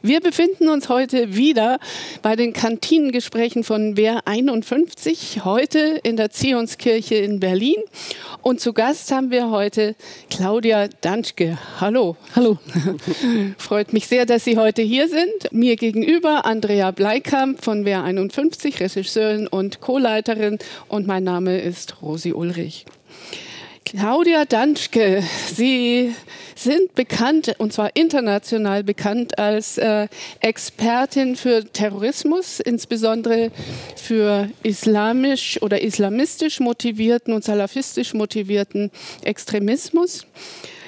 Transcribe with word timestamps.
Wir 0.00 0.20
befinden 0.20 0.68
uns 0.68 0.88
heute 0.88 1.36
wieder 1.36 1.78
bei 2.22 2.34
den 2.34 2.54
Kantinengesprächen 2.54 3.62
von 3.62 3.96
Wehr 3.96 4.20
51, 4.24 5.44
heute 5.44 6.00
in 6.02 6.16
der 6.16 6.30
Zionskirche 6.30 7.16
in 7.16 7.40
Berlin. 7.40 7.76
Und 8.40 8.60
zu 8.60 8.72
Gast 8.72 9.12
haben 9.12 9.30
wir 9.30 9.50
heute 9.50 9.94
Claudia 10.30 10.88
Danschke. 11.02 11.58
Hallo. 11.78 12.16
Hallo. 12.34 12.58
Freut 13.58 13.92
mich 13.92 14.06
sehr, 14.06 14.24
dass 14.24 14.44
Sie 14.44 14.56
heute 14.56 14.80
hier 14.80 15.08
sind. 15.08 15.52
Mir 15.52 15.76
gegenüber 15.76 16.46
Andrea 16.46 16.90
Bleikamp 16.90 17.62
von 17.62 17.84
Wehr 17.84 18.02
51, 18.02 18.80
Regisseurin 18.80 19.46
und 19.46 19.80
Co-Leiterin. 19.80 20.58
Und 20.88 21.06
mein 21.06 21.24
Name 21.24 21.60
ist 21.60 22.00
Rosi 22.00 22.32
Ulrich. 22.32 22.86
Claudia 23.84 24.44
Danschke, 24.44 25.22
Sie 25.52 26.14
sind 26.54 26.94
bekannt, 26.94 27.54
und 27.58 27.72
zwar 27.72 27.94
international 27.94 28.84
bekannt, 28.84 29.38
als 29.38 29.76
äh, 29.78 30.08
Expertin 30.40 31.36
für 31.36 31.64
Terrorismus, 31.64 32.60
insbesondere 32.60 33.50
für 33.96 34.48
islamisch 34.62 35.60
oder 35.62 35.82
islamistisch 35.82 36.60
motivierten 36.60 37.34
und 37.34 37.44
salafistisch 37.44 38.14
motivierten 38.14 38.90
Extremismus. 39.24 40.26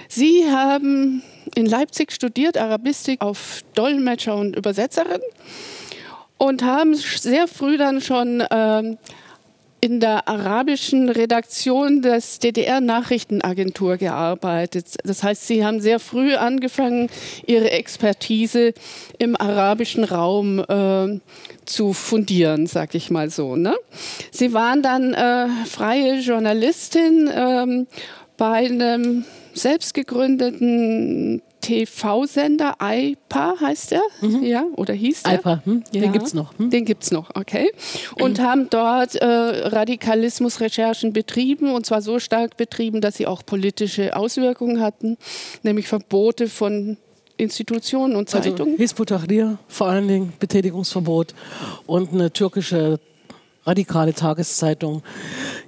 Sie 0.08 0.44
haben 0.50 1.22
in 1.54 1.66
Leipzig 1.66 2.12
studiert, 2.12 2.56
Arabistik 2.56 3.20
auf 3.20 3.62
Dolmetscher 3.74 4.36
und 4.36 4.56
Übersetzerin 4.56 5.20
und 6.38 6.62
haben 6.62 6.94
sehr 6.94 7.48
früh 7.48 7.76
dann 7.76 8.00
schon 8.00 8.42
ähm, 8.50 8.98
in 9.84 10.00
der 10.00 10.28
arabischen 10.28 11.10
Redaktion 11.10 12.00
des 12.00 12.38
DDR-Nachrichtenagentur 12.38 13.98
gearbeitet. 13.98 14.86
Das 15.04 15.22
heißt, 15.22 15.46
Sie 15.46 15.62
haben 15.62 15.82
sehr 15.82 16.00
früh 16.00 16.36
angefangen, 16.36 17.10
Ihre 17.46 17.70
Expertise 17.70 18.72
im 19.18 19.38
arabischen 19.38 20.04
Raum 20.04 20.60
äh, 20.60 21.20
zu 21.66 21.92
fundieren, 21.92 22.66
sag 22.66 22.94
ich 22.94 23.10
mal 23.10 23.28
so. 23.28 23.56
Ne? 23.56 23.74
Sie 24.30 24.54
waren 24.54 24.80
dann 24.80 25.12
äh, 25.12 25.48
freie 25.66 26.18
Journalistin 26.20 27.28
äh, 27.28 27.84
bei 28.38 28.64
einem 28.64 29.26
selbstgegründeten 29.52 31.42
TV-Sender, 31.64 32.76
IPA 32.82 33.60
heißt 33.60 33.92
er, 33.92 34.02
mhm. 34.20 34.42
ja, 34.42 34.64
oder 34.76 34.92
hieß 34.92 35.22
der? 35.22 35.34
IPA, 35.34 35.62
hm? 35.64 35.84
ja. 35.92 36.00
den 36.02 36.12
gibt 36.12 36.26
es 36.26 36.34
noch. 36.34 36.58
Hm? 36.58 36.70
Den 36.70 36.84
gibt 36.84 37.04
es 37.04 37.10
noch, 37.10 37.30
okay. 37.34 37.72
Und 38.20 38.38
mhm. 38.38 38.42
haben 38.42 38.70
dort 38.70 39.14
äh, 39.14 39.24
Radikalismusrecherchen 39.26 41.14
betrieben 41.14 41.72
und 41.72 41.86
zwar 41.86 42.02
so 42.02 42.18
stark 42.18 42.58
betrieben, 42.58 43.00
dass 43.00 43.16
sie 43.16 43.26
auch 43.26 43.44
politische 43.46 44.14
Auswirkungen 44.14 44.80
hatten, 44.80 45.16
nämlich 45.62 45.88
Verbote 45.88 46.48
von 46.48 46.98
Institutionen 47.38 48.14
und 48.14 48.32
also 48.34 48.50
Zeitungen. 48.50 48.74
Also 48.74 48.82
Hizbut 48.82 49.08
Tahrir, 49.08 49.58
vor 49.66 49.88
allen 49.88 50.06
Dingen 50.06 50.32
Betätigungsverbot 50.38 51.34
und 51.86 52.12
eine 52.12 52.30
türkische 52.30 53.00
radikale 53.66 54.14
Tageszeitung, 54.14 55.02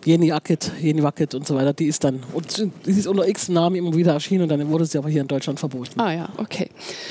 Jeni 0.04 0.32
Akit, 0.32 0.70
Jeni 0.80 1.02
Wacket 1.02 1.34
und 1.34 1.46
so 1.46 1.54
weiter, 1.54 1.72
die 1.72 1.86
ist 1.86 2.04
dann, 2.04 2.22
und 2.32 2.58
die 2.58 2.90
ist 2.90 3.06
unter 3.06 3.26
x 3.26 3.48
Namen 3.48 3.76
immer 3.76 3.94
wieder 3.94 4.12
erschienen 4.12 4.42
und 4.42 4.48
dann 4.50 4.68
wurde 4.68 4.86
sie 4.86 4.98
aber 4.98 5.08
hier 5.08 5.22
in 5.22 5.28
Deutschland 5.28 5.58
verboten. 5.58 5.98
Ah 6.00 6.12
ja, 6.12 6.28
okay. 6.36 6.70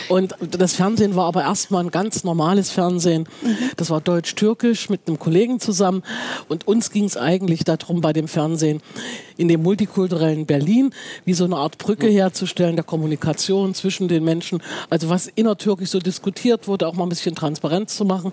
Und 0.10 0.36
das 0.52 0.74
Fernsehen 0.74 1.16
war 1.16 1.26
aber 1.26 1.42
erstmal 1.42 1.84
ein 1.84 1.92
ganz 1.92 2.24
normales 2.24 2.72
Fernsehen. 2.72 3.28
Mhm. 3.42 3.58
Das 3.78 3.90
war 3.90 4.02
deutsch-türkisch 4.02 4.90
mit 4.90 5.02
einem 5.08 5.20
Kollegen 5.20 5.60
zusammen 5.60 6.04
und 6.48 6.68
uns 6.68 6.92
ging 6.92 7.06
es 7.06 7.18
eigentlich 7.18 7.64
darum, 7.64 8.02
bei 8.02 8.14
dem 8.14 8.28
Fernsehen 8.28 8.82
in 9.38 9.48
dem 9.48 9.64
multikulturellen 9.64 10.46
Berlin 10.46 10.92
wie 11.26 11.34
so 11.34 11.46
eine 11.46 11.58
Art 11.58 11.78
Brücke 11.78 12.08
herzustellen, 12.08 12.76
der 12.76 12.86
Kommunikation 12.86 13.74
zwischen 13.74 14.08
den 14.08 14.24
Menschen, 14.24 14.62
also 14.90 15.10
was 15.10 15.28
innertürkisch 15.28 15.90
so 15.90 16.00
diskutiert 16.00 16.68
wurde, 16.68 16.88
auch 16.88 16.94
mal 16.94 17.04
ein 17.04 17.10
bisschen 17.10 17.36
Transparenz 17.36 17.96
zu 17.98 18.06
machen. 18.06 18.32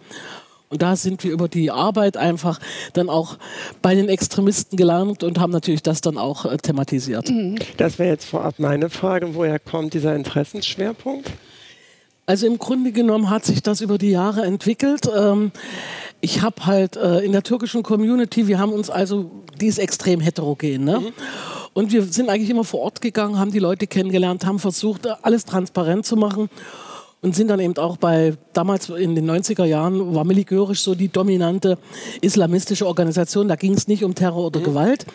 Und 0.72 0.80
da 0.80 0.96
sind 0.96 1.22
wir 1.22 1.32
über 1.32 1.48
die 1.48 1.70
Arbeit 1.70 2.16
einfach 2.16 2.58
dann 2.94 3.10
auch 3.10 3.36
bei 3.82 3.94
den 3.94 4.08
Extremisten 4.08 4.78
gelernt 4.78 5.22
und 5.22 5.38
haben 5.38 5.52
natürlich 5.52 5.82
das 5.82 6.00
dann 6.00 6.16
auch 6.16 6.46
äh, 6.46 6.56
thematisiert. 6.56 7.28
Mhm. 7.28 7.56
Das 7.76 7.98
wäre 7.98 8.08
jetzt 8.08 8.24
vorab 8.24 8.58
meine 8.58 8.88
Frage. 8.88 9.34
Woher 9.34 9.58
kommt 9.58 9.92
dieser 9.92 10.16
Interessensschwerpunkt? 10.16 11.30
Also 12.24 12.46
im 12.46 12.56
Grunde 12.56 12.92
genommen 12.92 13.28
hat 13.28 13.44
sich 13.44 13.62
das 13.62 13.82
über 13.82 13.98
die 13.98 14.12
Jahre 14.12 14.46
entwickelt. 14.46 15.02
Ähm, 15.14 15.52
ich 16.22 16.40
habe 16.40 16.64
halt 16.64 16.96
äh, 16.96 17.18
in 17.18 17.32
der 17.32 17.42
türkischen 17.42 17.82
Community, 17.82 18.48
wir 18.48 18.58
haben 18.58 18.72
uns 18.72 18.88
also, 18.88 19.30
die 19.60 19.66
ist 19.66 19.78
extrem 19.78 20.20
heterogen. 20.20 20.84
Ne? 20.84 21.00
Mhm. 21.00 21.12
Und 21.74 21.92
wir 21.92 22.02
sind 22.04 22.30
eigentlich 22.30 22.48
immer 22.48 22.64
vor 22.64 22.80
Ort 22.80 23.02
gegangen, 23.02 23.38
haben 23.38 23.50
die 23.50 23.58
Leute 23.58 23.86
kennengelernt, 23.86 24.46
haben 24.46 24.58
versucht, 24.58 25.06
alles 25.22 25.44
transparent 25.44 26.06
zu 26.06 26.16
machen 26.16 26.48
und 27.22 27.36
sind 27.36 27.48
dann 27.48 27.60
eben 27.60 27.76
auch 27.78 27.96
bei, 27.96 28.34
damals 28.52 28.88
in 28.88 29.14
den 29.14 29.30
90er 29.30 29.64
Jahren 29.64 30.14
war 30.14 30.24
Miligörisch 30.24 30.80
so 30.80 30.94
die 30.94 31.08
dominante 31.08 31.78
islamistische 32.20 32.86
Organisation. 32.86 33.48
Da 33.48 33.54
ging 33.54 33.74
es 33.74 33.86
nicht 33.86 34.04
um 34.04 34.14
Terror 34.14 34.46
oder 34.46 34.60
mhm. 34.60 34.64
Gewalt, 34.64 35.06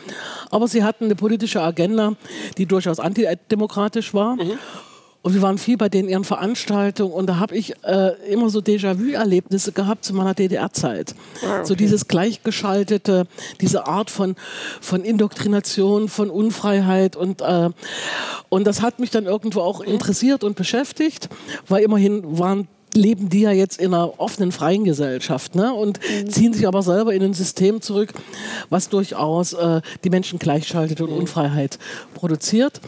aber 0.50 0.68
sie 0.68 0.84
hatten 0.84 1.06
eine 1.06 1.16
politische 1.16 1.62
Agenda, 1.62 2.14
die 2.58 2.66
durchaus 2.66 3.00
antidemokratisch 3.00 4.14
war. 4.14 4.36
Mhm. 4.36 4.54
Und 5.28 5.34
wir 5.34 5.42
waren 5.42 5.58
viel 5.58 5.76
bei 5.76 5.90
denen 5.90 6.08
ihren 6.08 6.24
Veranstaltungen 6.24 7.12
und 7.12 7.28
da 7.28 7.38
habe 7.38 7.54
ich 7.54 7.74
äh, 7.84 8.14
immer 8.32 8.50
so 8.50 8.60
Déjà-vu-Erlebnisse 8.60 9.74
gehabt 9.74 10.06
zu 10.06 10.14
meiner 10.14 10.34
DDR-Zeit. 10.34 11.16
Ah, 11.44 11.58
okay. 11.58 11.66
So 11.66 11.76
dieses 11.76 12.08
gleichgeschaltete, 12.08 13.28
diese 13.60 13.88
Art 13.88 14.10
von, 14.10 14.38
von 14.80 15.04
Indoktrination, 15.04 16.08
von 16.08 16.30
Unfreiheit 16.30 17.18
und, 17.18 17.42
äh, 17.42 17.72
und 18.48 18.66
das 18.66 18.82
hat 18.82 19.00
mich 19.00 19.10
dann 19.10 19.26
irgendwo 19.26 19.60
auch 19.60 19.82
interessiert 19.82 20.46
und 20.46 20.56
beschäftigt, 20.56 21.28
weil 21.68 21.84
immerhin 21.84 22.40
waren 22.40 22.70
leben 22.94 23.28
die 23.28 23.42
ja 23.42 23.52
jetzt 23.52 23.82
in 23.82 23.94
einer 23.94 24.20
offenen, 24.20 24.54
freien 24.54 24.86
Gesellschaft 24.86 25.56
ne? 25.56 25.74
und 25.74 26.00
mhm. 26.00 26.30
ziehen 26.30 26.54
sich 26.54 26.68
aber 26.68 26.82
selber 26.82 27.14
in 27.14 27.22
ein 27.22 27.34
System 27.34 27.82
zurück, 27.82 28.14
was 28.70 28.90
durchaus 28.90 29.54
äh, 29.54 29.82
die 30.04 30.10
Menschen 30.10 30.40
gleichschaltet 30.40 31.02
und 31.02 31.12
mhm. 31.12 31.18
Unfreiheit 31.18 31.80
produziert. 32.14 32.80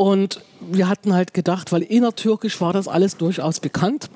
Und 0.00 0.40
wir 0.60 0.88
hatten 0.88 1.12
halt 1.12 1.34
gedacht, 1.34 1.72
weil 1.72 1.82
innertürkisch 1.82 2.58
war 2.62 2.72
das 2.72 2.88
alles 2.88 3.18
durchaus 3.18 3.60
bekannt. 3.60 4.08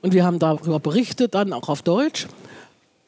Und 0.00 0.14
wir 0.14 0.24
haben 0.24 0.38
darüber 0.38 0.78
berichtet, 0.78 1.34
dann 1.34 1.52
auch 1.52 1.68
auf 1.68 1.82
Deutsch. 1.82 2.28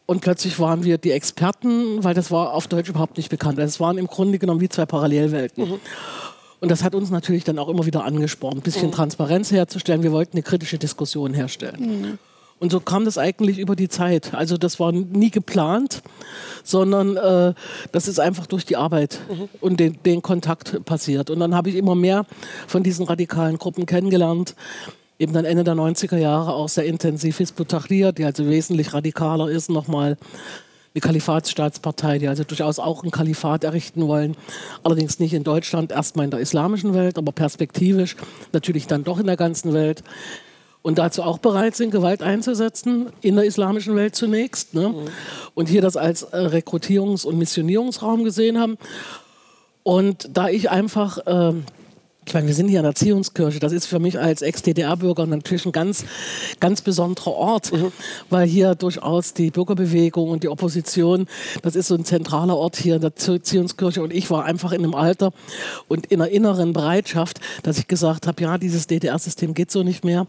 Und 0.05 0.21
plötzlich 0.21 0.59
waren 0.59 0.83
wir 0.83 0.99
die 0.99 1.13
Experten, 1.13 2.03
weil 2.03 2.15
das 2.15 2.33
war 2.33 2.55
auf 2.55 2.67
Deutsch 2.67 2.89
überhaupt 2.89 3.19
nicht 3.19 3.29
bekannt. 3.29 3.61
Also 3.61 3.69
es 3.69 3.79
waren 3.79 3.99
im 3.99 4.09
Grunde 4.09 4.41
genommen 4.41 4.61
wie 4.61 4.69
zwei 4.69 4.85
Parallelwelten. 4.85 5.69
Mhm. 5.69 5.81
Und 6.59 6.69
das 6.73 6.83
hat 6.83 6.97
uns 6.97 7.11
natürlich 7.11 7.45
dann 7.45 7.57
auch 7.57 7.69
immer 7.69 7.87
wieder 7.87 8.05
angespornt, 8.05 8.57
ein 8.57 8.63
bisschen 8.63 8.89
mhm. 8.89 8.95
Transparenz 8.95 9.53
herzustellen. 9.53 10.03
Wir 10.03 10.11
wollten 10.11 10.39
eine 10.39 10.43
kritische 10.43 10.77
Diskussion 10.77 11.35
herstellen. 11.35 12.01
Mhm. 12.01 12.19
Und 12.61 12.73
so 12.73 12.81
kam 12.81 13.05
das 13.05 13.19
eigentlich 13.19 13.59
über 13.59 13.77
die 13.77 13.89
Zeit. 13.89 14.35
Also 14.35 14.57
das 14.57 14.81
war 14.81 14.91
nie 14.91 15.31
geplant, 15.31 16.03
sondern 16.65 17.17
äh, 17.17 17.55
das 17.93 18.09
ist 18.09 18.19
einfach 18.19 18.47
durch 18.47 18.67
die 18.67 18.77
Arbeit 18.77 19.21
mhm. 19.29 19.49
und 19.61 19.79
den, 19.79 19.99
den 20.05 20.23
Kontakt 20.23 20.85
passiert. 20.85 21.31
Und 21.31 21.39
dann 21.39 21.55
habe 21.55 21.69
ich 21.69 21.77
immer 21.77 21.95
mehr 21.95 22.27
von 22.67 22.83
diesen 22.83 23.07
radikalen 23.07 23.59
Gruppen 23.59 23.87
kennengelernt. 23.87 24.57
Eben 25.21 25.33
dann 25.33 25.45
Ende 25.45 25.65
der 25.65 25.75
90er 25.75 26.17
Jahre 26.17 26.53
auch 26.53 26.69
sehr 26.69 26.85
intensiv 26.85 27.39
Hizbut 27.39 27.69
Tahrir, 27.69 28.13
die 28.13 28.25
also 28.25 28.47
wesentlich 28.49 28.93
radikaler 28.93 29.49
ist, 29.49 29.71
nochmal 29.71 30.17
eine 30.95 31.01
Kalifatsstaatspartei, 31.01 32.19
die 32.19 32.29
also 32.29 32.45
durchaus 32.45 32.79
auch 32.79 33.05
ein 33.05 33.11
Kalifat 33.11 33.63
errichten 33.65 34.07
wollen. 34.07 34.37
Allerdings 34.83 35.19
nicht 35.19 35.35
in 35.35 35.45
Deutschland, 35.45 35.93
erstmal 35.93 36.25
in 36.25 36.31
der 36.31 36.41
islamischen 36.41 36.95
Welt, 36.95 37.19
aber 37.19 37.33
perspektivisch 37.33 38.17
natürlich 38.53 38.87
dann 38.87 39.05
doch 39.05 39.19
in 39.19 39.27
der 39.27 39.37
ganzen 39.37 39.73
Welt 39.73 40.03
und 40.89 40.97
dazu 40.97 41.23
auch 41.23 41.37
bereit 41.37 41.77
sind, 41.77 41.91
Gewalt 41.91 42.23
einzusetzen, 42.23 43.11
in 43.21 43.37
der 43.37 43.45
islamischen 43.45 43.95
Welt 43.95 44.15
zunächst. 44.15 44.73
Ne? 44.73 44.89
Mhm. 44.89 44.95
Und 45.53 45.69
hier 45.69 45.83
das 45.83 45.99
als 45.99 46.23
äh, 46.23 46.39
Rekrutierungs- 46.39 47.27
und 47.27 47.37
Missionierungsraum 47.37 48.25
gesehen 48.25 48.59
haben. 48.59 48.79
Und 49.83 50.31
da 50.33 50.49
ich 50.49 50.71
einfach 50.71 51.19
äh, 51.27 51.53
ich 52.29 52.35
meine, 52.35 52.47
wir 52.47 52.55
sind 52.55 52.69
hier 52.69 52.81
in 52.81 52.83
der 52.83 52.91
Erziehungskirche. 52.91 53.59
Das 53.59 53.73
ist 53.73 53.87
für 53.87 53.99
mich 53.99 54.19
als 54.19 54.43
Ex-DDR-Bürger 54.43 55.25
natürlich 55.25 55.65
ein 55.65 55.73
ganz, 55.73 56.05
ganz 56.61 56.83
besonderer 56.83 57.33
Ort, 57.33 57.73
mhm. 57.73 57.91
weil 58.29 58.47
hier 58.47 58.75
durchaus 58.75 59.33
die 59.33 59.51
Bürgerbewegung 59.51 60.29
und 60.29 60.43
die 60.43 60.51
Opposition, 60.51 61.27
das 61.63 61.75
ist 61.75 61.89
so 61.89 61.95
ein 61.95 62.05
zentraler 62.05 62.55
Ort 62.55 62.77
hier 62.77 62.97
in 62.97 63.01
der 63.01 63.13
Erziehungskirche. 63.17 64.03
Und 64.03 64.13
ich 64.13 64.31
war 64.31 64.45
einfach 64.45 64.73
in 64.73 64.85
einem 64.85 64.95
Alter 64.95 65.33
und 65.89 66.05
in 66.07 66.21
einer 66.21 66.31
inneren 66.31 66.75
Bereitschaft, 66.75 67.41
dass 67.63 67.79
ich 67.79 67.89
gesagt 67.89 68.27
habe, 68.27 68.43
ja, 68.43 68.59
dieses 68.59 68.87
DDR-System 68.87 69.55
geht 69.55 69.71
so 69.71 69.83
nicht 69.83 70.05
mehr. 70.05 70.27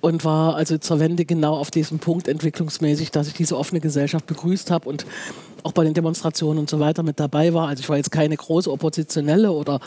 Und 0.00 0.24
war 0.24 0.56
also 0.56 0.78
zur 0.78 0.98
Wende 0.98 1.26
genau 1.26 1.56
auf 1.56 1.70
diesem 1.70 1.98
Punkt 1.98 2.26
entwicklungsmäßig, 2.26 3.10
dass 3.10 3.28
ich 3.28 3.34
diese 3.34 3.58
offene 3.58 3.80
Gesellschaft 3.80 4.24
begrüßt 4.26 4.70
habe 4.70 4.88
und 4.88 5.04
auch 5.62 5.72
bei 5.72 5.84
den 5.84 5.94
Demonstrationen 5.94 6.58
und 6.58 6.70
so 6.70 6.80
weiter 6.80 7.02
mit 7.02 7.20
dabei 7.20 7.54
war. 7.54 7.68
Also 7.68 7.80
ich 7.80 7.88
war 7.88 7.96
jetzt 7.96 8.10
keine 8.10 8.36
große 8.36 8.70
Oppositionelle 8.70 9.52
oder 9.52 9.80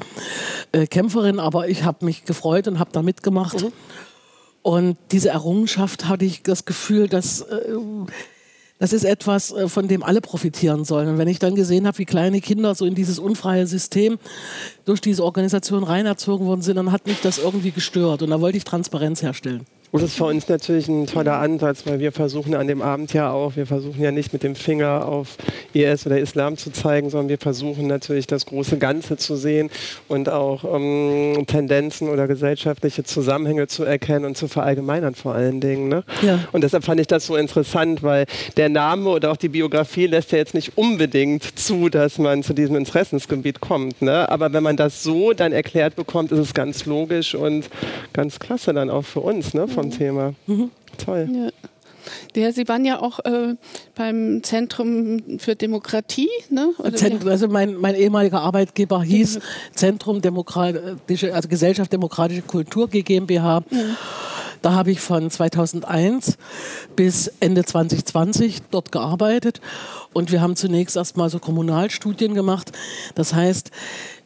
äh, 0.72 0.88
Kämpferin, 1.16 1.40
aber 1.40 1.68
ich 1.70 1.84
habe 1.84 2.06
mich 2.06 2.26
gefreut 2.26 2.68
und 2.68 2.80
habe 2.80 2.92
da 2.92 3.02
mitgemacht. 3.02 3.62
Mhm. 3.62 3.72
Und 4.62 4.98
diese 5.12 5.30
Errungenschaft 5.30 6.08
hatte 6.08 6.26
ich 6.26 6.44
das 6.44 6.66
Gefühl, 6.66 7.08
dass 7.08 7.42
äh, 7.42 7.74
das 8.80 8.94
ist 8.94 9.06
etwas, 9.06 9.52
äh, 9.52 9.70
von 9.70 9.88
dem 9.88 10.04
alle 10.04 10.22
profitieren 10.22 10.84
sollen. 10.84 11.08
Und 11.08 11.18
wenn 11.18 11.28
ich 11.28 11.40
dann 11.40 11.56
gesehen 11.56 11.88
habe, 11.88 12.00
wie 12.00 12.06
kleine 12.06 12.42
Kinder 12.42 12.76
so 12.76 12.86
in 12.86 12.96
dieses 12.96 13.20
unfreie 13.20 13.68
System 13.68 14.18
durch 14.86 15.02
diese 15.02 15.24
Organisation 15.24 15.84
reinerzogen 15.84 16.48
worden 16.48 16.62
sind, 16.62 16.76
dann 16.76 16.92
hat 16.92 17.06
mich 17.06 17.22
das 17.22 17.38
irgendwie 17.38 17.72
gestört. 17.72 18.22
Und 18.22 18.32
da 18.32 18.42
wollte 18.42 18.58
ich 18.58 18.64
Transparenz 18.64 19.22
herstellen. 19.22 19.66
Das 19.92 20.04
ist 20.04 20.16
für 20.16 20.26
uns 20.26 20.50
natürlich 20.50 20.88
ein 20.88 21.08
toller 21.08 21.40
Ansatz, 21.40 21.86
weil 21.86 22.00
wir 22.00 22.12
versuchen 22.12 22.54
an 22.54 22.68
dem 22.68 22.82
Abend 22.82 23.14
ja 23.14 23.32
auch, 23.32 23.56
wir 23.56 23.66
versuchen 23.66 24.02
ja 24.02 24.12
nicht 24.12 24.34
mit 24.34 24.44
dem 24.44 24.56
Finger 24.56 25.06
auf 25.06 25.38
IS 25.74 26.06
oder 26.06 26.20
Islam 26.20 26.58
zu 26.58 26.72
zeigen, 26.72 27.10
sondern 27.10 27.30
wir 27.30 27.38
versuchen 27.38 27.88
natürlich 27.88 28.28
das 28.28 28.46
große 28.46 28.78
Ganze 28.78 29.18
zu 29.18 29.36
sehen 29.36 29.70
und 30.08 30.30
auch 30.30 30.66
ähm, 30.66 31.46
Tendenzen 31.48 32.10
oder 32.10 32.28
gesellschaftliche 32.28 33.04
Zusammenhänge 33.04 33.68
zu 33.68 33.84
erkennen 33.84 34.26
und 34.26 34.38
zu 34.38 34.48
verallgemeinern 34.48 35.16
vor 35.16 35.34
allen 35.34 35.62
Dingen. 35.62 35.88
Ne? 35.88 36.04
Ja. 36.22 36.40
Und 36.52 36.64
deshalb 36.64 36.84
fand 36.84 37.00
ich 37.00 37.08
das 37.08 37.26
so 37.26 37.36
interessant, 37.36 38.04
weil 38.04 38.26
der 38.58 38.70
Name 38.70 39.10
oder 39.10 39.32
auch 39.32 39.38
die 39.38 39.50
Biografie 39.50 40.08
lässt 40.08 40.32
ja 40.32 40.38
jetzt 40.38 40.54
nicht 40.54 40.78
unbedingt 40.78 41.58
zu, 41.58 41.90
dass 41.90 42.18
man 42.18 42.44
zu 42.44 42.54
diesem 42.54 42.76
Interessensgebiet 42.76 43.62
kommt. 43.62 44.02
Ne? 44.02 44.30
Aber 44.30 44.52
wenn 44.52 44.64
man 44.64 44.78
das 44.78 45.04
so 45.04 45.34
dann 45.34 45.52
erklärt 45.52 45.96
bekommt, 45.96 46.32
ist 46.32 46.40
es 46.40 46.54
ganz 46.54 46.86
logisch 46.86 47.36
und 47.36 47.70
ganz 48.14 48.40
klasse 48.40 48.74
dann 48.74 48.90
auch 48.90 49.04
für 49.04 49.22
uns. 49.22 49.54
Ne? 49.54 49.68
Vom 49.76 49.88
mhm. 49.88 49.92
Thema. 49.92 50.34
Mhm. 50.48 50.72
Toll. 50.98 51.30
Ja. 51.32 51.50
Der, 52.36 52.54
Sie 52.54 52.68
waren 52.68 52.86
ja 52.86 53.02
auch 53.02 53.20
äh, 53.26 53.56
beim 53.96 54.44
Zentrum 54.44 55.40
für 55.40 55.56
Demokratie. 55.56 56.30
Ne? 56.50 56.74
Zentrum, 56.94 57.30
also 57.30 57.48
mein, 57.48 57.76
mein, 57.76 57.96
ehemaliger 57.96 58.42
Arbeitgeber 58.42 59.04
hieß 59.04 59.40
Zentrum 59.74 60.22
Demokratische, 60.22 61.34
also 61.34 61.50
Gesellschaft 61.50 61.92
Demokratische 61.92 62.44
Kultur 62.44 62.88
GmbH. 62.90 63.64
Ja. 63.72 63.80
Da 64.62 64.74
habe 64.74 64.90
ich 64.90 65.00
von 65.00 65.30
2001 65.30 66.38
bis 66.96 67.32
Ende 67.40 67.64
2020 67.64 68.64
dort 68.72 68.92
gearbeitet 68.92 69.62
und 70.12 70.32
wir 70.32 70.42
haben 70.42 70.56
zunächst 70.56 70.96
erstmal 70.96 71.30
so 71.30 71.38
Kommunalstudien 71.38 72.34
gemacht. 72.34 72.72
Das 73.14 73.34
heißt, 73.36 73.70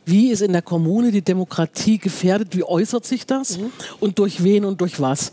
wie 0.06 0.32
ist 0.32 0.42
in 0.42 0.54
der 0.54 0.62
Kommune 0.62 1.12
die 1.12 1.22
Demokratie 1.22 1.98
gefährdet, 1.98 2.56
wie 2.56 2.64
äußert 2.64 3.06
sich 3.06 3.26
das 3.26 3.58
mhm. 3.58 3.72
und 4.00 4.20
durch 4.20 4.44
wen 4.44 4.66
und 4.66 4.82
durch 4.82 5.00
was. 5.00 5.32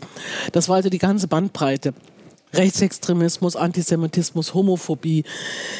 Das 0.51 0.69
war 0.69 0.77
also 0.77 0.89
die 0.89 0.99
ganze 0.99 1.27
Bandbreite. 1.27 1.93
Rechtsextremismus, 2.53 3.55
Antisemitismus, 3.55 4.53
Homophobie, 4.53 5.23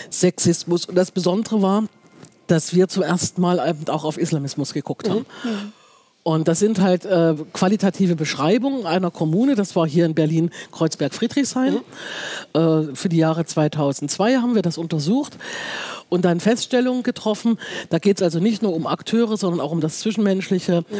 Sexismus. 0.09 0.85
Und 0.85 0.95
das 0.95 1.11
Besondere 1.11 1.61
war, 1.61 1.83
dass 2.47 2.73
wir 2.73 2.87
zum 2.87 3.03
ersten 3.03 3.41
Mal 3.41 3.59
auch 3.87 4.03
auf 4.03 4.17
Islamismus 4.17 4.73
geguckt 4.73 5.09
haben. 5.09 5.25
Mhm. 5.43 5.73
Und 6.27 6.49
das 6.49 6.59
sind 6.59 6.81
halt 6.81 7.05
äh, 7.05 7.35
qualitative 7.53 8.17
Beschreibungen 8.17 8.85
einer 8.85 9.11
Kommune. 9.11 9.55
Das 9.55 9.77
war 9.77 9.87
hier 9.87 10.05
in 10.05 10.13
Berlin 10.13 10.49
Kreuzberg-Friedrichshain. 10.73 11.75
Mhm. 11.75 12.91
Äh, 12.91 12.95
für 12.95 13.07
die 13.07 13.15
Jahre 13.15 13.45
2002 13.45 14.35
haben 14.35 14.53
wir 14.53 14.61
das 14.61 14.77
untersucht 14.77 15.37
und 16.09 16.25
dann 16.25 16.41
Feststellungen 16.41 17.03
getroffen. 17.03 17.57
Da 17.91 17.99
geht 17.99 18.17
es 18.17 18.23
also 18.23 18.39
nicht 18.39 18.61
nur 18.61 18.73
um 18.73 18.87
Akteure, 18.87 19.37
sondern 19.37 19.61
auch 19.61 19.71
um 19.71 19.79
das 19.79 19.99
Zwischenmenschliche, 19.99 20.81
mhm. 20.81 20.95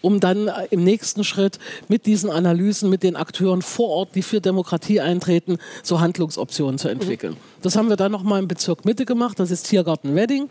um 0.00 0.18
dann 0.18 0.48
äh, 0.48 0.66
im 0.70 0.82
nächsten 0.82 1.22
Schritt 1.22 1.60
mit 1.86 2.04
diesen 2.04 2.28
Analysen, 2.28 2.90
mit 2.90 3.04
den 3.04 3.14
Akteuren 3.14 3.62
vor 3.62 3.88
Ort, 3.88 4.16
die 4.16 4.22
für 4.22 4.40
Demokratie 4.40 5.00
eintreten, 5.00 5.58
so 5.84 6.00
Handlungsoptionen 6.00 6.78
zu 6.78 6.88
entwickeln. 6.88 7.34
Mhm. 7.34 7.62
Das 7.62 7.76
haben 7.76 7.88
wir 7.88 7.96
dann 7.96 8.10
nochmal 8.10 8.40
im 8.40 8.48
Bezirk 8.48 8.84
Mitte 8.84 9.06
gemacht. 9.06 9.38
Das 9.38 9.52
ist 9.52 9.68
Tiergarten 9.68 10.16
Wedding. 10.16 10.48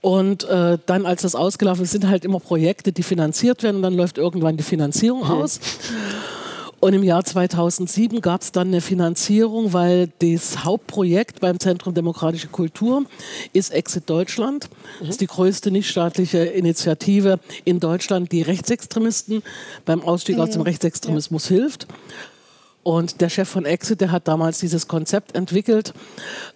Und 0.00 0.44
äh, 0.44 0.78
dann, 0.86 1.06
als 1.06 1.22
das 1.22 1.34
ausgelaufen 1.34 1.84
ist, 1.84 1.90
sind 1.90 2.08
halt 2.08 2.24
immer 2.24 2.40
Projekte, 2.40 2.92
die 2.92 3.02
finanziert 3.02 3.62
werden 3.62 3.76
und 3.76 3.82
dann 3.82 3.94
läuft 3.94 4.18
irgendwann 4.18 4.56
die 4.56 4.62
Finanzierung 4.62 5.24
mhm. 5.24 5.30
aus. 5.30 5.60
Und 6.80 6.92
im 6.92 7.02
Jahr 7.02 7.24
2007 7.24 8.20
gab 8.20 8.42
es 8.42 8.52
dann 8.52 8.68
eine 8.68 8.80
Finanzierung, 8.80 9.72
weil 9.72 10.10
das 10.20 10.64
Hauptprojekt 10.64 11.40
beim 11.40 11.58
Zentrum 11.58 11.92
Demokratische 11.92 12.46
Kultur 12.46 13.04
ist 13.52 13.70
Exit 13.70 14.08
Deutschland. 14.08 14.70
Mhm. 14.70 15.00
Das 15.00 15.08
ist 15.10 15.20
die 15.20 15.26
größte 15.26 15.72
nichtstaatliche 15.72 16.38
Initiative 16.38 17.40
in 17.64 17.80
Deutschland, 17.80 18.30
die 18.30 18.42
Rechtsextremisten 18.42 19.42
beim 19.84 20.02
Ausstieg 20.02 20.36
mhm. 20.36 20.42
aus 20.42 20.50
dem 20.50 20.62
Rechtsextremismus 20.62 21.48
hilft. 21.48 21.88
Und 22.88 23.20
der 23.20 23.28
Chef 23.28 23.50
von 23.50 23.66
Exit, 23.66 24.00
der 24.00 24.12
hat 24.12 24.28
damals 24.28 24.60
dieses 24.60 24.88
Konzept 24.88 25.34
entwickelt, 25.34 25.92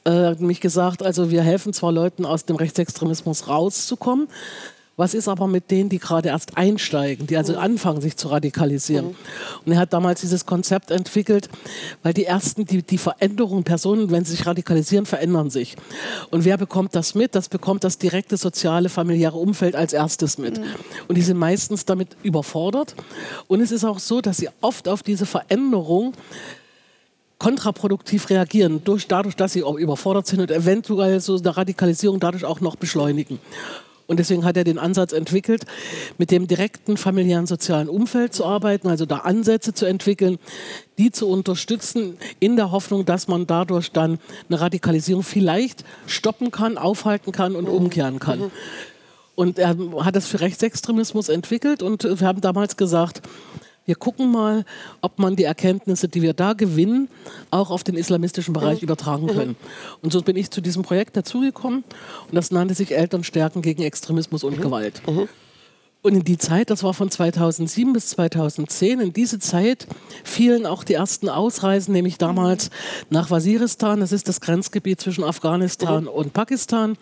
äh, 0.06 0.32
mich 0.36 0.62
gesagt, 0.62 1.02
also 1.02 1.30
wir 1.30 1.42
helfen 1.42 1.74
zwar 1.74 1.92
Leuten 1.92 2.24
aus 2.24 2.46
dem 2.46 2.56
Rechtsextremismus 2.56 3.48
rauszukommen, 3.48 4.28
was 4.96 5.14
ist 5.14 5.26
aber 5.26 5.46
mit 5.46 5.70
denen, 5.70 5.88
die 5.88 5.98
gerade 5.98 6.28
erst 6.28 6.58
einsteigen, 6.58 7.26
die 7.26 7.36
also 7.36 7.56
anfangen, 7.56 8.02
sich 8.02 8.16
zu 8.16 8.28
radikalisieren? 8.28 9.06
Mhm. 9.06 9.14
Und 9.64 9.72
er 9.72 9.78
hat 9.78 9.92
damals 9.92 10.20
dieses 10.20 10.44
Konzept 10.44 10.90
entwickelt, 10.90 11.48
weil 12.02 12.12
die 12.12 12.26
ersten, 12.26 12.66
die, 12.66 12.82
die 12.82 12.98
Veränderungen, 12.98 13.64
Personen, 13.64 14.10
wenn 14.10 14.24
sie 14.24 14.32
sich 14.32 14.46
radikalisieren, 14.46 15.06
verändern 15.06 15.48
sich. 15.48 15.76
Und 16.30 16.44
wer 16.44 16.58
bekommt 16.58 16.94
das 16.94 17.14
mit? 17.14 17.34
Das 17.34 17.48
bekommt 17.48 17.84
das 17.84 17.96
direkte 17.96 18.36
soziale, 18.36 18.90
familiäre 18.90 19.38
Umfeld 19.38 19.76
als 19.76 19.94
erstes 19.94 20.36
mit. 20.36 20.58
Mhm. 20.58 20.64
Und 21.08 21.16
die 21.16 21.22
sind 21.22 21.38
meistens 21.38 21.86
damit 21.86 22.08
überfordert. 22.22 22.94
Und 23.48 23.62
es 23.62 23.72
ist 23.72 23.84
auch 23.84 23.98
so, 23.98 24.20
dass 24.20 24.36
sie 24.36 24.50
oft 24.60 24.88
auf 24.88 25.02
diese 25.02 25.24
Veränderung 25.24 26.12
kontraproduktiv 27.38 28.30
reagieren, 28.30 28.84
durch, 28.84 29.08
dadurch, 29.08 29.34
dass 29.34 29.52
sie 29.52 29.64
auch 29.64 29.76
überfordert 29.76 30.28
sind 30.28 30.40
und 30.40 30.50
eventuell 30.50 31.18
so 31.18 31.36
eine 31.36 31.56
Radikalisierung 31.56 32.20
dadurch 32.20 32.44
auch 32.44 32.60
noch 32.60 32.76
beschleunigen. 32.76 33.40
Und 34.06 34.18
deswegen 34.18 34.44
hat 34.44 34.56
er 34.56 34.64
den 34.64 34.78
Ansatz 34.78 35.12
entwickelt, 35.12 35.64
mit 36.18 36.30
dem 36.30 36.46
direkten 36.46 36.96
familiären 36.96 37.46
sozialen 37.46 37.88
Umfeld 37.88 38.34
zu 38.34 38.44
arbeiten, 38.44 38.88
also 38.88 39.06
da 39.06 39.18
Ansätze 39.18 39.74
zu 39.74 39.86
entwickeln, 39.86 40.38
die 40.98 41.10
zu 41.10 41.28
unterstützen, 41.28 42.16
in 42.40 42.56
der 42.56 42.70
Hoffnung, 42.70 43.04
dass 43.04 43.28
man 43.28 43.46
dadurch 43.46 43.92
dann 43.92 44.18
eine 44.48 44.60
Radikalisierung 44.60 45.22
vielleicht 45.22 45.84
stoppen 46.06 46.50
kann, 46.50 46.78
aufhalten 46.78 47.32
kann 47.32 47.56
und 47.56 47.68
umkehren 47.68 48.18
kann. 48.18 48.40
Mhm. 48.40 48.50
Und 49.34 49.58
er 49.58 49.76
hat 50.00 50.14
das 50.14 50.26
für 50.26 50.40
Rechtsextremismus 50.40 51.28
entwickelt 51.28 51.82
und 51.82 52.04
wir 52.04 52.26
haben 52.26 52.40
damals 52.40 52.76
gesagt, 52.76 53.22
wir 53.84 53.94
gucken 53.94 54.30
mal, 54.30 54.64
ob 55.00 55.18
man 55.18 55.36
die 55.36 55.44
Erkenntnisse, 55.44 56.08
die 56.08 56.22
wir 56.22 56.34
da 56.34 56.52
gewinnen, 56.52 57.08
auch 57.50 57.70
auf 57.70 57.84
den 57.84 57.96
islamistischen 57.96 58.54
Bereich 58.54 58.80
mhm. 58.80 58.84
übertragen 58.84 59.24
mhm. 59.24 59.30
können. 59.30 59.56
Und 60.02 60.12
so 60.12 60.22
bin 60.22 60.36
ich 60.36 60.50
zu 60.50 60.60
diesem 60.60 60.82
Projekt 60.82 61.16
dazugekommen 61.16 61.84
und 62.28 62.34
das 62.34 62.50
nannte 62.50 62.74
sich 62.74 62.94
Eltern 62.96 63.24
stärken 63.24 63.62
gegen 63.62 63.82
Extremismus 63.82 64.44
und 64.44 64.58
mhm. 64.58 64.62
Gewalt. 64.62 65.02
Und 66.04 66.16
in 66.16 66.24
die 66.24 66.36
Zeit, 66.36 66.68
das 66.70 66.82
war 66.82 66.94
von 66.94 67.12
2007 67.12 67.92
bis 67.92 68.08
2010, 68.08 68.98
in 68.98 69.12
diese 69.12 69.38
Zeit 69.38 69.86
fielen 70.24 70.66
auch 70.66 70.82
die 70.82 70.94
ersten 70.94 71.28
Ausreisen, 71.28 71.92
nämlich 71.92 72.18
damals 72.18 72.70
nach 73.08 73.30
Waziristan, 73.30 74.00
das 74.00 74.10
ist 74.10 74.28
das 74.28 74.40
Grenzgebiet 74.40 75.00
zwischen 75.00 75.22
Afghanistan 75.22 76.08
und 76.08 76.32
Pakistan. 76.32 76.98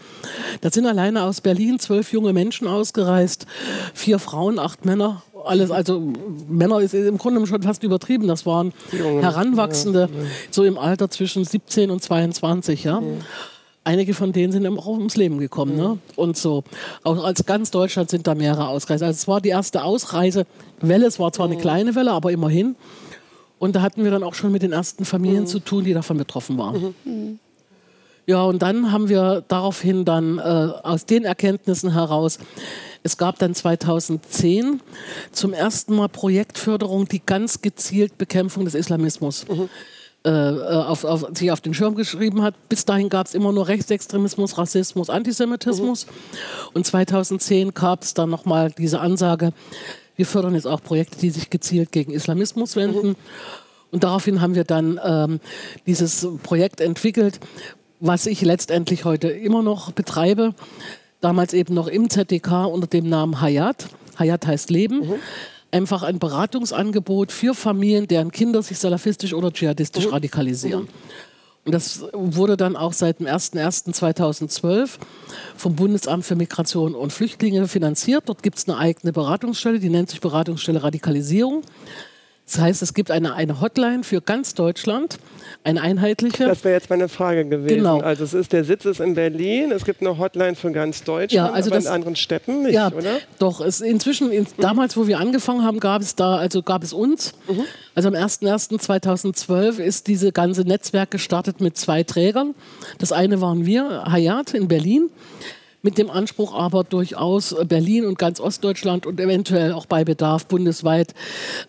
Da 0.60 0.70
sind 0.70 0.84
alleine 0.84 1.22
aus 1.22 1.40
Berlin 1.40 1.78
zwölf 1.78 2.12
junge 2.12 2.34
Menschen 2.34 2.68
ausgereist, 2.68 3.46
vier 3.94 4.18
Frauen, 4.18 4.58
acht 4.58 4.84
Männer 4.84 5.22
alles, 5.44 5.70
also 5.70 6.12
Männer 6.48 6.80
ist 6.80 6.94
im 6.94 7.18
Grunde 7.18 7.46
schon 7.46 7.62
fast 7.62 7.82
übertrieben. 7.82 8.26
Das 8.26 8.46
waren 8.46 8.72
Heranwachsende, 8.92 10.08
so 10.50 10.64
im 10.64 10.78
Alter 10.78 11.10
zwischen 11.10 11.44
17 11.44 11.90
und 11.90 12.02
22, 12.02 12.84
ja. 12.84 13.02
Einige 13.82 14.12
von 14.12 14.32
denen 14.32 14.52
sind 14.52 14.66
auch 14.66 14.86
ums 14.86 15.16
Leben 15.16 15.38
gekommen. 15.38 15.76
Ne? 15.76 15.98
Und 16.14 16.36
so. 16.36 16.64
Auch 17.02 17.24
als 17.24 17.46
ganz 17.46 17.70
Deutschland 17.70 18.10
sind 18.10 18.26
da 18.26 18.34
mehrere 18.34 18.68
Ausreisen. 18.68 19.06
Also 19.06 19.16
es 19.16 19.26
war 19.26 19.40
die 19.40 19.48
erste 19.48 19.82
Ausreisewelle. 19.82 21.06
Es 21.06 21.18
war 21.18 21.32
zwar 21.32 21.46
eine 21.46 21.56
kleine 21.56 21.94
Welle, 21.94 22.12
aber 22.12 22.30
immerhin. 22.30 22.76
Und 23.58 23.76
da 23.76 23.82
hatten 23.82 24.04
wir 24.04 24.10
dann 24.10 24.22
auch 24.22 24.34
schon 24.34 24.52
mit 24.52 24.62
den 24.62 24.72
ersten 24.72 25.04
Familien 25.06 25.42
mhm. 25.42 25.48
zu 25.48 25.60
tun, 25.60 25.84
die 25.84 25.94
davon 25.94 26.18
betroffen 26.18 26.58
waren. 26.58 26.94
Mhm. 27.04 27.38
Ja, 28.26 28.42
und 28.44 28.62
dann 28.62 28.92
haben 28.92 29.08
wir 29.08 29.44
daraufhin 29.48 30.04
dann 30.04 30.38
äh, 30.38 30.42
aus 30.42 31.06
den 31.06 31.24
Erkenntnissen 31.24 31.92
heraus 31.92 32.38
es 33.02 33.16
gab 33.16 33.38
dann 33.38 33.54
2010 33.54 34.80
zum 35.32 35.52
ersten 35.52 35.94
Mal 35.94 36.08
Projektförderung, 36.08 37.08
die 37.08 37.22
ganz 37.24 37.62
gezielt 37.62 38.18
Bekämpfung 38.18 38.66
des 38.66 38.74
Islamismus 38.74 39.46
mhm. 39.48 39.68
äh, 40.24 40.30
auf, 40.30 41.04
auf, 41.04 41.26
sich 41.32 41.50
auf 41.50 41.62
den 41.62 41.72
Schirm 41.72 41.94
geschrieben 41.94 42.42
hat. 42.42 42.54
Bis 42.68 42.84
dahin 42.84 43.08
gab 43.08 43.26
es 43.26 43.34
immer 43.34 43.52
nur 43.52 43.68
Rechtsextremismus, 43.68 44.58
Rassismus, 44.58 45.08
Antisemitismus. 45.08 46.06
Mhm. 46.06 46.10
Und 46.74 46.86
2010 46.86 47.72
gab 47.72 48.02
es 48.02 48.12
dann 48.12 48.28
nochmal 48.28 48.70
diese 48.70 49.00
Ansage, 49.00 49.52
wir 50.16 50.26
fördern 50.26 50.54
jetzt 50.54 50.66
auch 50.66 50.82
Projekte, 50.82 51.18
die 51.18 51.30
sich 51.30 51.48
gezielt 51.48 51.92
gegen 51.92 52.12
Islamismus 52.12 52.76
wenden. 52.76 53.08
Mhm. 53.08 53.16
Und 53.92 54.04
daraufhin 54.04 54.42
haben 54.42 54.54
wir 54.54 54.64
dann 54.64 55.00
ähm, 55.02 55.40
dieses 55.86 56.28
Projekt 56.42 56.80
entwickelt, 56.80 57.40
was 58.00 58.26
ich 58.26 58.40
letztendlich 58.42 59.04
heute 59.04 59.28
immer 59.28 59.62
noch 59.62 59.92
betreibe 59.92 60.54
damals 61.20 61.52
eben 61.52 61.74
noch 61.74 61.86
im 61.86 62.10
ZDK 62.10 62.66
unter 62.66 62.86
dem 62.86 63.08
Namen 63.08 63.40
Hayat. 63.40 63.86
Hayat 64.18 64.46
heißt 64.46 64.70
Leben. 64.70 65.08
Mhm. 65.08 65.14
Einfach 65.70 66.02
ein 66.02 66.18
Beratungsangebot 66.18 67.30
für 67.30 67.54
Familien, 67.54 68.08
deren 68.08 68.32
Kinder 68.32 68.62
sich 68.62 68.78
salafistisch 68.78 69.34
oder 69.34 69.52
dschihadistisch 69.52 70.06
mhm. 70.06 70.12
radikalisieren. 70.12 70.82
Mhm. 70.82 70.88
Und 71.66 71.72
das 71.72 72.04
wurde 72.12 72.56
dann 72.56 72.74
auch 72.74 72.94
seit 72.94 73.20
dem 73.20 73.26
01.01.2012 73.26 74.98
vom 75.56 75.76
Bundesamt 75.76 76.24
für 76.24 76.34
Migration 76.34 76.94
und 76.94 77.12
Flüchtlinge 77.12 77.68
finanziert. 77.68 78.24
Dort 78.26 78.42
gibt 78.42 78.58
es 78.58 78.68
eine 78.68 78.78
eigene 78.78 79.12
Beratungsstelle, 79.12 79.78
die 79.78 79.90
nennt 79.90 80.08
sich 80.08 80.20
Beratungsstelle 80.20 80.82
Radikalisierung. 80.82 81.62
Das 82.46 82.58
heißt, 82.58 82.82
es 82.82 82.94
gibt 82.94 83.10
eine, 83.10 83.34
eine 83.34 83.60
Hotline 83.60 84.02
für 84.02 84.22
ganz 84.22 84.54
Deutschland, 84.54 85.18
eine 85.62 85.82
einheitliche. 85.82 86.46
Das 86.46 86.64
wäre 86.64 86.74
jetzt 86.74 86.88
meine 86.88 87.08
Frage 87.08 87.44
gewesen. 87.44 87.76
Genau. 87.76 88.00
Also 88.00 88.24
es 88.24 88.32
ist, 88.32 88.52
der 88.52 88.64
Sitz 88.64 88.86
ist 88.86 88.98
in 89.00 89.14
Berlin, 89.14 89.72
es 89.72 89.84
gibt 89.84 90.00
eine 90.00 90.16
Hotline 90.16 90.54
für 90.54 90.70
ganz 90.72 91.04
Deutschland, 91.04 91.32
Ja, 91.32 91.50
also 91.52 91.68
aber 91.70 91.76
das- 91.76 91.84
in 91.86 91.92
anderen 91.92 92.16
Städten 92.16 92.62
nicht, 92.62 92.72
ja, 92.74 92.88
oder? 92.92 93.18
doch. 93.38 93.60
Es, 93.60 93.80
inzwischen, 93.82 94.32
in, 94.32 94.46
damals, 94.58 94.96
wo 94.96 95.06
wir 95.06 95.18
angefangen 95.18 95.62
haben, 95.64 95.78
gab 95.80 96.00
es 96.00 96.14
da, 96.14 96.36
also 96.36 96.62
gab 96.62 96.82
es 96.82 96.92
uns. 96.92 97.34
Mhm. 97.48 97.64
Also 97.94 98.08
am 98.08 98.14
01.01.2012 98.14 99.78
ist 99.78 100.06
diese 100.06 100.32
ganze 100.32 100.62
Netzwerk 100.62 101.10
gestartet 101.10 101.60
mit 101.60 101.76
zwei 101.76 102.02
Trägern. 102.02 102.54
Das 102.98 103.12
eine 103.12 103.40
waren 103.40 103.66
wir, 103.66 104.04
Hayat 104.10 104.54
in 104.54 104.68
Berlin. 104.68 105.10
Mit 105.82 105.96
dem 105.96 106.10
Anspruch 106.10 106.54
aber 106.54 106.84
durchaus 106.84 107.56
Berlin 107.66 108.04
und 108.04 108.18
ganz 108.18 108.38
Ostdeutschland 108.38 109.06
und 109.06 109.18
eventuell 109.18 109.72
auch 109.72 109.86
bei 109.86 110.04
Bedarf 110.04 110.44
bundesweit 110.44 111.14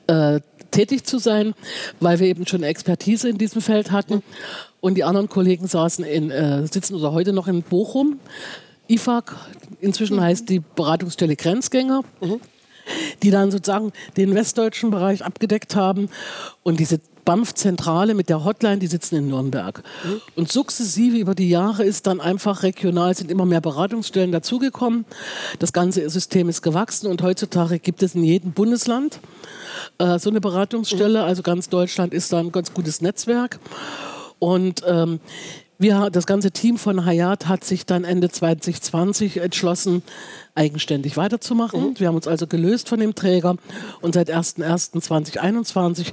äh, 0.07 0.41
tätig 0.71 1.05
zu 1.05 1.19
sein, 1.19 1.53
weil 1.99 2.19
wir 2.19 2.27
eben 2.27 2.47
schon 2.47 2.63
Expertise 2.63 3.29
in 3.29 3.37
diesem 3.37 3.61
Feld 3.61 3.91
hatten. 3.91 4.23
Und 4.79 4.95
die 4.95 5.03
anderen 5.03 5.29
Kollegen 5.29 5.67
saßen 5.67 6.03
in, 6.03 6.31
äh, 6.31 6.65
sitzen 6.67 6.95
oder 6.95 7.11
heute 7.11 7.33
noch 7.33 7.47
in 7.47 7.61
Bochum. 7.61 8.19
IFAG, 8.87 9.35
inzwischen 9.79 10.19
heißt 10.19 10.49
die 10.49 10.59
Beratungsstelle 10.59 11.35
Grenzgänger 11.35 12.03
die 13.23 13.31
dann 13.31 13.51
sozusagen 13.51 13.91
den 14.17 14.33
westdeutschen 14.35 14.91
Bereich 14.91 15.23
abgedeckt 15.23 15.75
haben. 15.75 16.09
Und 16.63 16.79
diese 16.79 16.99
BAMF-Zentrale 17.31 18.13
mit 18.13 18.27
der 18.27 18.43
Hotline, 18.43 18.79
die 18.79 18.87
sitzen 18.87 19.15
in 19.15 19.27
Nürnberg. 19.29 19.83
Und 20.35 20.51
sukzessive 20.51 21.17
über 21.17 21.33
die 21.33 21.47
Jahre 21.47 21.85
ist 21.85 22.05
dann 22.07 22.19
einfach 22.19 22.63
regional, 22.63 23.15
sind 23.15 23.31
immer 23.31 23.45
mehr 23.45 23.61
Beratungsstellen 23.61 24.33
dazugekommen. 24.33 25.05
Das 25.59 25.71
ganze 25.71 26.09
System 26.09 26.49
ist 26.49 26.61
gewachsen 26.61 27.07
und 27.07 27.21
heutzutage 27.21 27.79
gibt 27.79 28.03
es 28.03 28.15
in 28.15 28.25
jedem 28.25 28.51
Bundesland 28.51 29.21
äh, 29.97 30.19
so 30.19 30.29
eine 30.29 30.41
Beratungsstelle. 30.41 31.23
Also 31.23 31.41
ganz 31.41 31.69
Deutschland 31.69 32.13
ist 32.13 32.33
da 32.33 32.39
ein 32.39 32.51
ganz 32.51 32.73
gutes 32.73 32.99
Netzwerk. 32.99 33.59
Und 34.39 34.83
ähm, 34.85 35.21
wir, 35.77 36.09
das 36.11 36.27
ganze 36.27 36.51
Team 36.51 36.77
von 36.77 37.05
Hayat 37.05 37.47
hat 37.47 37.63
sich 37.63 37.85
dann 37.85 38.03
Ende 38.03 38.29
2020 38.29 39.37
entschlossen, 39.37 40.03
eigenständig 40.55 41.17
weiterzumachen. 41.17 41.95
Wir 41.97 42.07
haben 42.07 42.15
uns 42.15 42.27
also 42.27 42.47
gelöst 42.47 42.89
von 42.89 42.99
dem 42.99 43.15
Träger 43.15 43.55
und 44.01 44.13
seit 44.13 44.29
01.01.2021 44.29 46.07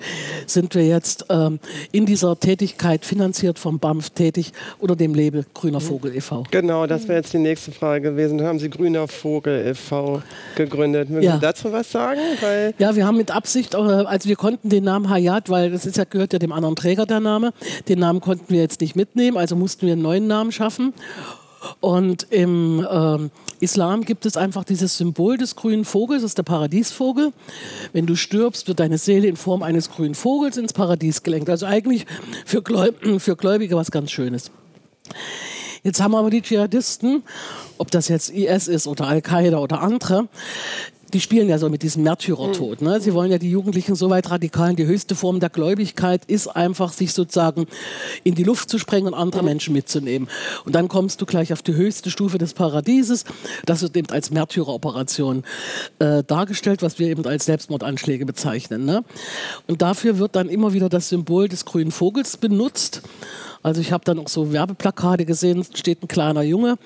sind 0.46 0.74
wir 0.74 0.86
jetzt 0.86 1.26
ähm, 1.28 1.58
in 1.92 2.06
dieser 2.06 2.38
Tätigkeit 2.38 3.04
finanziert 3.04 3.58
vom 3.58 3.78
BAMF 3.78 4.10
tätig 4.10 4.52
unter 4.78 4.96
dem 4.96 5.14
Label 5.14 5.44
Grüner 5.54 5.80
Vogel 5.80 6.12
e 6.14 6.18
e.V. 6.18 6.44
Genau, 6.50 6.86
das 6.86 7.08
wäre 7.08 7.18
jetzt 7.18 7.32
die 7.32 7.38
nächste 7.38 7.72
Frage 7.72 8.10
gewesen. 8.10 8.38
Da 8.38 8.46
haben 8.46 8.58
Sie 8.58 8.70
Grüner 8.70 9.08
Vogel 9.08 9.66
e.V. 9.66 10.22
gegründet. 10.56 11.10
Mögen 11.10 11.24
Ja. 11.24 11.34
Sie 11.34 11.40
dazu 11.40 11.72
was 11.72 11.90
sagen? 11.90 12.20
Weil 12.40 12.74
Ja, 12.78 12.94
wir 12.94 13.06
haben 13.06 13.16
mit 13.16 13.30
Absicht, 13.30 13.74
äh, 13.74 13.78
also 13.78 14.28
wir 14.28 14.36
konnten 14.36 14.68
den 14.68 14.84
Namen 14.84 15.08
Hayat, 15.10 15.50
weil 15.50 15.70
das 15.70 15.86
ist 15.86 15.96
ja, 15.96 16.04
gehört 16.04 16.32
ja 16.32 16.38
dem 16.38 16.52
anderen 16.52 16.76
Träger 16.76 17.06
der 17.06 17.20
Name, 17.20 17.52
den 17.88 17.98
Namen 17.98 18.20
konnten 18.20 18.52
wir 18.52 18.60
jetzt 18.60 18.80
nicht 18.80 18.96
mitnehmen, 18.96 19.36
also 19.36 19.56
mussten 19.56 19.86
wir 19.86 19.92
einen 19.92 20.02
neuen 20.02 20.26
Namen 20.26 20.52
schaffen. 20.52 20.94
Und 21.80 22.26
im 22.30 22.86
ähm, 22.90 23.30
Islam 23.60 24.04
gibt 24.04 24.26
es 24.26 24.36
einfach 24.36 24.64
dieses 24.64 24.96
Symbol 24.96 25.36
des 25.36 25.56
grünen 25.56 25.84
Vogels, 25.84 26.22
das 26.22 26.32
ist 26.32 26.38
der 26.38 26.44
Paradiesvogel. 26.44 27.32
Wenn 27.92 28.06
du 28.06 28.14
stirbst, 28.14 28.68
wird 28.68 28.80
deine 28.80 28.98
Seele 28.98 29.28
in 29.28 29.36
Form 29.36 29.62
eines 29.62 29.90
grünen 29.90 30.14
Vogels 30.14 30.56
ins 30.56 30.72
Paradies 30.72 31.22
gelenkt. 31.22 31.50
Also 31.50 31.66
eigentlich 31.66 32.06
für, 32.44 32.62
Gläub 32.62 32.96
für 33.18 33.36
Gläubige 33.36 33.76
was 33.76 33.90
ganz 33.90 34.10
Schönes. 34.10 34.50
Jetzt 35.82 36.00
haben 36.00 36.14
aber 36.14 36.30
die 36.30 36.42
Dschihadisten, 36.42 37.22
ob 37.78 37.90
das 37.90 38.08
jetzt 38.08 38.30
IS 38.30 38.68
ist 38.68 38.86
oder 38.86 39.06
Al-Qaida 39.06 39.58
oder 39.58 39.80
andere, 39.80 40.28
die 41.12 41.20
spielen 41.20 41.48
ja 41.48 41.58
so 41.58 41.68
mit 41.68 41.82
diesem 41.82 42.02
Märtyrertod. 42.02 42.82
Ne? 42.82 43.00
Sie 43.00 43.14
wollen 43.14 43.30
ja 43.30 43.38
die 43.38 43.50
Jugendlichen 43.50 43.94
so 43.94 44.10
weit 44.10 44.30
radikalen. 44.30 44.76
Die 44.76 44.86
höchste 44.86 45.14
Form 45.14 45.40
der 45.40 45.48
Gläubigkeit 45.48 46.24
ist 46.26 46.48
einfach, 46.48 46.92
sich 46.92 47.12
sozusagen 47.12 47.66
in 48.24 48.34
die 48.34 48.44
Luft 48.44 48.68
zu 48.68 48.78
sprengen 48.78 49.08
und 49.08 49.14
andere 49.14 49.42
Menschen 49.42 49.72
mitzunehmen. 49.72 50.28
Und 50.64 50.74
dann 50.74 50.88
kommst 50.88 51.20
du 51.20 51.26
gleich 51.26 51.52
auf 51.52 51.62
die 51.62 51.74
höchste 51.74 52.10
Stufe 52.10 52.38
des 52.38 52.54
Paradieses. 52.54 53.24
Das 53.64 53.82
wird 53.82 53.96
eben 53.96 54.10
als 54.10 54.30
Märtyreroperation 54.30 55.44
äh, 55.98 56.22
dargestellt, 56.24 56.82
was 56.82 56.98
wir 56.98 57.08
eben 57.08 57.24
als 57.26 57.46
Selbstmordanschläge 57.46 58.26
bezeichnen. 58.26 58.84
Ne? 58.84 59.04
Und 59.66 59.82
dafür 59.82 60.18
wird 60.18 60.36
dann 60.36 60.48
immer 60.48 60.72
wieder 60.72 60.88
das 60.88 61.08
Symbol 61.08 61.48
des 61.48 61.64
grünen 61.64 61.90
Vogels 61.90 62.36
benutzt. 62.36 63.02
Also 63.68 63.82
ich 63.82 63.92
habe 63.92 64.02
dann 64.04 64.18
auch 64.18 64.28
so 64.28 64.50
Werbeplakate 64.50 65.26
gesehen, 65.26 65.62
steht 65.74 66.02
ein 66.02 66.08
kleiner 66.08 66.40
Junge 66.40 66.78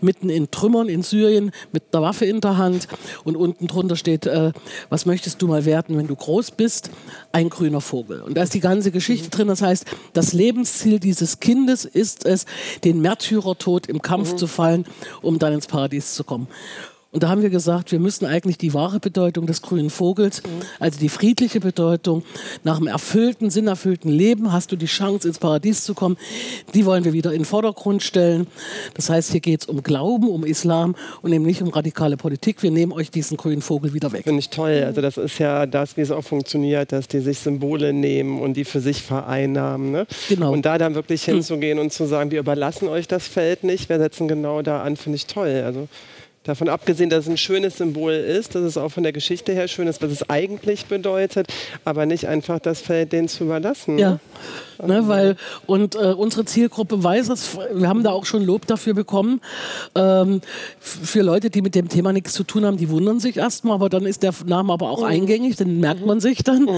mitten 0.00 0.30
in 0.30 0.50
Trümmern 0.50 0.88
in 0.88 1.02
Syrien 1.02 1.50
mit 1.70 1.82
einer 1.92 2.02
Waffe 2.02 2.24
in 2.24 2.40
der 2.40 2.56
Hand 2.56 2.88
und 3.24 3.36
unten 3.36 3.66
drunter 3.66 3.94
steht, 3.94 4.24
äh, 4.26 4.52
was 4.88 5.04
möchtest 5.04 5.42
du 5.42 5.48
mal 5.48 5.66
werden, 5.66 5.98
wenn 5.98 6.06
du 6.06 6.16
groß 6.16 6.52
bist? 6.52 6.90
Ein 7.32 7.50
grüner 7.50 7.82
Vogel. 7.82 8.22
Und 8.22 8.38
da 8.38 8.42
ist 8.42 8.54
die 8.54 8.60
ganze 8.60 8.90
Geschichte 8.90 9.28
drin. 9.28 9.48
Das 9.48 9.60
heißt, 9.60 9.84
das 10.14 10.32
Lebensziel 10.32 10.98
dieses 10.98 11.40
Kindes 11.40 11.84
ist 11.84 12.24
es, 12.24 12.46
den 12.84 13.02
Märtyrertod 13.02 13.86
im 13.86 14.00
Kampf 14.00 14.36
zu 14.36 14.46
fallen, 14.46 14.86
um 15.20 15.38
dann 15.38 15.52
ins 15.52 15.66
Paradies 15.66 16.14
zu 16.14 16.24
kommen. 16.24 16.48
Und 17.12 17.24
da 17.24 17.28
haben 17.28 17.42
wir 17.42 17.50
gesagt, 17.50 17.90
wir 17.90 17.98
müssen 17.98 18.24
eigentlich 18.24 18.56
die 18.56 18.72
wahre 18.72 19.00
Bedeutung 19.00 19.46
des 19.46 19.62
grünen 19.62 19.90
Vogels, 19.90 20.42
also 20.78 21.00
die 21.00 21.08
friedliche 21.08 21.58
Bedeutung, 21.58 22.22
nach 22.62 22.76
einem 22.76 22.86
erfüllten, 22.86 23.50
sinnerfüllten 23.50 24.08
Leben 24.12 24.52
hast 24.52 24.70
du 24.70 24.76
die 24.76 24.86
Chance, 24.86 25.26
ins 25.26 25.40
Paradies 25.40 25.82
zu 25.82 25.94
kommen, 25.94 26.16
die 26.72 26.86
wollen 26.86 27.04
wir 27.04 27.12
wieder 27.12 27.32
in 27.32 27.40
den 27.40 27.44
Vordergrund 27.46 28.04
stellen. 28.04 28.46
Das 28.94 29.10
heißt, 29.10 29.32
hier 29.32 29.40
geht 29.40 29.62
es 29.62 29.66
um 29.66 29.82
Glauben, 29.82 30.28
um 30.28 30.44
Islam 30.44 30.94
und 31.22 31.32
eben 31.32 31.44
nicht 31.44 31.62
um 31.62 31.70
radikale 31.70 32.16
Politik. 32.16 32.62
Wir 32.62 32.70
nehmen 32.70 32.92
euch 32.92 33.10
diesen 33.10 33.36
grünen 33.36 33.60
Vogel 33.60 33.92
wieder 33.92 34.12
weg. 34.12 34.22
Finde 34.22 34.38
ich 34.38 34.50
toll. 34.50 34.84
Also 34.86 35.00
das 35.00 35.16
ist 35.16 35.40
ja 35.40 35.66
das, 35.66 35.96
wie 35.96 36.02
es 36.02 36.12
auch 36.12 36.22
funktioniert, 36.22 36.92
dass 36.92 37.08
die 37.08 37.18
sich 37.18 37.40
Symbole 37.40 37.92
nehmen 37.92 38.40
und 38.40 38.54
die 38.54 38.64
für 38.64 38.80
sich 38.80 39.02
vereinnahmen. 39.02 39.90
Ne? 39.90 40.06
Genau. 40.28 40.52
Und 40.52 40.64
da 40.64 40.78
dann 40.78 40.94
wirklich 40.94 41.24
hinzugehen 41.24 41.80
und 41.80 41.92
zu 41.92 42.06
sagen, 42.06 42.30
wir 42.30 42.38
überlassen 42.38 42.86
euch 42.86 43.08
das 43.08 43.26
Feld 43.26 43.64
nicht, 43.64 43.88
wir 43.88 43.98
setzen 43.98 44.28
genau 44.28 44.62
da 44.62 44.82
an, 44.82 44.96
finde 44.96 45.16
ich 45.16 45.26
toll. 45.26 45.64
Also 45.66 45.88
davon 46.44 46.68
abgesehen, 46.68 47.10
dass 47.10 47.24
es 47.24 47.30
ein 47.30 47.36
schönes 47.36 47.76
Symbol 47.76 48.12
ist, 48.12 48.54
dass 48.54 48.62
es 48.62 48.78
auch 48.78 48.88
von 48.88 49.02
der 49.02 49.12
Geschichte 49.12 49.52
her 49.52 49.68
schön 49.68 49.86
ist, 49.86 50.00
was 50.02 50.10
es 50.10 50.30
eigentlich 50.30 50.86
bedeutet, 50.86 51.48
aber 51.84 52.06
nicht 52.06 52.28
einfach 52.28 52.58
das 52.58 52.80
Feld 52.80 53.12
denen 53.12 53.28
zu 53.28 53.44
überlassen. 53.44 53.98
Ja. 53.98 54.18
Ne? 54.82 55.06
Weil, 55.06 55.36
und 55.66 55.94
äh, 55.94 56.14
unsere 56.16 56.46
Zielgruppe 56.46 57.02
weiß 57.02 57.28
es, 57.28 57.58
wir 57.74 57.88
haben 57.88 58.02
da 58.02 58.12
auch 58.12 58.24
schon 58.24 58.44
Lob 58.44 58.66
dafür 58.66 58.94
bekommen. 58.94 59.42
Ähm, 59.94 60.40
für 60.78 61.20
Leute, 61.20 61.50
die 61.50 61.60
mit 61.60 61.74
dem 61.74 61.88
Thema 61.88 62.12
nichts 62.12 62.32
zu 62.32 62.44
tun 62.44 62.64
haben, 62.64 62.78
die 62.78 62.88
wundern 62.88 63.20
sich 63.20 63.36
erstmal, 63.36 63.74
aber 63.74 63.90
dann 63.90 64.06
ist 64.06 64.22
der 64.22 64.32
Name 64.46 64.72
aber 64.72 64.90
auch 64.90 65.02
eingängig, 65.02 65.56
den 65.56 65.80
merkt 65.80 66.06
man 66.06 66.20
sich 66.20 66.42
dann. 66.42 66.68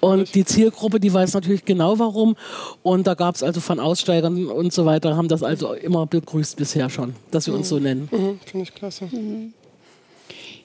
Und 0.00 0.34
die 0.34 0.44
Zielgruppe, 0.44 0.98
die 0.98 1.12
weiß 1.12 1.34
natürlich 1.34 1.64
genau 1.64 2.00
warum. 2.00 2.36
Und 2.82 3.06
da 3.06 3.14
gab 3.14 3.36
es 3.36 3.44
also 3.44 3.60
von 3.60 3.78
Aussteigern 3.78 4.46
und 4.46 4.72
so 4.72 4.84
weiter, 4.86 5.16
haben 5.16 5.28
das 5.28 5.42
also 5.44 5.72
immer 5.74 6.06
begrüßt 6.06 6.56
bisher 6.56 6.90
schon, 6.90 7.14
dass 7.30 7.46
wir 7.46 7.54
uns 7.54 7.68
so 7.68 7.78
nennen. 7.78 8.08
Mhm, 8.10 8.40
Finde 8.44 8.64
ich 8.64 8.74
klasse. 8.88 9.08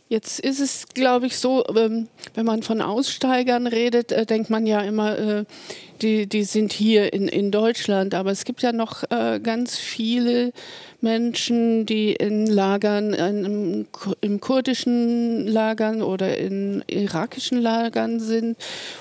Jetzt 0.10 0.40
ist 0.42 0.60
es, 0.60 0.88
glaube 0.94 1.26
ich, 1.26 1.38
so, 1.38 1.66
ähm, 1.76 2.08
wenn 2.36 2.46
man 2.46 2.62
von 2.62 2.82
Aussteigern 2.82 3.66
redet, 3.66 4.12
äh, 4.12 4.26
denkt 4.26 4.50
man 4.50 4.68
ja 4.68 4.82
immer, 4.82 5.18
äh, 5.18 5.46
die, 6.02 6.28
die 6.28 6.44
sind 6.44 6.72
hier 6.72 7.14
in, 7.14 7.28
in 7.28 7.50
Deutschland. 7.50 8.14
Aber 8.14 8.30
es 8.30 8.44
gibt 8.44 8.62
ja 8.62 8.74
noch 8.74 9.04
äh, 9.10 9.40
ganz 9.42 9.78
viele 9.78 10.52
Menschen, 11.02 11.88
die 11.88 12.14
in 12.14 12.46
Lagern, 12.46 13.14
in, 13.14 13.88
im 14.22 14.40
kurdischen 14.40 15.48
Lagern 15.48 16.04
oder 16.04 16.38
in 16.38 16.84
irakischen 16.88 17.60
Lagern 17.60 18.20
sind, 18.20 18.58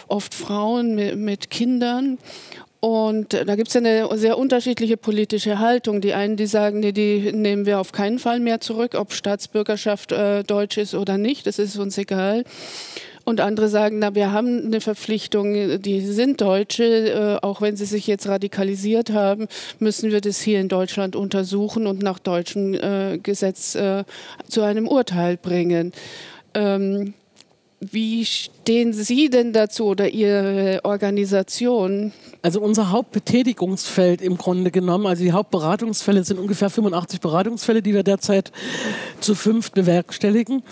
oft 0.08 0.32
Frauen 0.32 0.94
mit, 0.94 1.16
mit 1.16 1.50
Kindern. 1.50 2.16
Und 2.84 3.34
da 3.34 3.54
gibt 3.54 3.68
es 3.68 3.76
eine 3.76 4.08
sehr 4.18 4.36
unterschiedliche 4.36 4.96
politische 4.96 5.60
Haltung. 5.60 6.00
Die 6.00 6.14
einen, 6.14 6.36
die 6.36 6.46
sagen, 6.46 6.80
nee, 6.80 6.90
die 6.90 7.30
nehmen 7.30 7.64
wir 7.64 7.78
auf 7.78 7.92
keinen 7.92 8.18
Fall 8.18 8.40
mehr 8.40 8.60
zurück, 8.60 8.96
ob 8.96 9.12
Staatsbürgerschaft 9.12 10.10
äh, 10.10 10.42
deutsch 10.42 10.78
ist 10.78 10.96
oder 10.96 11.16
nicht, 11.16 11.46
das 11.46 11.60
ist 11.60 11.78
uns 11.78 11.96
egal. 11.96 12.42
Und 13.22 13.40
andere 13.40 13.68
sagen, 13.68 14.00
na, 14.00 14.16
wir 14.16 14.32
haben 14.32 14.66
eine 14.66 14.80
Verpflichtung, 14.80 15.80
die 15.80 16.00
sind 16.00 16.40
Deutsche, 16.40 17.38
äh, 17.40 17.46
auch 17.46 17.60
wenn 17.60 17.76
sie 17.76 17.84
sich 17.84 18.08
jetzt 18.08 18.26
radikalisiert 18.26 19.12
haben, 19.12 19.46
müssen 19.78 20.10
wir 20.10 20.20
das 20.20 20.40
hier 20.40 20.58
in 20.58 20.68
Deutschland 20.68 21.14
untersuchen 21.14 21.86
und 21.86 22.02
nach 22.02 22.18
deutschem 22.18 22.74
äh, 22.74 23.18
Gesetz 23.18 23.76
äh, 23.76 24.02
zu 24.48 24.62
einem 24.62 24.88
Urteil 24.88 25.36
bringen. 25.36 25.92
Ähm, 26.54 27.14
wie 27.78 28.26
stehen 28.62 28.92
Sie 28.92 29.28
denn 29.28 29.52
dazu 29.52 29.86
oder 29.86 30.08
Ihre 30.08 30.80
Organisation? 30.84 32.12
Also 32.42 32.60
unser 32.60 32.90
Hauptbetätigungsfeld 32.90 34.22
im 34.22 34.38
Grunde 34.38 34.70
genommen, 34.70 35.06
also 35.06 35.24
die 35.24 35.32
Hauptberatungsfälle 35.32 36.22
sind 36.22 36.38
ungefähr 36.38 36.70
85 36.70 37.20
Beratungsfälle, 37.20 37.82
die 37.82 37.92
wir 37.92 38.04
derzeit 38.04 38.52
zu 39.18 39.34
fünf 39.34 39.72
bewerkstelligen. 39.72 40.62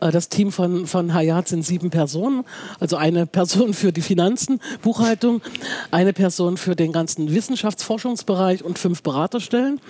Äh, 0.00 0.10
Das 0.12 0.30
Team 0.30 0.50
von, 0.50 0.86
von 0.86 1.12
Hayat 1.12 1.48
sind 1.48 1.62
sieben 1.62 1.90
Personen, 1.90 2.44
also 2.80 2.96
eine 2.96 3.26
Person 3.26 3.74
für 3.74 3.92
die 3.92 4.02
Finanzen, 4.02 4.60
Buchhaltung, 4.80 5.42
eine 5.90 6.14
Person 6.14 6.56
für 6.56 6.74
den 6.74 6.92
ganzen 6.92 7.34
Wissenschaftsforschungsbereich 7.34 8.64
und 8.64 8.78
fünf 8.78 9.02
Beraterstellen 9.02 9.80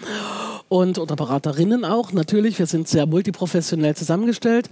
und 0.68 0.98
oder 0.98 1.14
Beraterinnen 1.14 1.84
auch 1.84 2.12
natürlich. 2.12 2.58
Wir 2.58 2.66
sind 2.66 2.88
sehr 2.88 3.06
multiprofessionell 3.06 3.94
zusammengestellt 3.94 4.68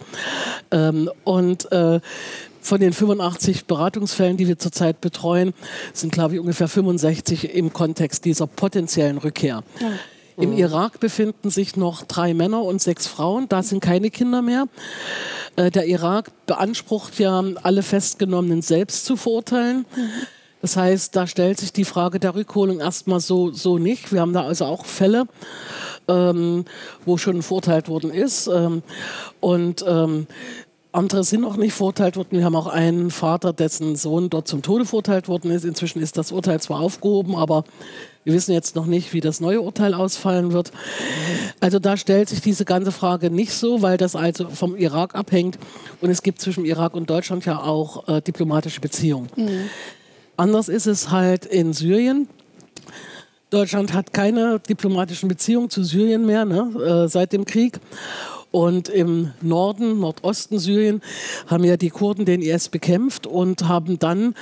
ähm, 0.73 1.09
und 1.23 1.71
äh, 1.71 2.00
von 2.64 2.80
den 2.80 2.94
85 2.94 3.66
Beratungsfällen, 3.66 4.38
die 4.38 4.49
wir 4.49 4.59
zurzeit 4.59 5.00
betreuen, 5.02 5.52
sind, 5.92 6.12
glaube 6.12 6.35
ich, 6.35 6.40
ungefähr 6.40 6.66
65 6.66 7.54
im 7.54 7.75
Kontext 7.75 8.25
dieser 8.25 8.47
potenziellen 8.47 9.18
Rückkehr. 9.18 9.62
Ja. 9.80 9.92
Im 10.37 10.52
mhm. 10.52 10.59
Irak 10.59 10.99
befinden 10.99 11.50
sich 11.50 11.76
noch 11.76 12.02
drei 12.04 12.33
Männer 12.33 12.62
und 12.62 12.80
sechs 12.80 13.06
Frauen. 13.06 13.49
Da 13.49 13.62
sind 13.62 13.80
keine 13.80 14.11
Kinder 14.11 14.40
mehr. 14.40 14.66
Äh, 15.56 15.71
der 15.71 15.87
Irak 15.87 16.30
beansprucht 16.47 17.18
ja, 17.18 17.44
alle 17.62 17.83
Festgenommenen 17.83 18.62
selbst 18.62 19.04
zu 19.04 19.16
verurteilen. 19.16 19.85
Mhm. 19.94 20.11
Das 20.62 20.78
heißt, 20.78 21.14
da 21.14 21.26
stellt 21.26 21.61
sich 21.61 21.75
die 21.75 21.85
Frage 21.85 22.18
der 22.18 22.35
Rückholung 22.35 22.80
erstmal 22.80 23.21
so, 23.21 23.52
so 23.52 23.76
nicht. 23.76 24.11
Wir 24.11 24.23
haben 24.23 24.33
da 24.33 24.44
also 24.44 24.64
auch 24.64 24.87
Fälle, 24.87 25.26
ähm, 26.09 26.64
wo 27.04 27.18
schon 27.18 27.42
verurteilt 27.42 27.90
worden 27.90 28.11
ist. 28.11 28.47
Ähm, 28.47 28.83
und 29.40 29.85
ähm, 29.87 30.26
andere 30.94 31.24
sind 31.24 31.40
noch 31.40 31.56
nicht 31.56 31.72
verurteilt 31.72 32.16
worden. 32.16 32.38
Wir 32.38 32.44
haben 32.44 32.54
auch 32.54 32.68
einen 32.68 33.10
Vater, 33.10 33.52
dessen 33.52 33.96
Sohn 33.96 34.30
dort 34.30 34.46
zum 34.46 34.62
Tode 34.62 34.84
verurteilt 34.84 35.26
worden 35.26 35.50
ist. 35.50 35.64
Inzwischen 35.64 36.00
ist 36.00 36.16
das 36.16 36.30
Urteil 36.30 36.60
zwar 36.60 36.78
aufgehoben, 36.80 37.34
aber 37.34 37.64
wir 38.22 38.32
wissen 38.32 38.52
jetzt 38.52 38.76
noch 38.76 38.86
nicht, 38.86 39.12
wie 39.12 39.20
das 39.20 39.40
neue 39.40 39.60
Urteil 39.60 39.92
ausfallen 39.92 40.52
wird. 40.52 40.70
Also 41.58 41.80
da 41.80 41.96
stellt 41.96 42.28
sich 42.28 42.40
diese 42.40 42.64
ganze 42.64 42.92
Frage 42.92 43.30
nicht 43.30 43.52
so, 43.52 43.82
weil 43.82 43.96
das 43.96 44.14
also 44.14 44.48
vom 44.48 44.76
Irak 44.76 45.16
abhängt. 45.16 45.58
Und 46.00 46.10
es 46.10 46.22
gibt 46.22 46.40
zwischen 46.40 46.64
Irak 46.64 46.94
und 46.94 47.10
Deutschland 47.10 47.44
ja 47.44 47.60
auch 47.60 48.06
äh, 48.06 48.22
diplomatische 48.22 48.80
Beziehungen. 48.80 49.28
Mhm. 49.34 49.68
Anders 50.36 50.68
ist 50.68 50.86
es 50.86 51.10
halt 51.10 51.44
in 51.44 51.72
Syrien. 51.72 52.28
Deutschland 53.50 53.92
hat 53.94 54.12
keine 54.12 54.60
diplomatischen 54.60 55.28
Beziehungen 55.28 55.70
zu 55.70 55.82
Syrien 55.82 56.24
mehr 56.24 56.44
ne, 56.44 57.04
äh, 57.04 57.08
seit 57.08 57.32
dem 57.32 57.44
Krieg. 57.44 57.80
Und 58.54 58.88
im 58.88 59.32
Norden, 59.42 59.99
Nordosten 59.99 60.61
Syrien 60.61 61.02
haben 61.49 61.64
ja 61.64 61.76
die 61.76 61.90
Kurden 61.90 62.25
den 62.25 62.40
IS 62.40 62.68
bekämpft 62.68 63.26
und 63.26 63.66
haben 63.66 63.99
dann 63.99 64.37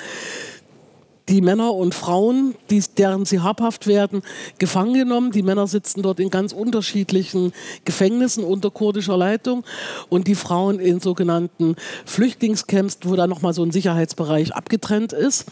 die 1.30 1.40
Männer 1.40 1.72
und 1.72 1.94
Frauen, 1.94 2.54
die, 2.68 2.84
deren 2.98 3.24
sie 3.24 3.40
habhaft 3.40 3.86
werden, 3.86 4.20
gefangen 4.58 4.92
genommen. 4.92 5.32
Die 5.32 5.42
Männer 5.42 5.66
sitzen 5.66 6.02
dort 6.02 6.20
in 6.20 6.28
ganz 6.28 6.52
unterschiedlichen 6.52 7.54
Gefängnissen 7.86 8.44
unter 8.44 8.70
kurdischer 8.70 9.16
Leitung 9.16 9.64
und 10.10 10.28
die 10.28 10.34
Frauen 10.34 10.78
in 10.78 11.00
sogenannten 11.00 11.76
Flüchtlingscamps, 12.04 12.98
wo 13.04 13.16
da 13.16 13.26
nochmal 13.26 13.54
so 13.54 13.62
ein 13.62 13.70
Sicherheitsbereich 13.70 14.54
abgetrennt 14.54 15.14
ist. 15.14 15.46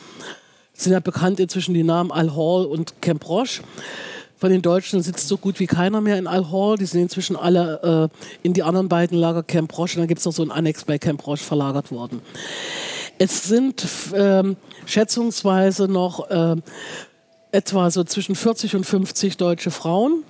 Sind 0.75 0.93
ja 0.93 1.01
bekannt 1.01 1.41
inzwischen 1.41 1.73
die 1.73 1.83
Namen 1.83 2.13
Al-Hol 2.13 2.67
und 2.67 3.01
Camp 3.01 3.27
Roche. 3.27 3.63
Von 4.41 4.51
den 4.51 4.63
Deutschen 4.63 5.03
sitzt 5.03 5.29
so 5.29 5.37
gut 5.37 5.61
wie 5.61 5.67
keiner 5.67 6.01
mehr 6.01 6.17
in 6.17 6.27
Al-Hol. 6.27 6.79
Die 6.79 6.87
sind 6.87 7.03
inzwischen 7.03 7.37
alle 7.37 8.11
äh, 8.11 8.19
in 8.43 8.55
die 8.55 8.63
anderen 8.63 8.89
beiden 8.89 9.19
Lager 9.19 9.43
Camp 9.43 9.77
Roche. 9.77 9.97
Und 9.97 10.01
dann 10.01 10.09
gibt 10.09 10.21
es 10.21 10.25
noch 10.25 10.33
so 10.33 10.43
ein 10.43 10.51
Annex 10.51 10.85
bei 10.85 10.97
Camp 10.97 11.27
Roche 11.27 11.45
verlagert 11.45 11.93
worden. 11.93 12.23
Es 13.19 13.45
sind 13.45 13.87
ähm, 14.15 14.57
schätzungsweise 14.87 15.89
noch 15.89 16.31
äh, 16.31 16.57
etwa 17.53 17.91
so 17.91 18.03
zwischen 18.03 18.35
40 18.35 18.77
und 18.77 18.87
50 18.87 19.37
deutsche 19.37 19.71
Frauen 19.71 20.25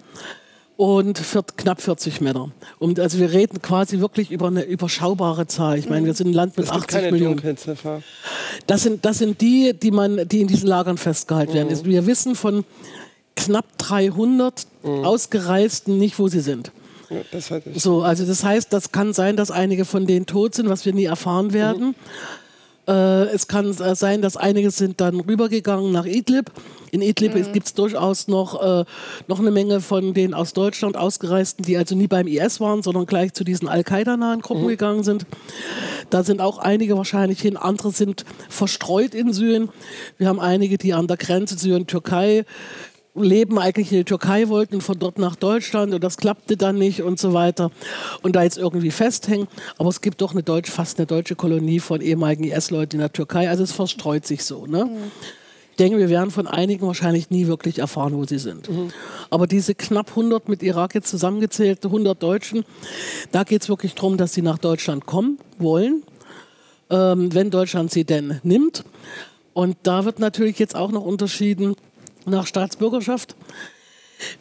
und 0.77 1.19
für 1.19 1.45
knapp 1.45 1.81
40 1.81 2.21
Männer. 2.21 2.51
Und 2.81 2.99
also 2.99 3.19
wir 3.19 3.31
reden 3.31 3.63
quasi 3.63 4.01
wirklich 4.01 4.33
über 4.33 4.49
eine 4.49 4.65
überschaubare 4.65 5.47
Zahl. 5.47 5.79
Ich 5.79 5.89
meine, 5.89 6.07
wir 6.07 6.15
sind 6.15 6.29
ein 6.29 6.33
Land 6.33 6.57
mit 6.57 6.67
das 6.67 6.75
80 6.75 6.89
keine 6.89 7.13
Millionen. 7.13 7.57
Das 8.67 8.83
sind, 8.83 9.05
das 9.05 9.19
sind 9.19 9.41
die, 9.41 9.73
die, 9.73 9.93
man, 9.93 10.27
die 10.27 10.41
in 10.41 10.49
diesen 10.49 10.69
Lagern 10.69 10.97
festgehalten 10.97 11.53
mhm. 11.53 11.57
werden. 11.57 11.69
Also 11.69 11.85
wir 11.85 12.07
wissen 12.07 12.35
von 12.35 12.65
knapp 13.37 13.67
300 13.79 14.67
mhm. 14.83 15.05
Ausgereisten 15.05 15.99
nicht, 15.99 16.19
wo 16.19 16.29
sie 16.29 16.41
sind. 16.41 16.73
Ja, 17.11 17.19
das 17.33 17.51
so, 17.75 18.03
also 18.03 18.25
das 18.25 18.45
heißt, 18.45 18.73
das 18.73 18.93
kann 18.93 19.13
sein, 19.13 19.37
dass 19.37 19.51
einige 19.51 19.85
von 19.85 20.07
denen 20.07 20.27
tot 20.27 20.55
sind, 20.55 20.69
was 20.69 20.85
wir 20.85 20.95
nie 20.95 21.07
erfahren 21.07 21.53
werden. 21.53 21.89
Mhm. 21.89 21.95
Äh, 22.91 23.27
es 23.27 23.47
kann 23.47 23.71
äh, 23.71 23.95
sein, 23.95 24.23
dass 24.23 24.37
einige 24.37 24.71
sind 24.71 25.01
dann 25.01 25.21
rübergegangen 25.21 25.93
nach 25.93 26.07
Idlib. 26.07 26.51
In 26.91 27.03
Idlib 27.03 27.35
mhm. 27.35 27.53
gibt 27.53 27.67
es 27.67 27.75
durchaus 27.75 28.27
noch, 28.27 28.61
äh, 28.61 28.85
noch 29.29 29.39
eine 29.39 29.53
Menge 29.53 29.81
von 29.81 30.13
den 30.13 30.35
aus 30.35 30.55
Deutschland 30.55 30.97
ausgereisten, 30.97 31.65
die 31.65 31.77
also 31.77 31.95
nie 31.95 32.09
beim 32.09 32.27
IS 32.27 32.59
waren, 32.59 32.83
sondern 32.83 33.07
gleich 33.07 33.33
zu 33.33 33.45
diesen 33.45 33.69
Al-Qaida-nahen 33.69 34.41
Gruppen 34.41 34.65
mhm. 34.65 34.69
gegangen 34.69 35.05
sind. 35.05 35.25
Da 36.11 36.25
sind 36.25 36.41
auch 36.41 36.59
einige 36.59 36.97
wahrscheinlich 36.97 37.41
hin. 37.41 37.57
Andere 37.57 37.93
sind 37.93 38.25
verstreut 38.49 39.15
in 39.15 39.33
Syrien. 39.33 39.69
Wir 40.19 40.29
haben 40.29 40.41
einige, 40.41 40.77
die 40.77 40.93
an 40.93 41.07
der 41.07 41.17
Grenze 41.17 41.57
Syrien-Türkei 41.57 42.45
Leben 43.15 43.59
eigentlich 43.59 43.91
in 43.91 43.99
die 43.99 44.05
Türkei 44.05 44.49
wollten 44.49 44.77
und 44.77 44.81
von 44.83 44.99
dort 44.99 45.19
nach 45.19 45.37
Deutschland 45.37 45.93
und 45.95 46.03
das 46.03 46.17
klappte 46.17 46.57
dann 46.57 46.79
nicht 46.79 47.03
und 47.03 47.19
so 47.19 47.33
weiter 47.33 47.71
und 48.23 48.37
da 48.37 48.43
jetzt 48.43 48.59
irgendwie 48.59 48.91
festhängen. 48.91 49.49
Aber 49.79 49.89
es 49.89 50.01
gibt 50.01 50.21
doch 50.21 50.33
eine 50.33 50.43
deutsche, 50.43 50.71
fast 50.71 50.99
eine 50.99 51.07
deutsche 51.07 51.35
Kolonie 51.35 51.81
von 51.81 52.01
ehemaligen 52.01 52.45
IS-Leuten 52.45 52.97
in 52.97 53.01
der 53.01 53.13
Türkei. 53.13 53.49
Also 53.49 53.65
es 53.65 53.73
verstreut 53.73 54.27
sich 54.27 54.45
so. 54.45 54.67
Ne? 54.67 54.85
Mhm. 54.85 55.11
Ich 55.73 55.77
denke, 55.77 55.99
wir 55.99 56.11
werden 56.11 56.31
von 56.31 56.47
einigen 56.47 56.87
wahrscheinlich 56.87 57.31
nie 57.31 57.47
wirklich 57.47 57.79
erfahren, 57.79 58.15
wo 58.15 58.25
sie 58.25 58.39
sind. 58.39 58.69
Mhm. 58.69 58.91
Aber 59.31 59.47
diese 59.47 59.75
knapp 59.75 60.11
100 60.11 60.49
mit 60.49 60.63
Irak 60.63 60.95
jetzt 60.95 61.09
zusammengezählte 61.09 61.89
100 61.89 62.23
Deutschen, 62.23 62.65
da 63.33 63.45
geht 63.45 63.63
es 63.63 63.69
wirklich 63.69 63.95
darum, 63.95 64.19
dass 64.19 64.35
sie 64.35 64.43
nach 64.43 64.59
Deutschland 64.59 65.07
kommen 65.07 65.39
wollen, 65.59 66.03
ähm, 66.91 67.35
wenn 67.35 67.51
Deutschland 67.51 67.91
sie 67.91 68.05
denn 68.05 68.41
nimmt. 68.45 68.85
Und 69.53 69.77
da 69.83 70.05
wird 70.05 70.21
natürlich 70.21 70.59
jetzt 70.59 70.77
auch 70.77 70.93
noch 70.93 71.05
unterschieden, 71.05 71.75
nach 72.31 72.47
Staatsbürgerschaft. 72.47 73.37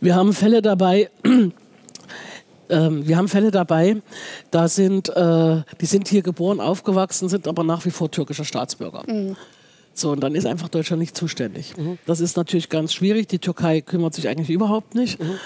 Wir 0.01 0.15
haben 0.15 0.33
Fälle 0.33 0.61
dabei, 0.61 1.09
ähm, 2.69 3.07
wir 3.07 3.17
haben 3.17 3.27
Fälle 3.27 3.51
dabei, 3.51 4.01
da 4.51 4.67
sind, 4.67 5.09
äh, 5.09 5.61
die 5.79 5.85
sind 5.85 6.07
hier 6.07 6.21
geboren, 6.21 6.59
aufgewachsen, 6.59 7.29
sind 7.29 7.47
aber 7.47 7.63
nach 7.63 7.85
wie 7.85 7.91
vor 7.91 8.11
türkischer 8.11 8.45
Staatsbürger. 8.45 9.03
Mhm. 9.07 9.35
So, 9.93 10.11
und 10.11 10.21
dann 10.21 10.35
ist 10.35 10.45
einfach 10.45 10.69
Deutschland 10.69 11.01
nicht 11.01 11.17
zuständig. 11.17 11.75
Mhm. 11.77 11.97
Das 12.05 12.19
ist 12.19 12.37
natürlich 12.37 12.69
ganz 12.69 12.93
schwierig. 12.93 13.27
Die 13.27 13.39
Türkei 13.39 13.81
kümmert 13.81 14.13
sich 14.13 14.27
eigentlich 14.29 14.49
überhaupt 14.49 14.95
nicht. 14.95 15.21
Mhm. 15.21 15.39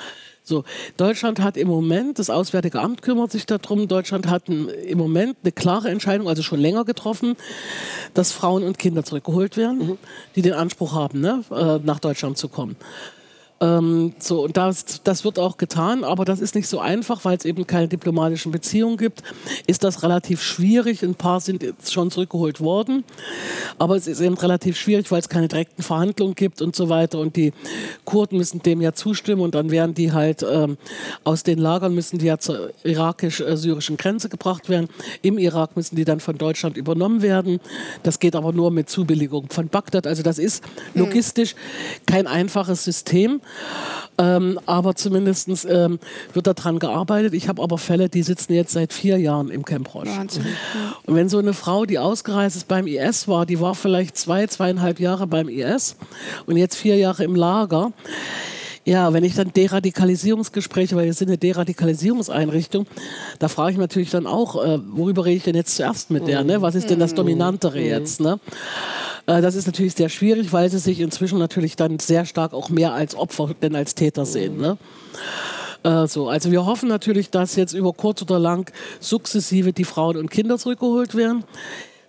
So, 0.46 0.66
Deutschland 0.98 1.40
hat 1.40 1.56
im 1.56 1.70
Moment, 1.70 2.20
das 2.20 2.30
Auswärtige 2.30 2.82
Amt 2.82 3.02
kümmert 3.02 3.32
sich 3.32 3.46
darum, 3.46 3.88
Deutschland 3.88 4.28
hat 4.28 4.50
im 4.50 4.98
Moment 4.98 5.38
eine 5.42 5.54
klare 5.54 5.90
Entscheidung, 5.90 6.28
also 6.28 6.44
schon 6.44 6.60
länger 6.60 6.84
getroffen, 6.84 7.38
dass 8.14 8.34
Frauen 8.34 8.64
und 8.64 8.78
Kinder 8.78 9.06
zurückgeholt 9.06 9.56
werden, 9.56 9.78
mhm. 9.78 9.98
die 10.36 10.42
den 10.42 10.54
Anspruch 10.54 10.94
haben, 10.94 11.22
ne, 11.22 11.44
äh, 11.50 11.80
nach 11.86 12.00
Deutschland 12.00 12.38
zu 12.38 12.50
kommen. 12.50 12.76
Ähm, 13.64 14.14
so, 14.20 14.44
und 14.44 14.58
das, 14.58 15.02
das 15.04 15.24
wird 15.24 15.40
auch 15.40 15.56
getan, 15.56 16.04
aber 16.04 16.26
das 16.26 16.42
ist 16.42 16.54
nicht 16.54 16.68
so 16.68 16.80
einfach, 16.80 17.24
weil 17.24 17.38
es 17.38 17.46
eben 17.46 17.66
keine 17.66 17.88
diplomatischen 17.88 18.52
Beziehungen 18.52 18.98
gibt. 18.98 19.24
Ist 19.68 19.86
das 19.86 20.04
relativ 20.04 20.42
schwierig. 20.42 21.02
Ein 21.02 21.16
paar 21.16 21.40
sind 21.40 21.64
jetzt 21.64 21.94
schon 21.94 22.12
zurückgeholt 22.12 22.60
worden, 22.60 23.06
aber 23.80 23.96
es 23.96 24.08
ist 24.08 24.20
eben 24.20 24.38
relativ 24.38 24.78
schwierig, 24.78 25.10
weil 25.12 25.20
es 25.20 25.30
keine 25.30 25.48
direkten 25.48 25.82
Verhandlungen 25.82 26.36
gibt 26.36 26.62
und 26.62 26.76
so 26.76 26.90
weiter. 26.90 27.20
Und 27.20 27.38
die 27.38 27.54
Kurden 28.04 28.38
müssen 28.38 28.62
dem 28.62 28.82
ja 28.82 28.92
zustimmen 28.92 29.42
und 29.42 29.56
dann 29.56 29.72
werden 29.72 29.94
die 29.94 30.12
halt 30.12 30.44
ähm, 30.44 30.78
aus 31.24 31.44
den 31.44 31.58
Lagern 31.58 31.96
müssen 31.96 32.20
die 32.20 32.26
ja 32.26 32.40
zur 32.40 32.72
irakisch-syrischen 32.84 33.96
Grenze 33.96 34.28
gebracht 34.28 34.68
werden. 34.68 34.90
Im 35.22 35.38
Irak 35.38 35.78
müssen 35.78 35.96
die 35.96 36.04
dann 36.04 36.20
von 36.20 36.38
Deutschland 36.38 36.76
übernommen 36.76 37.22
werden. 37.22 37.62
Das 38.04 38.20
geht 38.20 38.36
aber 38.36 38.52
nur 38.52 38.72
mit 38.72 38.90
Zubilligung 38.90 39.48
von 39.50 39.70
Bagdad. 39.70 40.06
Also 40.06 40.22
das 40.22 40.38
ist 40.38 40.66
logistisch 40.96 41.56
kein 42.06 42.28
einfaches 42.28 42.84
System. 42.84 43.40
Ähm, 44.18 44.60
aber 44.66 44.96
zumindest 44.96 45.66
ähm, 45.68 46.00
wird 46.34 46.48
daran 46.48 46.80
gearbeitet. 46.80 47.34
Ich 47.34 47.48
habe 47.48 47.62
aber 47.62 47.78
Fälle, 47.78 48.10
die 48.10 48.22
sitzen 48.22 48.54
jetzt 48.54 48.74
seit 48.74 48.94
vier 48.94 49.18
Jahren 49.18 49.50
im 49.50 49.66
Camp 49.66 49.94
Roche. 49.94 50.08
Wahnsinn. 50.08 50.46
Und 51.06 51.16
wenn 51.16 51.30
so 51.30 51.40
eine 51.40 51.54
Frau, 51.54 51.86
die 51.86 51.98
ausgereist 51.98 52.56
ist 52.56 52.68
beim 52.68 52.86
IS 52.86 53.28
war, 53.28 53.46
die 53.46 53.60
war 53.60 53.74
vielleicht 53.74 54.18
zwei, 54.18 54.46
zweieinhalb 54.46 55.00
Jahre 55.00 55.26
beim 55.26 55.50
IS 55.50 55.96
und 56.46 56.58
jetzt 56.58 56.76
vier 56.76 56.98
Jahre 56.98 57.24
im 57.24 57.36
Lager. 57.36 57.92
Ja, 58.86 59.14
wenn 59.14 59.24
ich 59.24 59.34
dann 59.34 59.54
Deradikalisierungsgespräche, 59.54 60.96
weil 60.96 61.06
wir 61.06 61.14
sind 61.14 61.30
eine 61.30 61.38
Deradikalisierungseinrichtung, 61.38 62.86
da 63.40 63.48
frage 63.48 63.72
ich 63.72 63.78
natürlich 63.78 64.10
dann 64.10 64.28
auch, 64.28 64.62
äh, 64.62 64.80
worüber 64.86 65.24
rede 65.24 65.38
ich 65.38 65.44
denn 65.44 65.56
jetzt 65.56 65.78
zuerst 65.78 66.12
mit 66.12 66.28
der? 66.28 66.44
Ne? 66.44 66.62
Was 66.62 66.76
ist 66.76 66.90
denn 66.90 67.00
das 67.00 67.12
mhm. 67.12 67.18
Dominantere 67.18 67.80
mhm. 67.80 67.86
jetzt? 67.86 68.20
Ne? 68.20 68.40
Äh, 69.26 69.42
das 69.42 69.56
ist 69.56 69.66
natürlich 69.66 69.94
sehr 69.94 70.10
schwierig, 70.10 70.52
weil 70.54 70.70
sie 70.70 70.80
sich 70.80 71.00
inzwischen 71.00 71.40
natürlich 71.40 71.76
dann 71.76 72.00
sehr 72.00 72.26
stark 72.26 72.54
auch 72.54 72.70
mehr 72.70 72.94
als 72.94 73.16
Opfer 73.16 73.52
denn 73.62 73.76
als 73.76 73.96
Täter 73.96 74.26
sehen. 74.26 74.58
Ne? 74.58 74.78
Äh, 75.84 76.08
so, 76.08 76.30
also 76.30 76.52
wir 76.52 76.66
hoffen 76.66 76.90
natürlich, 76.90 77.30
dass 77.30 77.56
jetzt 77.56 77.74
über 77.74 77.94
kurz 77.94 78.22
oder 78.22 78.40
lang 78.40 78.72
sukzessive 79.00 79.74
die 79.74 79.84
Frauen 79.84 80.18
und 80.18 80.32
Kinder 80.32 80.58
zurückgeholt 80.58 81.16
werden. 81.16 81.44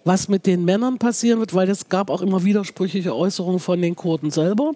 Was 0.06 0.28
mit 0.28 0.46
den 0.46 0.66
Männern 0.66 0.98
passieren 0.98 1.40
wird, 1.40 1.54
weil 1.54 1.70
es 1.70 1.88
gab 1.88 2.10
auch 2.10 2.20
immer 2.20 2.44
widersprüchliche 2.44 3.16
Äußerungen 3.16 3.58
von 3.58 3.80
den 3.80 3.96
Kurden 3.96 4.30
selber. 4.30 4.72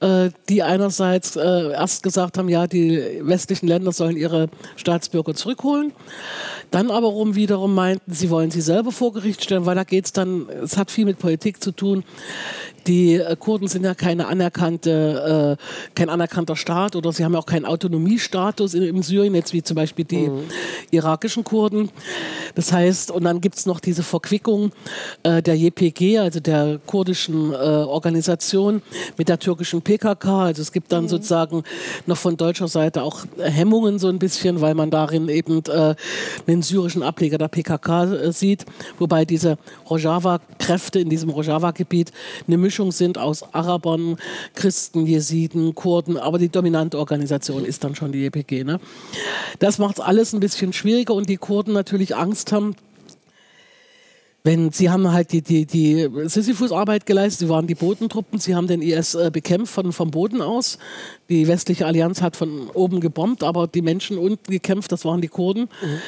Äh, 0.00 0.30
die 0.48 0.62
einerseits 0.62 1.36
äh, 1.36 1.72
erst 1.72 2.02
gesagt 2.02 2.38
haben, 2.38 2.48
ja, 2.48 2.66
die 2.66 3.18
westlichen 3.20 3.66
Länder 3.66 3.92
sollen 3.92 4.16
ihre 4.16 4.48
Staatsbürger 4.76 5.34
zurückholen, 5.34 5.92
dann 6.70 6.90
aber 6.90 7.08
rum 7.08 7.34
wiederum 7.34 7.74
meinten, 7.74 8.12
sie 8.12 8.30
wollen 8.30 8.50
sie 8.50 8.60
selber 8.60 8.92
vor 8.92 9.12
Gericht 9.12 9.42
stellen, 9.42 9.66
weil 9.66 9.74
da 9.74 9.84
geht 9.84 10.06
es 10.06 10.12
dann, 10.12 10.48
es 10.62 10.76
hat 10.76 10.90
viel 10.90 11.04
mit 11.04 11.18
Politik 11.18 11.62
zu 11.62 11.72
tun. 11.72 12.04
Die 12.86 13.20
Kurden 13.38 13.68
sind 13.68 13.84
ja 13.84 13.94
keine 13.94 14.26
anerkannte, 14.26 15.56
äh, 15.58 15.92
kein 15.94 16.08
anerkannter 16.08 16.56
Staat 16.56 16.96
oder 16.96 17.12
sie 17.12 17.24
haben 17.24 17.34
auch 17.36 17.46
keinen 17.46 17.64
Autonomiestatus 17.64 18.74
in, 18.74 18.82
in 18.82 19.02
Syrien, 19.02 19.34
jetzt 19.34 19.52
wie 19.52 19.62
zum 19.62 19.74
Beispiel 19.74 20.04
die 20.04 20.28
mhm. 20.28 20.44
irakischen 20.90 21.44
Kurden. 21.44 21.90
Das 22.54 22.72
heißt, 22.72 23.10
und 23.10 23.24
dann 23.24 23.40
gibt 23.40 23.56
es 23.56 23.66
noch 23.66 23.80
diese 23.80 24.02
Verquickung 24.02 24.72
äh, 25.22 25.42
der 25.42 25.56
JPG, 25.56 26.18
also 26.18 26.40
der 26.40 26.80
kurdischen 26.86 27.52
äh, 27.52 27.56
Organisation, 27.56 28.82
mit 29.16 29.28
der 29.28 29.38
türkischen 29.38 29.82
PKK. 29.82 30.44
Also 30.44 30.62
es 30.62 30.72
gibt 30.72 30.92
dann 30.92 31.04
mhm. 31.04 31.08
sozusagen 31.08 31.62
noch 32.06 32.16
von 32.16 32.36
deutscher 32.36 32.68
Seite 32.68 33.02
auch 33.02 33.24
Hemmungen 33.38 33.98
so 33.98 34.08
ein 34.08 34.18
bisschen, 34.18 34.60
weil 34.60 34.74
man 34.74 34.90
darin 34.90 35.28
eben 35.28 35.62
äh, 35.68 35.94
einen 36.46 36.62
syrischen 36.62 37.02
Ableger 37.02 37.38
der 37.38 37.48
PKK 37.48 38.04
äh, 38.04 38.32
sieht, 38.32 38.64
wobei 38.98 39.24
diese 39.24 39.58
Rojava-Kräfte 39.88 41.00
in 41.00 41.08
diesem 41.08 41.30
Rojava-Gebiet 41.30 42.12
eine 42.46 42.58
Mischung 42.58 42.77
Mischung 42.78 42.92
sind 42.92 43.18
aus 43.18 43.42
Arabern, 43.54 44.18
Christen, 44.54 45.04
Jesiden, 45.04 45.74
Kurden, 45.74 46.16
aber 46.16 46.38
die 46.38 46.48
dominante 46.48 46.96
Organisation 46.96 47.64
ist 47.64 47.82
dann 47.82 47.96
schon 47.96 48.12
die 48.12 48.20
JPG. 48.20 48.62
Ne? 48.62 48.78
Das 49.58 49.78
macht 49.78 49.98
es 49.98 50.00
alles 50.00 50.32
ein 50.32 50.38
bisschen 50.38 50.72
schwieriger 50.72 51.12
und 51.14 51.28
die 51.28 51.38
Kurden 51.38 51.74
natürlich 51.74 52.14
Angst 52.14 52.52
haben, 52.52 52.76
wenn 54.44 54.70
sie 54.70 54.90
haben 54.90 55.10
halt 55.12 55.32
die, 55.32 55.42
die, 55.42 55.66
die 55.66 56.08
Sisyphus-Arbeit 56.26 57.04
geleistet, 57.04 57.40
sie 57.40 57.48
waren 57.48 57.66
die 57.66 57.74
Bodentruppen, 57.74 58.38
sie 58.38 58.54
haben 58.54 58.68
den 58.68 58.80
IS 58.80 59.16
äh, 59.16 59.32
bekämpft 59.32 59.74
von, 59.74 59.92
vom 59.92 60.12
Boden 60.12 60.40
aus. 60.40 60.78
Die 61.28 61.48
westliche 61.48 61.84
Allianz 61.84 62.22
hat 62.22 62.36
von 62.36 62.70
oben 62.70 63.00
gebombt, 63.00 63.42
aber 63.42 63.66
die 63.66 63.82
Menschen 63.82 64.18
unten 64.18 64.52
gekämpft, 64.52 64.92
das 64.92 65.04
waren 65.04 65.20
die 65.20 65.26
Kurden. 65.26 65.62
Mhm. 65.82 65.98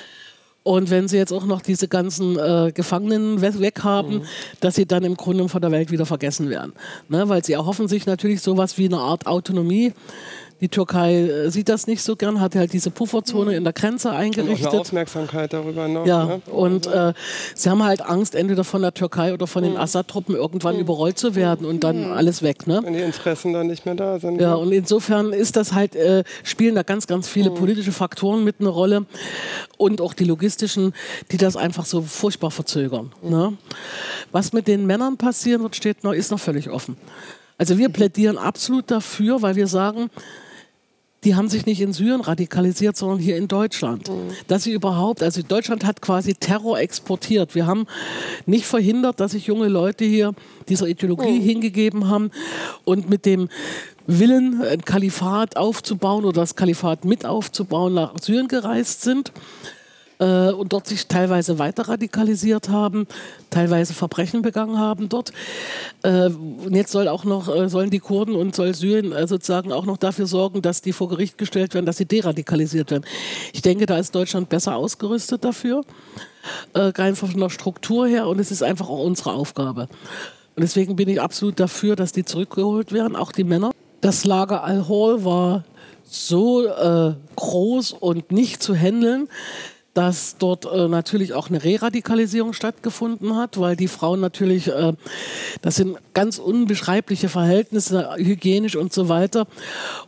Und 0.62 0.90
wenn 0.90 1.08
sie 1.08 1.16
jetzt 1.16 1.32
auch 1.32 1.46
noch 1.46 1.62
diese 1.62 1.88
ganzen 1.88 2.38
äh, 2.38 2.70
Gefangenen 2.74 3.40
weg, 3.40 3.58
weg 3.60 3.82
haben, 3.82 4.16
mhm. 4.16 4.22
dass 4.60 4.74
sie 4.74 4.86
dann 4.86 5.04
im 5.04 5.16
Grunde 5.16 5.48
von 5.48 5.62
der 5.62 5.70
Welt 5.70 5.90
wieder 5.90 6.04
vergessen 6.04 6.50
werden. 6.50 6.74
Ne? 7.08 7.28
Weil 7.28 7.44
sie 7.44 7.54
erhoffen 7.54 7.88
sich 7.88 8.06
natürlich 8.06 8.42
sowas 8.42 8.76
wie 8.76 8.84
eine 8.86 8.98
Art 8.98 9.26
Autonomie 9.26 9.94
die 10.60 10.68
Türkei 10.68 11.22
äh, 11.22 11.50
sieht 11.50 11.68
das 11.68 11.86
nicht 11.86 12.02
so 12.02 12.16
gern, 12.16 12.40
hat 12.40 12.54
halt 12.54 12.72
diese 12.72 12.90
Pufferzone 12.90 13.54
in 13.56 13.64
der 13.64 13.72
Grenze 13.72 14.10
eingerichtet. 14.10 14.66
Und 14.66 14.74
auch 14.74 14.80
Aufmerksamkeit 14.80 15.52
darüber 15.52 15.88
noch. 15.88 16.06
Ja, 16.06 16.24
ne? 16.24 16.42
und 16.50 16.86
äh, 16.86 17.14
sie 17.54 17.70
haben 17.70 17.82
halt 17.82 18.02
Angst, 18.02 18.34
entweder 18.34 18.64
von 18.64 18.82
der 18.82 18.92
Türkei 18.92 19.32
oder 19.32 19.46
von 19.46 19.62
den 19.62 19.72
mhm. 19.72 19.78
Assad-Truppen 19.78 20.34
irgendwann 20.34 20.74
mhm. 20.74 20.82
überrollt 20.82 21.18
zu 21.18 21.34
werden 21.34 21.66
und 21.66 21.82
dann 21.82 22.08
mhm. 22.08 22.12
alles 22.12 22.42
weg. 22.42 22.66
Ne? 22.66 22.80
Wenn 22.82 22.92
die 22.92 23.00
Interessen 23.00 23.52
dann 23.52 23.68
nicht 23.68 23.86
mehr 23.86 23.94
da 23.94 24.18
sind. 24.18 24.40
Ja, 24.40 24.54
und 24.54 24.72
insofern 24.72 25.32
ist 25.32 25.56
das 25.56 25.72
halt, 25.72 25.96
äh, 25.96 26.24
spielen 26.42 26.74
da 26.74 26.82
ganz, 26.82 27.06
ganz 27.06 27.26
viele 27.28 27.50
mhm. 27.50 27.54
politische 27.54 27.92
Faktoren 27.92 28.44
mit 28.44 28.56
eine 28.60 28.68
Rolle 28.68 29.06
und 29.78 30.00
auch 30.00 30.12
die 30.12 30.24
logistischen, 30.24 30.92
die 31.30 31.38
das 31.38 31.56
einfach 31.56 31.86
so 31.86 32.02
furchtbar 32.02 32.50
verzögern. 32.50 33.12
Mhm. 33.22 33.30
Ne? 33.30 33.52
Was 34.30 34.52
mit 34.52 34.68
den 34.68 34.86
Männern 34.86 35.16
passieren 35.16 35.62
wird, 35.62 35.76
steht 35.76 36.04
noch, 36.04 36.12
ist 36.12 36.30
noch 36.30 36.40
völlig 36.40 36.68
offen. 36.68 36.96
Also 37.60 37.76
wir 37.76 37.90
plädieren 37.90 38.38
absolut 38.38 38.90
dafür, 38.90 39.42
weil 39.42 39.54
wir 39.54 39.66
sagen, 39.66 40.10
die 41.24 41.34
haben 41.34 41.48
sich 41.48 41.66
nicht 41.66 41.80
in 41.80 41.92
Syrien 41.92 42.22
radikalisiert, 42.22 42.96
sondern 42.96 43.18
hier 43.18 43.36
in 43.36 43.46
Deutschland. 43.46 44.08
Mhm. 44.08 44.30
Dass 44.46 44.64
sie 44.64 44.72
überhaupt, 44.72 45.22
also 45.22 45.42
Deutschland 45.42 45.84
hat 45.84 46.00
quasi 46.00 46.34
Terror 46.34 46.78
exportiert. 46.78 47.54
Wir 47.54 47.66
haben 47.66 47.86
nicht 48.46 48.64
verhindert, 48.64 49.20
dass 49.20 49.32
sich 49.32 49.46
junge 49.46 49.68
Leute 49.68 50.04
hier 50.04 50.32
dieser 50.68 50.86
Ideologie 50.86 51.38
mhm. 51.38 51.42
hingegeben 51.42 52.08
haben 52.08 52.30
und 52.84 53.10
mit 53.10 53.26
dem 53.26 53.48
Willen, 54.06 54.62
ein 54.62 54.84
Kalifat 54.84 55.56
aufzubauen 55.56 56.24
oder 56.24 56.40
das 56.40 56.56
Kalifat 56.56 57.04
mit 57.04 57.26
aufzubauen, 57.26 57.94
nach 57.94 58.14
Syrien 58.20 58.48
gereist 58.48 59.02
sind 59.02 59.32
äh, 60.20 60.52
und 60.52 60.72
dort 60.72 60.86
sich 60.86 61.08
teilweise 61.08 61.58
weiter 61.58 61.88
radikalisiert 61.88 62.68
haben, 62.68 63.06
teilweise 63.48 63.94
Verbrechen 63.94 64.42
begangen 64.42 64.78
haben 64.78 65.08
dort. 65.08 65.32
Äh, 66.02 66.26
und 66.26 66.74
jetzt 66.74 66.92
soll 66.92 67.08
auch 67.08 67.24
noch, 67.24 67.48
äh, 67.48 67.68
sollen 67.68 67.90
die 67.90 67.98
Kurden 67.98 68.36
und 68.36 68.54
soll 68.54 68.74
Syrien 68.74 69.12
äh, 69.12 69.26
sozusagen 69.26 69.72
auch 69.72 69.86
noch 69.86 69.96
dafür 69.96 70.26
sorgen, 70.26 70.62
dass 70.62 70.82
die 70.82 70.92
vor 70.92 71.08
Gericht 71.08 71.38
gestellt 71.38 71.74
werden, 71.74 71.86
dass 71.86 71.96
sie 71.96 72.04
deradikalisiert 72.04 72.90
werden. 72.90 73.04
Ich 73.52 73.62
denke, 73.62 73.86
da 73.86 73.98
ist 73.98 74.14
Deutschland 74.14 74.48
besser 74.48 74.76
ausgerüstet 74.76 75.44
dafür, 75.44 75.82
äh, 76.74 76.80
rein 76.80 77.16
von 77.16 77.32
der 77.38 77.50
Struktur 77.50 78.06
her 78.06 78.28
und 78.28 78.38
es 78.38 78.50
ist 78.50 78.62
einfach 78.62 78.88
auch 78.88 79.04
unsere 79.04 79.32
Aufgabe. 79.32 79.88
Und 80.54 80.62
deswegen 80.62 80.96
bin 80.96 81.08
ich 81.08 81.20
absolut 81.20 81.58
dafür, 81.58 81.96
dass 81.96 82.12
die 82.12 82.24
zurückgeholt 82.24 82.92
werden, 82.92 83.16
auch 83.16 83.32
die 83.32 83.44
Männer. 83.44 83.70
Das 84.02 84.24
Lager 84.24 84.64
Al-Hol 84.64 85.24
war 85.24 85.64
so 86.04 86.66
äh, 86.66 87.14
groß 87.36 87.92
und 87.92 88.32
nicht 88.32 88.62
zu 88.62 88.74
handeln, 88.74 89.28
dass 89.94 90.36
dort 90.38 90.66
äh, 90.66 90.88
natürlich 90.88 91.34
auch 91.34 91.48
eine 91.48 91.64
Re-Radikalisierung 91.64 92.52
stattgefunden 92.52 93.36
hat, 93.36 93.58
weil 93.58 93.74
die 93.74 93.88
Frauen 93.88 94.20
natürlich, 94.20 94.68
äh, 94.68 94.92
das 95.62 95.76
sind 95.76 95.98
ganz 96.14 96.38
unbeschreibliche 96.38 97.28
Verhältnisse, 97.28 98.10
hygienisch 98.16 98.76
und 98.76 98.92
so 98.92 99.08
weiter. 99.08 99.46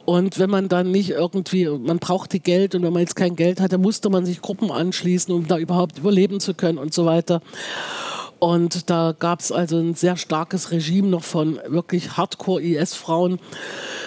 Und 0.04 0.38
wenn 0.38 0.50
man 0.50 0.68
dann 0.68 0.90
nicht 0.90 1.10
irgendwie, 1.10 1.66
man 1.66 1.98
brauchte 1.98 2.38
Geld 2.38 2.74
und 2.74 2.82
wenn 2.82 2.92
man 2.92 3.00
jetzt 3.00 3.16
kein 3.16 3.34
Geld 3.34 3.60
hatte, 3.60 3.78
musste 3.78 4.08
man 4.08 4.24
sich 4.24 4.40
Gruppen 4.40 4.70
anschließen, 4.70 5.34
um 5.34 5.48
da 5.48 5.58
überhaupt 5.58 5.98
überleben 5.98 6.38
zu 6.38 6.54
können 6.54 6.78
und 6.78 6.94
so 6.94 7.04
weiter. 7.04 7.42
Und 8.42 8.90
da 8.90 9.14
gab 9.16 9.38
es 9.38 9.52
also 9.52 9.78
ein 9.78 9.94
sehr 9.94 10.16
starkes 10.16 10.72
Regime 10.72 11.06
noch 11.06 11.22
von 11.22 11.60
wirklich 11.68 12.16
Hardcore-IS-Frauen. 12.16 13.38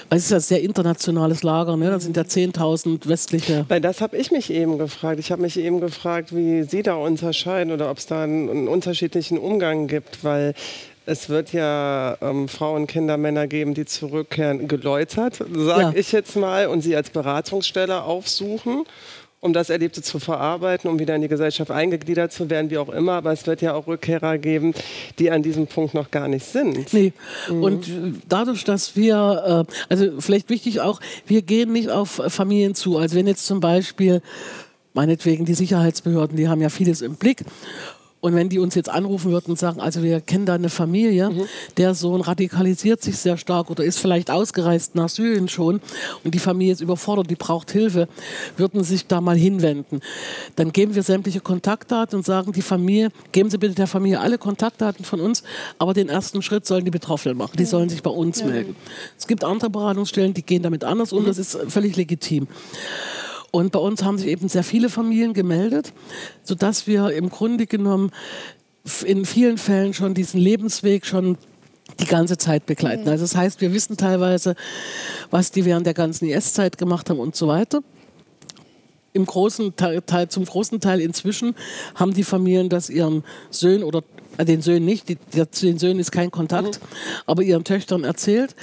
Es 0.10 0.26
ist 0.26 0.32
ja 0.32 0.36
ein 0.36 0.42
sehr 0.42 0.62
internationales 0.62 1.42
Lager, 1.42 1.78
ne? 1.78 1.90
da 1.90 2.02
sind 2.02 2.18
ja 2.18 2.24
10.000 2.24 3.08
westliche. 3.08 3.64
Weil 3.70 3.80
das 3.80 4.02
habe 4.02 4.18
ich 4.18 4.32
mich 4.32 4.52
eben 4.52 4.78
gefragt. 4.78 5.20
Ich 5.20 5.32
habe 5.32 5.42
mich 5.42 5.58
eben 5.58 5.80
gefragt, 5.80 6.36
wie 6.36 6.64
Sie 6.64 6.84
da 6.84 6.96
unterscheiden 6.96 7.72
oder 7.72 7.90
ob 7.90 7.98
es 7.98 8.08
da 8.08 8.24
einen, 8.24 8.50
einen 8.50 8.68
unterschiedlichen 8.68 9.38
Umgang 9.38 9.88
gibt, 9.88 10.26
weil 10.26 10.54
es 11.06 11.30
wird 11.30 11.54
ja 11.54 12.18
ähm, 12.20 12.50
Frauen, 12.50 12.88
Kinder, 12.88 13.16
Männer 13.16 13.48
geben, 13.48 13.74
die 13.74 13.86
zurückkehren, 13.86 14.68
geläutert, 14.68 15.36
sage 15.38 15.82
ja. 15.82 15.94
ich 15.96 16.12
jetzt 16.12 16.36
mal, 16.36 16.68
und 16.68 16.82
sie 16.82 16.94
als 16.94 17.10
Beratungsstelle 17.10 18.04
aufsuchen 18.04 18.84
um 19.46 19.54
das 19.54 19.70
Erlebte 19.70 20.02
zu 20.02 20.20
verarbeiten, 20.20 20.90
um 20.90 20.98
wieder 20.98 21.16
in 21.16 21.22
die 21.22 21.28
Gesellschaft 21.28 21.70
eingegliedert 21.70 22.34
zu 22.34 22.50
werden, 22.50 22.72
wie 22.72 22.80
auch 22.80 22.90
immer. 22.90 23.14
Aber 23.14 23.32
es 23.32 23.46
wird 23.46 23.62
ja 23.62 23.76
auch 23.76 23.86
Rückkehrer 23.86 24.40
geben, 24.40 24.74
die 25.20 25.30
an 25.30 25.44
diesem 25.44 25.68
Punkt 25.68 25.94
noch 25.94 26.10
gar 26.10 26.28
nicht 26.28 26.46
sind. 26.46 26.92
Nee. 26.92 27.14
Mhm. 27.48 27.64
Und 27.64 27.88
dadurch, 28.28 28.64
dass 28.64 28.96
wir, 28.96 29.68
äh, 29.70 29.74
also 29.88 30.20
vielleicht 30.20 30.50
wichtig 30.50 30.82
auch, 30.82 31.00
wir 31.28 31.44
gehen 31.44 31.72
nicht 31.72 31.90
auf 31.90 32.22
Familien 32.28 32.74
zu. 32.74 32.98
Also 32.98 33.16
wenn 33.16 33.28
jetzt 33.28 33.46
zum 33.46 33.60
Beispiel 33.60 34.22
meinetwegen 34.96 35.46
die 35.46 35.54
Sicherheitsbehörden, 35.54 36.38
die 36.38 36.48
haben 36.48 36.62
ja 36.62 36.70
vieles 36.70 37.02
im 37.02 37.16
Blick 37.16 37.46
und 38.26 38.34
wenn 38.34 38.50
die 38.50 38.58
uns 38.58 38.74
jetzt 38.74 38.90
anrufen 38.90 39.32
würden 39.32 39.52
und 39.52 39.60
sagen, 39.60 39.80
also 39.80 40.02
wir 40.02 40.20
kennen 40.20 40.48
da 40.48 40.56
eine 40.56 40.70
Familie, 40.70 41.30
mhm. 41.30 41.44
der 41.78 41.94
Sohn 41.94 42.22
radikalisiert 42.22 43.00
sich 43.00 43.20
sehr 43.20 43.38
stark 43.38 43.70
oder 43.70 43.84
ist 43.84 44.00
vielleicht 44.00 44.32
ausgereist 44.32 44.96
nach 44.96 45.10
Syrien 45.10 45.48
schon 45.48 45.80
und 46.24 46.34
die 46.34 46.40
Familie 46.40 46.74
ist 46.74 46.82
überfordert, 46.82 47.30
die 47.30 47.36
braucht 47.36 47.70
Hilfe, 47.70 48.08
würden 48.58 48.84
sich 48.84 49.06
da 49.06 49.22
mal 49.22 49.38
hinwenden. 49.38 50.02
Dann 50.56 50.72
geben 50.72 50.96
wir 50.96 51.04
sämtliche 51.04 51.40
Kontaktdaten 51.40 52.18
und 52.18 52.26
sagen, 52.26 52.52
die 52.52 52.64
Familie, 52.64 53.12
geben 53.32 53.52
Sie 53.52 53.60
bitte 53.60 53.76
der 53.76 53.86
Familie 53.86 54.20
alle 54.20 54.40
Kontaktdaten 54.40 55.06
von 55.06 55.22
uns, 55.22 55.44
aber 55.78 55.94
den 55.94 56.10
ersten 56.10 56.42
Schritt 56.42 56.66
sollen 56.66 56.84
die 56.84 56.90
Betroffenen 56.90 57.38
machen. 57.38 57.58
Die 57.60 57.66
sollen 57.66 57.90
sich 57.90 58.02
bei 58.02 58.10
uns 58.10 58.40
ja. 58.40 58.48
melden. 58.48 58.76
Es 59.20 59.28
gibt 59.28 59.44
andere 59.44 59.70
Beratungsstellen, 59.70 60.34
die 60.34 60.42
gehen 60.42 60.64
damit 60.64 60.84
anders 60.84 61.14
um, 61.14 61.22
mhm. 61.22 61.28
das 61.28 61.38
ist 61.38 61.60
völlig 61.68 61.96
legitim. 61.96 62.48
Und 63.56 63.72
bei 63.72 63.80
uns 63.80 64.04
haben 64.04 64.18
sich 64.18 64.28
eben 64.28 64.50
sehr 64.50 64.66
viele 64.66 64.90
Familien 64.90 65.34
gemeldet, 65.34 65.94
sodass 66.44 66.88
wir 66.88 67.12
im 67.12 67.30
Grunde 67.30 67.68
genommen 67.68 68.12
in 69.06 69.24
vielen 69.24 69.58
Fällen 69.58 69.94
schon 69.94 70.14
diesen 70.14 70.42
Lebensweg 70.42 71.06
schon 71.06 71.38
die 72.02 72.06
ganze 72.06 72.38
Zeit 72.38 72.66
begleiten. 72.66 73.04
Mhm. 73.04 73.12
Also 73.12 73.24
das 73.24 73.34
heißt, 73.34 73.62
wir 73.62 73.72
wissen 73.72 73.96
teilweise, 73.96 74.56
was 75.32 75.52
die 75.52 75.64
während 75.64 75.86
der 75.86 75.94
ganzen 75.94 76.28
IS-Zeit 76.28 76.78
gemacht 76.78 77.10
haben 77.10 77.18
und 77.18 77.38
so 77.38 77.48
weiter. 77.48 77.82
Im 79.14 79.26
großen 79.26 79.74
Teil, 79.78 80.28
zum 80.28 80.44
großen 80.44 80.82
Teil 80.82 81.00
inzwischen 81.00 81.56
haben 81.96 82.14
die 82.14 82.26
Familien 82.26 82.68
das 82.68 82.90
ihren 82.90 83.24
Söhnen 83.52 83.84
oder 83.84 84.04
den 84.44 84.62
Söhnen 84.62 84.86
nicht, 84.86 85.08
die, 85.08 85.18
den 85.34 85.80
Söhnen 85.80 86.00
ist 86.00 86.12
kein 86.12 86.32
Kontakt, 86.32 86.82
mhm. 86.82 86.88
aber 87.26 87.44
ihren 87.44 87.64
Töchtern 87.64 88.04
erzählt. 88.04 88.56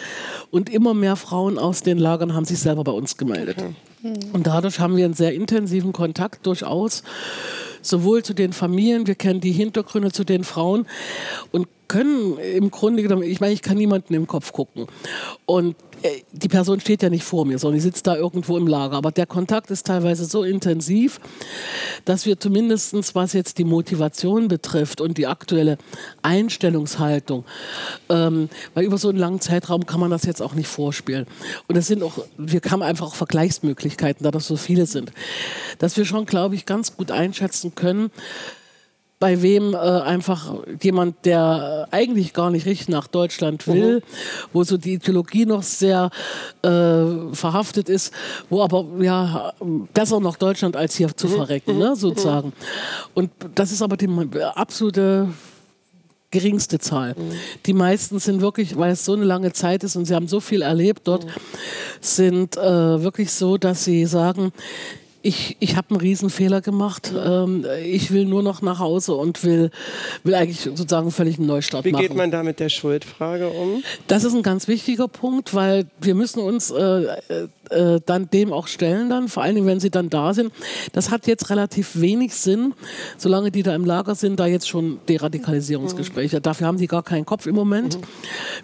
Und 0.50 0.68
immer 0.68 0.92
mehr 0.92 1.16
Frauen 1.16 1.58
aus 1.58 1.82
den 1.82 1.98
Lagern 1.98 2.34
haben 2.34 2.44
sich 2.44 2.58
selber 2.58 2.84
bei 2.84 2.92
uns 2.92 3.16
gemeldet. 3.16 3.56
Okay. 3.58 3.74
Und 4.32 4.46
dadurch 4.46 4.80
haben 4.80 4.96
wir 4.96 5.04
einen 5.04 5.14
sehr 5.14 5.32
intensiven 5.32 5.92
Kontakt 5.92 6.46
durchaus, 6.46 7.04
sowohl 7.82 8.22
zu 8.22 8.34
den 8.34 8.52
Familien, 8.52 9.06
wir 9.06 9.14
kennen 9.14 9.40
die 9.40 9.52
Hintergründe 9.52 10.10
zu 10.10 10.24
den 10.24 10.44
Frauen 10.44 10.86
und 11.52 11.68
können 11.88 12.38
im 12.38 12.70
Grunde 12.70 13.02
genommen, 13.02 13.22
ich 13.22 13.40
meine, 13.40 13.52
ich 13.52 13.62
kann 13.62 13.76
niemanden 13.76 14.14
im 14.14 14.26
Kopf 14.26 14.52
gucken. 14.52 14.86
Und 15.46 15.76
äh, 15.76 15.91
die 16.32 16.48
Person 16.48 16.80
steht 16.80 17.02
ja 17.02 17.10
nicht 17.10 17.24
vor 17.24 17.44
mir, 17.44 17.58
sondern 17.58 17.76
die 17.76 17.82
sitzt 17.82 18.06
da 18.06 18.16
irgendwo 18.16 18.56
im 18.56 18.66
Lager. 18.66 18.96
Aber 18.96 19.12
der 19.12 19.26
Kontakt 19.26 19.70
ist 19.70 19.86
teilweise 19.86 20.24
so 20.24 20.42
intensiv, 20.42 21.20
dass 22.04 22.26
wir 22.26 22.38
zumindest, 22.38 23.14
was 23.14 23.32
jetzt 23.32 23.58
die 23.58 23.64
Motivation 23.64 24.48
betrifft 24.48 25.00
und 25.00 25.18
die 25.18 25.26
aktuelle 25.26 25.78
Einstellungshaltung, 26.22 27.44
ähm, 28.08 28.48
weil 28.74 28.84
über 28.84 28.98
so 28.98 29.08
einen 29.08 29.18
langen 29.18 29.40
Zeitraum 29.40 29.86
kann 29.86 30.00
man 30.00 30.10
das 30.10 30.24
jetzt 30.24 30.42
auch 30.42 30.54
nicht 30.54 30.68
vorspielen. 30.68 31.26
Und 31.68 31.76
es 31.76 31.86
sind 31.86 32.02
auch, 32.02 32.18
wir 32.36 32.60
haben 32.70 32.82
einfach 32.82 33.06
auch 33.06 33.14
Vergleichsmöglichkeiten, 33.14 34.24
da 34.24 34.30
das 34.30 34.46
so 34.46 34.56
viele 34.56 34.86
sind, 34.86 35.12
dass 35.78 35.96
wir 35.96 36.04
schon, 36.04 36.26
glaube 36.26 36.54
ich, 36.54 36.66
ganz 36.66 36.96
gut 36.96 37.10
einschätzen 37.10 37.74
können, 37.74 38.10
bei 39.22 39.40
wem 39.40 39.72
äh, 39.72 39.76
einfach 39.76 40.52
jemand, 40.80 41.24
der 41.24 41.86
eigentlich 41.92 42.32
gar 42.32 42.50
nicht 42.50 42.66
richtig 42.66 42.88
nach 42.88 43.06
Deutschland 43.06 43.68
will, 43.68 43.98
mhm. 43.98 44.02
wo 44.52 44.64
so 44.64 44.76
die 44.76 44.94
Ideologie 44.94 45.46
noch 45.46 45.62
sehr 45.62 46.10
äh, 46.62 47.04
verhaftet 47.32 47.88
ist, 47.88 48.12
wo 48.50 48.64
aber 48.64 48.84
ja 48.98 49.52
besser 49.94 50.18
nach 50.18 50.34
Deutschland 50.34 50.74
als 50.74 50.96
hier 50.96 51.16
zu 51.16 51.28
mhm. 51.28 51.34
verrecken, 51.34 51.78
ne, 51.78 51.90
mhm. 51.90 51.94
sozusagen. 51.94 52.52
Und 53.14 53.30
das 53.54 53.70
ist 53.70 53.80
aber 53.80 53.96
die 53.96 54.08
absolute 54.56 55.28
geringste 56.32 56.80
Zahl. 56.80 57.14
Mhm. 57.16 57.32
Die 57.66 57.74
meisten 57.74 58.18
sind 58.18 58.40
wirklich, 58.40 58.76
weil 58.76 58.90
es 58.90 59.04
so 59.04 59.12
eine 59.12 59.24
lange 59.24 59.52
Zeit 59.52 59.84
ist 59.84 59.94
und 59.94 60.06
sie 60.06 60.16
haben 60.16 60.26
so 60.26 60.40
viel 60.40 60.62
erlebt 60.62 61.02
dort, 61.04 61.26
mhm. 61.26 61.30
sind 62.00 62.56
äh, 62.56 62.60
wirklich 63.04 63.30
so, 63.30 63.56
dass 63.56 63.84
sie 63.84 64.04
sagen, 64.04 64.50
ich, 65.22 65.56
ich 65.60 65.76
habe 65.76 65.90
einen 65.90 66.00
Riesenfehler 66.00 66.60
gemacht. 66.60 67.12
Ähm, 67.16 67.64
ich 67.84 68.10
will 68.10 68.24
nur 68.24 68.42
noch 68.42 68.60
nach 68.60 68.78
Hause 68.78 69.14
und 69.14 69.42
will, 69.44 69.70
will 70.24 70.34
eigentlich 70.34 70.60
sozusagen 70.60 71.10
völlig 71.10 71.38
einen 71.38 71.46
Neustart 71.46 71.84
Wie 71.84 71.92
machen. 71.92 72.04
Wie 72.04 72.08
geht 72.08 72.16
man 72.16 72.30
da 72.30 72.42
mit 72.42 72.60
der 72.60 72.68
Schuldfrage 72.68 73.48
um? 73.48 73.82
Das 74.08 74.24
ist 74.24 74.34
ein 74.34 74.42
ganz 74.42 74.68
wichtiger 74.68 75.08
Punkt, 75.08 75.54
weil 75.54 75.86
wir 76.00 76.14
müssen 76.14 76.40
uns 76.40 76.70
äh, 76.70 77.06
äh, 77.70 78.00
dann 78.04 78.28
dem 78.30 78.52
auch 78.52 78.66
stellen 78.66 79.10
dann, 79.10 79.28
vor 79.28 79.42
allen 79.42 79.54
Dingen, 79.54 79.66
wenn 79.66 79.80
sie 79.80 79.90
dann 79.90 80.10
da 80.10 80.34
sind. 80.34 80.52
Das 80.92 81.10
hat 81.10 81.26
jetzt 81.26 81.50
relativ 81.50 82.00
wenig 82.00 82.34
Sinn, 82.34 82.74
solange 83.16 83.50
die 83.50 83.62
da 83.62 83.74
im 83.74 83.84
Lager 83.84 84.14
sind, 84.14 84.40
da 84.40 84.46
jetzt 84.46 84.68
schon 84.68 84.98
Deradikalisierungsgespräche. 85.08 86.38
Mhm. 86.38 86.42
Dafür 86.42 86.66
haben 86.66 86.78
die 86.78 86.88
gar 86.88 87.02
keinen 87.02 87.26
Kopf 87.26 87.46
im 87.46 87.54
Moment. 87.54 87.98
Mhm. 87.98 88.02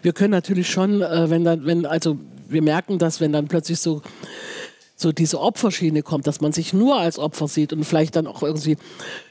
Wir 0.03 0.13
können 0.13 0.33
natürlich 0.33 0.69
schon, 0.69 1.03
äh, 1.03 1.31
wenn 1.31 1.45
dann, 1.45 1.65
wenn, 1.65 1.87
also 1.87 2.19
wir 2.49 2.63
merken 2.63 2.99
das, 2.99 3.21
wenn 3.21 3.33
dann 3.33 3.47
plötzlich 3.47 3.79
so 3.79 4.03
so 4.99 5.13
diese 5.13 5.41
Opferschiene 5.41 6.03
kommt, 6.03 6.27
dass 6.27 6.41
man 6.41 6.53
sich 6.53 6.73
nur 6.73 6.99
als 6.99 7.19
Opfer 7.19 7.49
sieht 7.49 7.73
und 7.73 7.85
vielleicht 7.85 8.17
dann 8.17 8.27
auch 8.27 8.43
irgendwie 8.43 8.77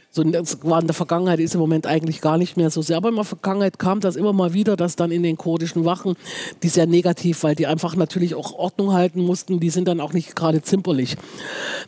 so 0.09 0.23
war 0.63 0.81
in 0.81 0.87
der 0.87 0.95
Vergangenheit 0.95 1.39
ist 1.39 1.53
im 1.53 1.59
Moment 1.59 1.85
eigentlich 1.85 2.21
gar 2.21 2.37
nicht 2.37 2.57
mehr 2.57 2.71
so 2.71 2.81
sehr, 2.81 2.97
aber 2.97 3.09
in 3.09 3.15
der 3.15 3.23
Vergangenheit 3.23 3.77
kam 3.77 3.99
das 3.99 4.15
immer 4.15 4.33
mal 4.33 4.53
wieder, 4.53 4.75
dass 4.75 4.95
dann 4.95 5.11
in 5.11 5.21
den 5.21 5.37
kurdischen 5.37 5.85
Wachen, 5.85 6.15
die 6.63 6.69
sehr 6.69 6.87
negativ, 6.87 7.43
weil 7.43 7.53
die 7.53 7.67
einfach 7.67 7.95
natürlich 7.95 8.33
auch 8.33 8.53
Ordnung 8.53 8.93
halten 8.93 9.21
mussten, 9.21 9.59
die 9.59 9.69
sind 9.69 9.87
dann 9.87 9.99
auch 9.99 10.13
nicht 10.13 10.35
gerade 10.35 10.61
zimperlich. 10.63 11.17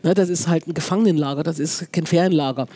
Ne, 0.04 0.13
das 0.13 0.30
ist 0.30 0.48
halt 0.48 0.68
ein 0.68 0.74
Gefangenenlager, 0.74 1.42
das 1.42 1.58
ist 1.58 1.92
kein 1.92 2.06
Ferienlager. 2.06 2.68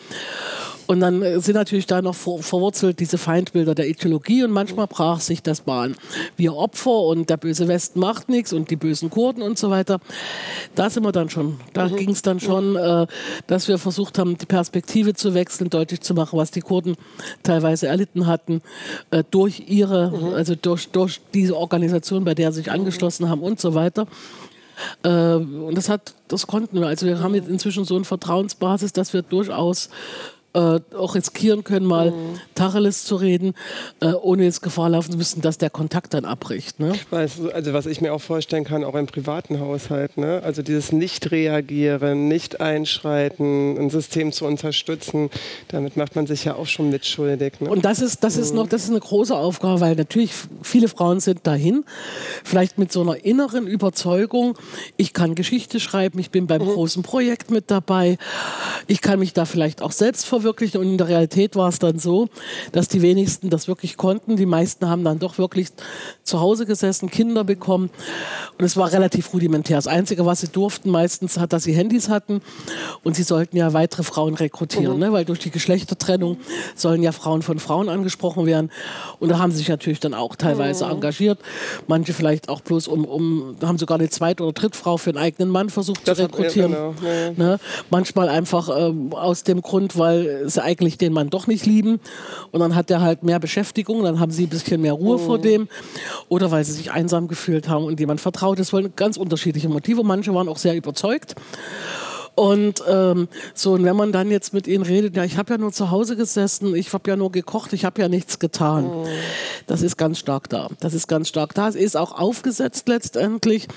Und 0.86 1.00
dann 1.00 1.22
äh, 1.22 1.40
sind 1.40 1.54
natürlich 1.54 1.86
da 1.86 2.02
noch 2.02 2.14
verwurzelt 2.14 3.00
diese 3.00 3.18
Feindbilder 3.18 3.74
der 3.74 3.88
Ideologie 3.88 4.44
und 4.44 4.50
manchmal 4.50 4.86
brach 4.86 5.20
sich 5.20 5.42
das 5.42 5.62
Bahn. 5.62 5.96
Wir 6.36 6.54
Opfer 6.54 7.00
und 7.00 7.30
der 7.30 7.36
böse 7.36 7.68
Westen 7.68 8.00
macht 8.00 8.28
nichts 8.28 8.52
und 8.52 8.70
die 8.70 8.76
bösen 8.76 9.10
Kurden 9.10 9.42
und 9.42 9.58
so 9.58 9.70
weiter. 9.70 10.00
Da 10.74 10.90
sind 10.90 11.04
wir 11.04 11.12
dann 11.12 11.30
schon. 11.30 11.58
Da 11.72 11.88
mhm. 11.88 11.96
ging 11.96 12.10
es 12.10 12.22
dann 12.22 12.40
schon, 12.40 12.76
äh, 12.76 13.06
dass 13.46 13.68
wir 13.68 13.78
versucht 13.78 14.18
haben, 14.18 14.36
die 14.36 14.46
Perspektive 14.46 15.14
zu 15.14 15.34
wechseln, 15.34 15.70
deutlich 15.70 16.00
zu 16.00 16.14
machen, 16.14 16.38
was 16.38 16.50
die 16.50 16.60
Kurden 16.60 16.96
teilweise 17.42 17.86
erlitten 17.86 18.26
hatten, 18.26 18.60
äh, 19.10 19.24
durch 19.30 19.64
ihre, 19.68 20.10
mhm. 20.10 20.34
also 20.34 20.54
durch, 20.54 20.88
durch 20.88 21.20
diese 21.32 21.56
Organisation, 21.56 22.24
bei 22.24 22.34
der 22.34 22.52
sie 22.52 22.58
sich 22.58 22.70
angeschlossen 22.70 23.28
haben 23.28 23.42
und 23.42 23.60
so 23.60 23.74
weiter. 23.74 24.06
Äh, 25.02 25.08
und 25.08 25.76
das 25.76 25.88
hat, 25.88 26.14
das 26.28 26.46
konnten 26.46 26.80
wir. 26.80 26.86
Also 26.86 27.06
wir 27.06 27.20
haben 27.20 27.34
jetzt 27.34 27.48
inzwischen 27.48 27.84
so 27.84 27.96
eine 27.96 28.04
Vertrauensbasis, 28.04 28.92
dass 28.92 29.12
wir 29.12 29.22
durchaus 29.22 29.90
äh, 30.54 30.80
auch 30.96 31.14
riskieren 31.14 31.64
können, 31.64 31.84
mal 31.84 32.12
mhm. 32.12 32.40
Tacheles 32.54 33.04
zu 33.04 33.16
reden, 33.16 33.54
äh, 34.00 34.12
ohne 34.12 34.44
jetzt 34.44 34.62
Gefahr 34.62 34.88
laufen 34.88 35.12
zu 35.12 35.18
müssen, 35.18 35.40
dass 35.40 35.58
der 35.58 35.70
Kontakt 35.70 36.14
dann 36.14 36.24
abbricht. 36.24 36.80
Ne? 36.80 36.92
Also 37.10 37.72
was 37.72 37.86
ich 37.86 38.00
mir 38.00 38.12
auch 38.12 38.20
vorstellen 38.20 38.64
kann, 38.64 38.84
auch 38.84 38.94
im 38.94 39.06
privaten 39.06 39.60
Haushalt, 39.60 40.16
ne? 40.16 40.40
also 40.44 40.62
dieses 40.62 40.92
Nicht-Reagieren, 40.92 42.28
Nicht-Einschreiten, 42.28 43.76
ein 43.76 43.90
System 43.90 44.32
zu 44.32 44.44
unterstützen, 44.46 45.30
damit 45.68 45.96
macht 45.96 46.16
man 46.16 46.26
sich 46.26 46.44
ja 46.44 46.54
auch 46.54 46.66
schon 46.66 46.90
mitschuldig. 46.90 47.60
Ne? 47.60 47.70
Und 47.70 47.84
das 47.84 48.00
ist, 48.00 48.22
das 48.22 48.36
ist 48.36 48.50
mhm. 48.50 48.58
noch, 48.58 48.68
das 48.68 48.84
ist 48.84 48.90
eine 48.90 49.00
große 49.00 49.34
Aufgabe, 49.34 49.80
weil 49.80 49.96
natürlich 49.96 50.32
viele 50.62 50.88
Frauen 50.88 51.20
sind 51.20 51.46
dahin, 51.46 51.84
vielleicht 52.44 52.78
mit 52.78 52.92
so 52.92 53.02
einer 53.02 53.24
inneren 53.24 53.66
Überzeugung, 53.66 54.56
ich 54.96 55.12
kann 55.12 55.34
Geschichte 55.34 55.80
schreiben, 55.80 56.18
ich 56.20 56.30
bin 56.30 56.46
beim 56.46 56.62
mhm. 56.62 56.72
großen 56.72 57.02
Projekt 57.02 57.50
mit 57.50 57.70
dabei, 57.70 58.18
ich 58.86 59.00
kann 59.00 59.18
mich 59.18 59.32
da 59.32 59.44
vielleicht 59.44 59.82
auch 59.82 59.92
selbst 59.92 60.26
verwirklichen. 60.26 60.80
Und 60.80 60.88
in 60.88 60.98
der 60.98 61.08
Realität 61.08 61.56
war 61.56 61.68
es 61.68 61.78
dann 61.78 61.98
so, 61.98 62.28
dass 62.72 62.88
die 62.88 63.02
wenigsten 63.02 63.50
das 63.50 63.68
wirklich 63.68 63.96
konnten. 63.96 64.36
Die 64.36 64.46
meisten 64.46 64.88
haben 64.88 65.04
dann 65.04 65.18
doch 65.18 65.38
wirklich 65.38 65.68
zu 66.22 66.40
Hause 66.40 66.66
gesessen, 66.66 67.10
Kinder 67.10 67.44
bekommen. 67.44 67.90
Und 68.58 68.64
es 68.64 68.76
war 68.76 68.92
relativ 68.92 69.32
rudimentär. 69.32 69.76
Das 69.76 69.86
Einzige, 69.86 70.26
was 70.26 70.40
sie 70.40 70.48
durften 70.48 70.90
meistens, 70.90 71.38
hat, 71.38 71.52
dass 71.52 71.64
sie 71.64 71.72
Handys 71.72 72.08
hatten. 72.08 72.40
Und 73.02 73.16
sie 73.16 73.22
sollten 73.22 73.56
ja 73.56 73.72
weitere 73.72 74.02
Frauen 74.02 74.34
rekrutieren, 74.34 74.94
mhm. 74.94 75.00
ne? 75.00 75.12
weil 75.12 75.24
durch 75.24 75.38
die 75.38 75.50
Geschlechtertrennung 75.50 76.38
sollen 76.74 77.02
ja 77.02 77.12
Frauen 77.12 77.42
von 77.42 77.58
Frauen 77.58 77.88
angesprochen 77.88 78.46
werden. 78.46 78.70
Und 79.18 79.28
da 79.30 79.38
haben 79.38 79.50
sie 79.50 79.58
sich 79.58 79.68
natürlich 79.68 80.00
dann 80.00 80.14
auch 80.14 80.36
teilweise 80.36 80.86
mhm. 80.86 80.92
engagiert. 80.92 81.38
Manche 81.86 82.12
vielleicht 82.12 82.48
auch 82.48 82.60
bloß 82.60 82.88
um, 82.88 83.04
um, 83.04 83.56
haben 83.62 83.78
sogar 83.78 83.98
eine 83.98 84.08
zweite 84.08 84.42
oder 84.42 84.52
dritte 84.52 84.78
Frau 84.78 84.96
für 84.96 85.10
einen 85.10 85.18
eigenen 85.18 85.50
Mann 85.50 85.70
versucht 85.70 86.06
das 86.06 86.18
zu 86.18 86.24
rekrutieren. 86.24 86.72
Hat, 86.72 86.78
ja, 86.78 86.90
genau. 87.00 87.12
ja. 87.12 87.30
Ne? 87.36 87.60
Manchmal 87.90 88.28
einfach 88.28 88.68
ähm, 88.76 89.12
aus 89.12 89.42
dem 89.44 89.62
Grund, 89.62 89.98
weil 89.98 90.48
sie 90.48 90.62
eigentlich 90.62 90.98
den 90.98 91.12
Mann 91.12 91.30
doch 91.30 91.46
nicht 91.46 91.66
lieben. 91.66 92.00
Und 92.50 92.60
dann 92.60 92.74
hat 92.74 92.90
er 92.90 93.00
halt 93.00 93.22
mehr 93.22 93.38
Beschäftigung, 93.38 94.02
dann 94.02 94.20
haben 94.20 94.32
sie 94.32 94.44
ein 94.44 94.50
bisschen 94.50 94.80
mehr 94.80 94.92
Ruhe 94.92 95.16
oh. 95.16 95.18
vor 95.18 95.38
dem. 95.38 95.68
Oder 96.28 96.50
weil 96.50 96.64
sie 96.64 96.72
sich 96.72 96.92
einsam 96.92 97.28
gefühlt 97.28 97.68
haben 97.68 97.84
und 97.84 97.98
jemand 98.00 98.20
vertraut. 98.20 98.58
Das 98.58 98.72
waren 98.72 98.92
ganz 98.96 99.16
unterschiedliche 99.16 99.68
Motive. 99.68 100.04
Manche 100.04 100.34
waren 100.34 100.48
auch 100.48 100.58
sehr 100.58 100.76
überzeugt. 100.76 101.34
Und 102.34 102.82
ähm, 102.88 103.28
so, 103.54 103.72
und 103.74 103.84
wenn 103.84 103.94
man 103.94 104.10
dann 104.10 104.30
jetzt 104.30 104.52
mit 104.52 104.66
ihnen 104.66 104.82
redet, 104.82 105.16
ja, 105.16 105.24
ich 105.24 105.36
habe 105.36 105.52
ja 105.52 105.58
nur 105.58 105.72
zu 105.72 105.90
Hause 105.90 106.16
gesessen, 106.16 106.74
ich 106.74 106.92
habe 106.92 107.08
ja 107.08 107.16
nur 107.16 107.30
gekocht, 107.30 107.72
ich 107.72 107.84
habe 107.84 108.00
ja 108.02 108.08
nichts 108.08 108.38
getan. 108.38 108.86
Oh. 108.86 109.06
Das 109.66 109.82
ist 109.82 109.96
ganz 109.96 110.18
stark 110.18 110.48
da. 110.48 110.68
Das 110.80 110.94
ist 110.94 111.06
ganz 111.06 111.28
stark 111.28 111.54
da. 111.54 111.68
Es 111.68 111.76
ist 111.76 111.96
auch 111.96 112.18
aufgesetzt 112.18 112.88
letztendlich, 112.88 113.68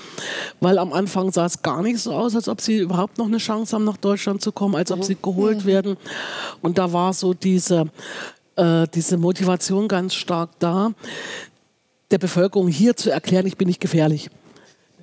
weil 0.60 0.78
am 0.78 0.92
Anfang 0.92 1.30
sah 1.30 1.46
es 1.46 1.62
gar 1.62 1.82
nicht 1.82 2.00
so 2.00 2.12
aus, 2.12 2.34
als 2.34 2.48
ob 2.48 2.60
sie 2.60 2.78
überhaupt 2.78 3.18
noch 3.18 3.26
eine 3.26 3.38
Chance 3.38 3.76
haben, 3.76 3.84
nach 3.84 3.96
Deutschland 3.96 4.42
zu 4.42 4.50
kommen, 4.50 4.74
als 4.74 4.90
ob 4.90 5.04
sie 5.04 5.16
geholt 5.20 5.64
mhm. 5.64 5.68
werden. 5.68 5.96
Und 6.60 6.78
da 6.78 6.92
war 6.92 7.12
so 7.12 7.34
diese, 7.34 7.86
äh, 8.56 8.86
diese 8.92 9.18
Motivation 9.18 9.86
ganz 9.86 10.14
stark 10.14 10.50
da, 10.58 10.92
der 12.10 12.18
Bevölkerung 12.18 12.68
hier 12.68 12.96
zu 12.96 13.10
erklären, 13.10 13.46
ich 13.46 13.56
bin 13.56 13.68
nicht 13.68 13.80
gefährlich 13.80 14.30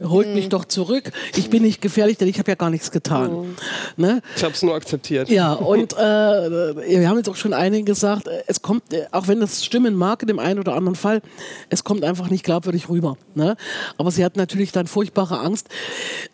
holt 0.03 0.27
mich 0.33 0.45
mhm. 0.45 0.49
doch 0.49 0.65
zurück. 0.65 1.11
Ich 1.35 1.49
bin 1.49 1.63
nicht 1.63 1.81
gefährlich, 1.81 2.17
denn 2.17 2.27
ich 2.27 2.39
habe 2.39 2.51
ja 2.51 2.55
gar 2.55 2.69
nichts 2.69 2.91
getan. 2.91 3.31
Mhm. 3.31 3.55
Ne? 3.97 4.21
Ich 4.35 4.43
habe 4.43 4.53
es 4.53 4.61
nur 4.61 4.75
akzeptiert. 4.75 5.29
Ja, 5.29 5.53
und 5.53 5.93
äh, 5.93 5.97
wir 5.97 7.09
haben 7.09 7.17
jetzt 7.17 7.29
auch 7.29 7.35
schon 7.35 7.53
einigen 7.53 7.85
gesagt, 7.85 8.29
es 8.47 8.61
kommt, 8.61 8.93
äh, 8.93 9.05
auch 9.11 9.27
wenn 9.27 9.39
das 9.39 9.63
stimmen 9.63 9.95
mag 9.95 10.21
in 10.21 10.27
dem 10.27 10.39
einen 10.39 10.59
oder 10.59 10.73
anderen 10.73 10.95
Fall, 10.95 11.21
es 11.69 11.83
kommt 11.83 12.03
einfach 12.03 12.29
nicht 12.29 12.43
glaubwürdig 12.43 12.89
rüber. 12.89 13.17
Ne? 13.35 13.55
Aber 13.97 14.11
sie 14.11 14.25
hat 14.25 14.35
natürlich 14.35 14.71
dann 14.71 14.87
furchtbare 14.87 15.39
Angst, 15.39 15.69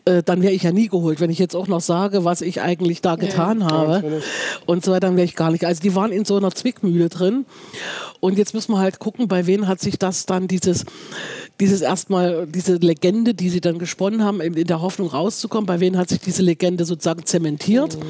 äh, 0.06 0.24
dann 0.24 0.42
wäre 0.42 0.54
ich 0.54 0.64
ja 0.64 0.72
nie 0.72 0.88
geholt. 0.88 1.20
Wenn 1.20 1.30
ich 1.30 1.40
jetzt 1.40 1.56
auch 1.56 1.68
noch 1.68 1.82
sage, 1.82 2.26
was 2.26 2.42
ich 2.42 2.62
eigentlich 2.62 3.02
da 3.02 3.16
getan 3.16 3.62
ja. 3.62 3.72
habe 3.72 3.92
ja, 4.08 4.18
und 4.66 4.84
so 4.84 4.92
weiter, 4.92 5.08
dann 5.08 5.16
wäre 5.16 5.26
ich 5.26 5.36
gar 5.36 5.52
nicht. 5.52 5.66
Also 5.66 5.82
die 5.82 5.96
waren 5.96 6.12
in 6.12 6.26
so 6.26 6.38
einer 6.38 6.52
Zwickmühle 6.52 7.10
drin. 7.10 7.46
Und 8.20 8.38
jetzt 8.38 8.54
müssen 8.54 8.72
wir 8.74 8.80
halt 8.80 9.00
gucken, 9.00 9.28
bei 9.28 9.48
wem 9.48 9.68
hat 9.68 9.80
sich 9.80 9.98
das 9.98 10.26
dann 10.26 10.48
dieses, 10.48 10.86
dieses 11.62 11.82
erstmal, 11.82 12.48
diese 12.48 12.76
Legende, 12.78 13.36
die 13.36 13.50
sie 13.50 13.62
dann 13.62 13.78
gesponnen 13.78 14.24
haben, 14.24 14.42
in 14.42 14.66
der 14.66 14.82
Hoffnung 14.82 15.10
rauszukommen, 15.10 15.68
bei 15.68 15.80
wem 15.80 15.96
hat 15.96 16.10
sich 16.10 16.20
diese 16.20 16.42
Legende 16.42 16.86
sozusagen 16.86 17.24
zementiert? 17.26 17.98
Mhm. 17.98 18.04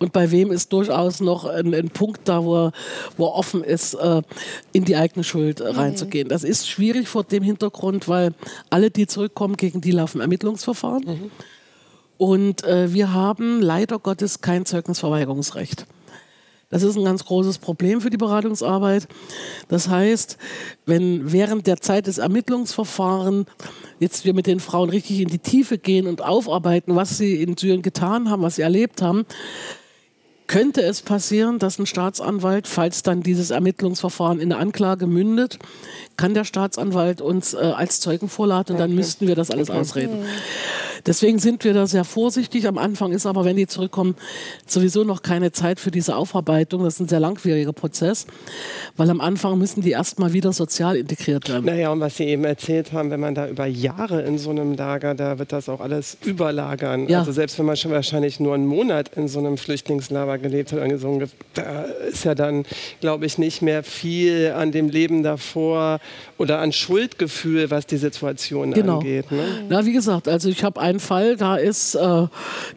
Und 0.00 0.12
bei 0.12 0.30
wem 0.32 0.50
ist 0.50 0.72
durchaus 0.72 1.20
noch 1.20 1.44
ein, 1.44 1.72
ein 1.72 1.90
Punkt 1.90 2.22
da, 2.24 2.44
wo 2.44 2.66
er, 2.66 2.72
wo 3.16 3.26
offen 3.26 3.62
ist, 3.62 3.94
äh, 3.94 4.22
in 4.72 4.84
die 4.84 4.96
eigene 4.96 5.22
Schuld 5.22 5.60
äh, 5.60 5.70
mhm. 5.72 5.78
reinzugehen. 5.78 6.28
Das 6.28 6.42
ist 6.42 6.68
schwierig 6.68 7.06
vor 7.06 7.22
dem 7.22 7.44
Hintergrund, 7.44 8.08
weil 8.08 8.34
alle, 8.70 8.90
die 8.90 9.06
zurückkommen, 9.06 9.56
gegen 9.56 9.80
die 9.80 9.92
laufen 9.92 10.20
Ermittlungsverfahren. 10.20 11.04
Mhm. 11.04 11.30
Und 12.18 12.64
äh, 12.64 12.92
wir 12.92 13.14
haben 13.14 13.62
leider 13.62 14.00
Gottes 14.00 14.40
kein 14.40 14.66
Zeugnisverweigerungsrecht. 14.66 15.86
Das 16.70 16.84
ist 16.84 16.96
ein 16.96 17.04
ganz 17.04 17.24
großes 17.24 17.58
Problem 17.58 18.00
für 18.00 18.10
die 18.10 18.16
Beratungsarbeit. 18.16 19.08
Das 19.68 19.88
heißt, 19.88 20.38
wenn 20.86 21.32
während 21.32 21.66
der 21.66 21.80
Zeit 21.80 22.06
des 22.06 22.18
Ermittlungsverfahrens 22.18 23.46
jetzt 23.98 24.24
wir 24.24 24.34
mit 24.34 24.46
den 24.46 24.60
Frauen 24.60 24.88
richtig 24.88 25.20
in 25.20 25.28
die 25.28 25.40
Tiefe 25.40 25.78
gehen 25.78 26.06
und 26.06 26.22
aufarbeiten, 26.22 26.94
was 26.94 27.18
sie 27.18 27.42
in 27.42 27.56
Syrien 27.56 27.82
getan 27.82 28.30
haben, 28.30 28.42
was 28.42 28.56
sie 28.56 28.62
erlebt 28.62 29.02
haben, 29.02 29.26
könnte 30.46 30.82
es 30.82 31.02
passieren, 31.02 31.60
dass 31.60 31.78
ein 31.78 31.86
Staatsanwalt, 31.86 32.66
falls 32.66 33.04
dann 33.04 33.22
dieses 33.22 33.50
Ermittlungsverfahren 33.50 34.40
in 34.40 34.52
eine 34.52 34.60
Anklage 34.60 35.06
mündet, 35.06 35.60
kann 36.16 36.34
der 36.34 36.44
Staatsanwalt 36.44 37.20
uns 37.20 37.54
äh, 37.54 37.58
als 37.58 38.00
Zeugen 38.00 38.28
vorladen 38.28 38.74
und 38.74 38.80
dann 38.80 38.92
müssten 38.92 39.28
wir 39.28 39.36
das 39.36 39.52
alles 39.52 39.70
ausreden. 39.70 40.24
Deswegen 41.06 41.38
sind 41.38 41.64
wir 41.64 41.74
da 41.74 41.86
sehr 41.86 42.04
vorsichtig. 42.04 42.66
Am 42.66 42.78
Anfang 42.78 43.12
ist 43.12 43.26
aber, 43.26 43.44
wenn 43.44 43.56
die 43.56 43.66
zurückkommen, 43.66 44.14
sowieso 44.66 45.04
noch 45.04 45.22
keine 45.22 45.52
Zeit 45.52 45.80
für 45.80 45.90
diese 45.90 46.16
Aufarbeitung. 46.16 46.84
Das 46.84 46.94
ist 46.94 47.00
ein 47.00 47.08
sehr 47.08 47.20
langwieriger 47.20 47.72
Prozess, 47.72 48.26
weil 48.96 49.10
am 49.10 49.20
Anfang 49.20 49.58
müssen 49.58 49.82
die 49.82 49.90
erstmal 49.90 50.32
wieder 50.32 50.52
sozial 50.52 50.96
integriert 50.96 51.48
werden. 51.48 51.64
Naja, 51.66 51.90
und 51.90 52.00
was 52.00 52.16
Sie 52.16 52.24
eben 52.24 52.44
erzählt 52.44 52.92
haben, 52.92 53.10
wenn 53.10 53.20
man 53.20 53.34
da 53.34 53.48
über 53.48 53.66
Jahre 53.66 54.22
in 54.22 54.38
so 54.38 54.50
einem 54.50 54.74
Lager, 54.74 55.14
da 55.14 55.38
wird 55.38 55.52
das 55.52 55.68
auch 55.68 55.80
alles 55.80 56.16
überlagern. 56.24 57.08
Ja. 57.08 57.20
Also 57.20 57.32
selbst 57.32 57.58
wenn 57.58 57.66
man 57.66 57.76
schon 57.76 57.90
wahrscheinlich 57.90 58.40
nur 58.40 58.54
einen 58.54 58.66
Monat 58.66 59.10
in 59.16 59.28
so 59.28 59.38
einem 59.38 59.56
Flüchtlingslager 59.56 60.38
gelebt 60.38 60.72
hat, 60.72 60.80
da 61.54 61.82
ist 62.10 62.24
ja 62.24 62.34
dann, 62.34 62.64
glaube 63.00 63.26
ich, 63.26 63.38
nicht 63.38 63.62
mehr 63.62 63.82
viel 63.82 64.52
an 64.56 64.72
dem 64.72 64.88
Leben 64.88 65.22
davor 65.22 66.00
oder 66.38 66.58
an 66.58 66.72
Schuldgefühl, 66.72 67.70
was 67.70 67.86
die 67.86 67.96
Situation 67.96 68.72
genau. 68.72 68.98
angeht. 68.98 69.30
Ne? 69.30 69.44
Na, 69.68 69.84
wie 69.84 69.92
gesagt, 69.92 70.28
also 70.28 70.48
ich 70.48 70.64
habe 70.64 70.80
einen 70.90 71.00
Fall, 71.00 71.36
da 71.36 71.56
ist, 71.56 71.94
äh, 71.94 72.26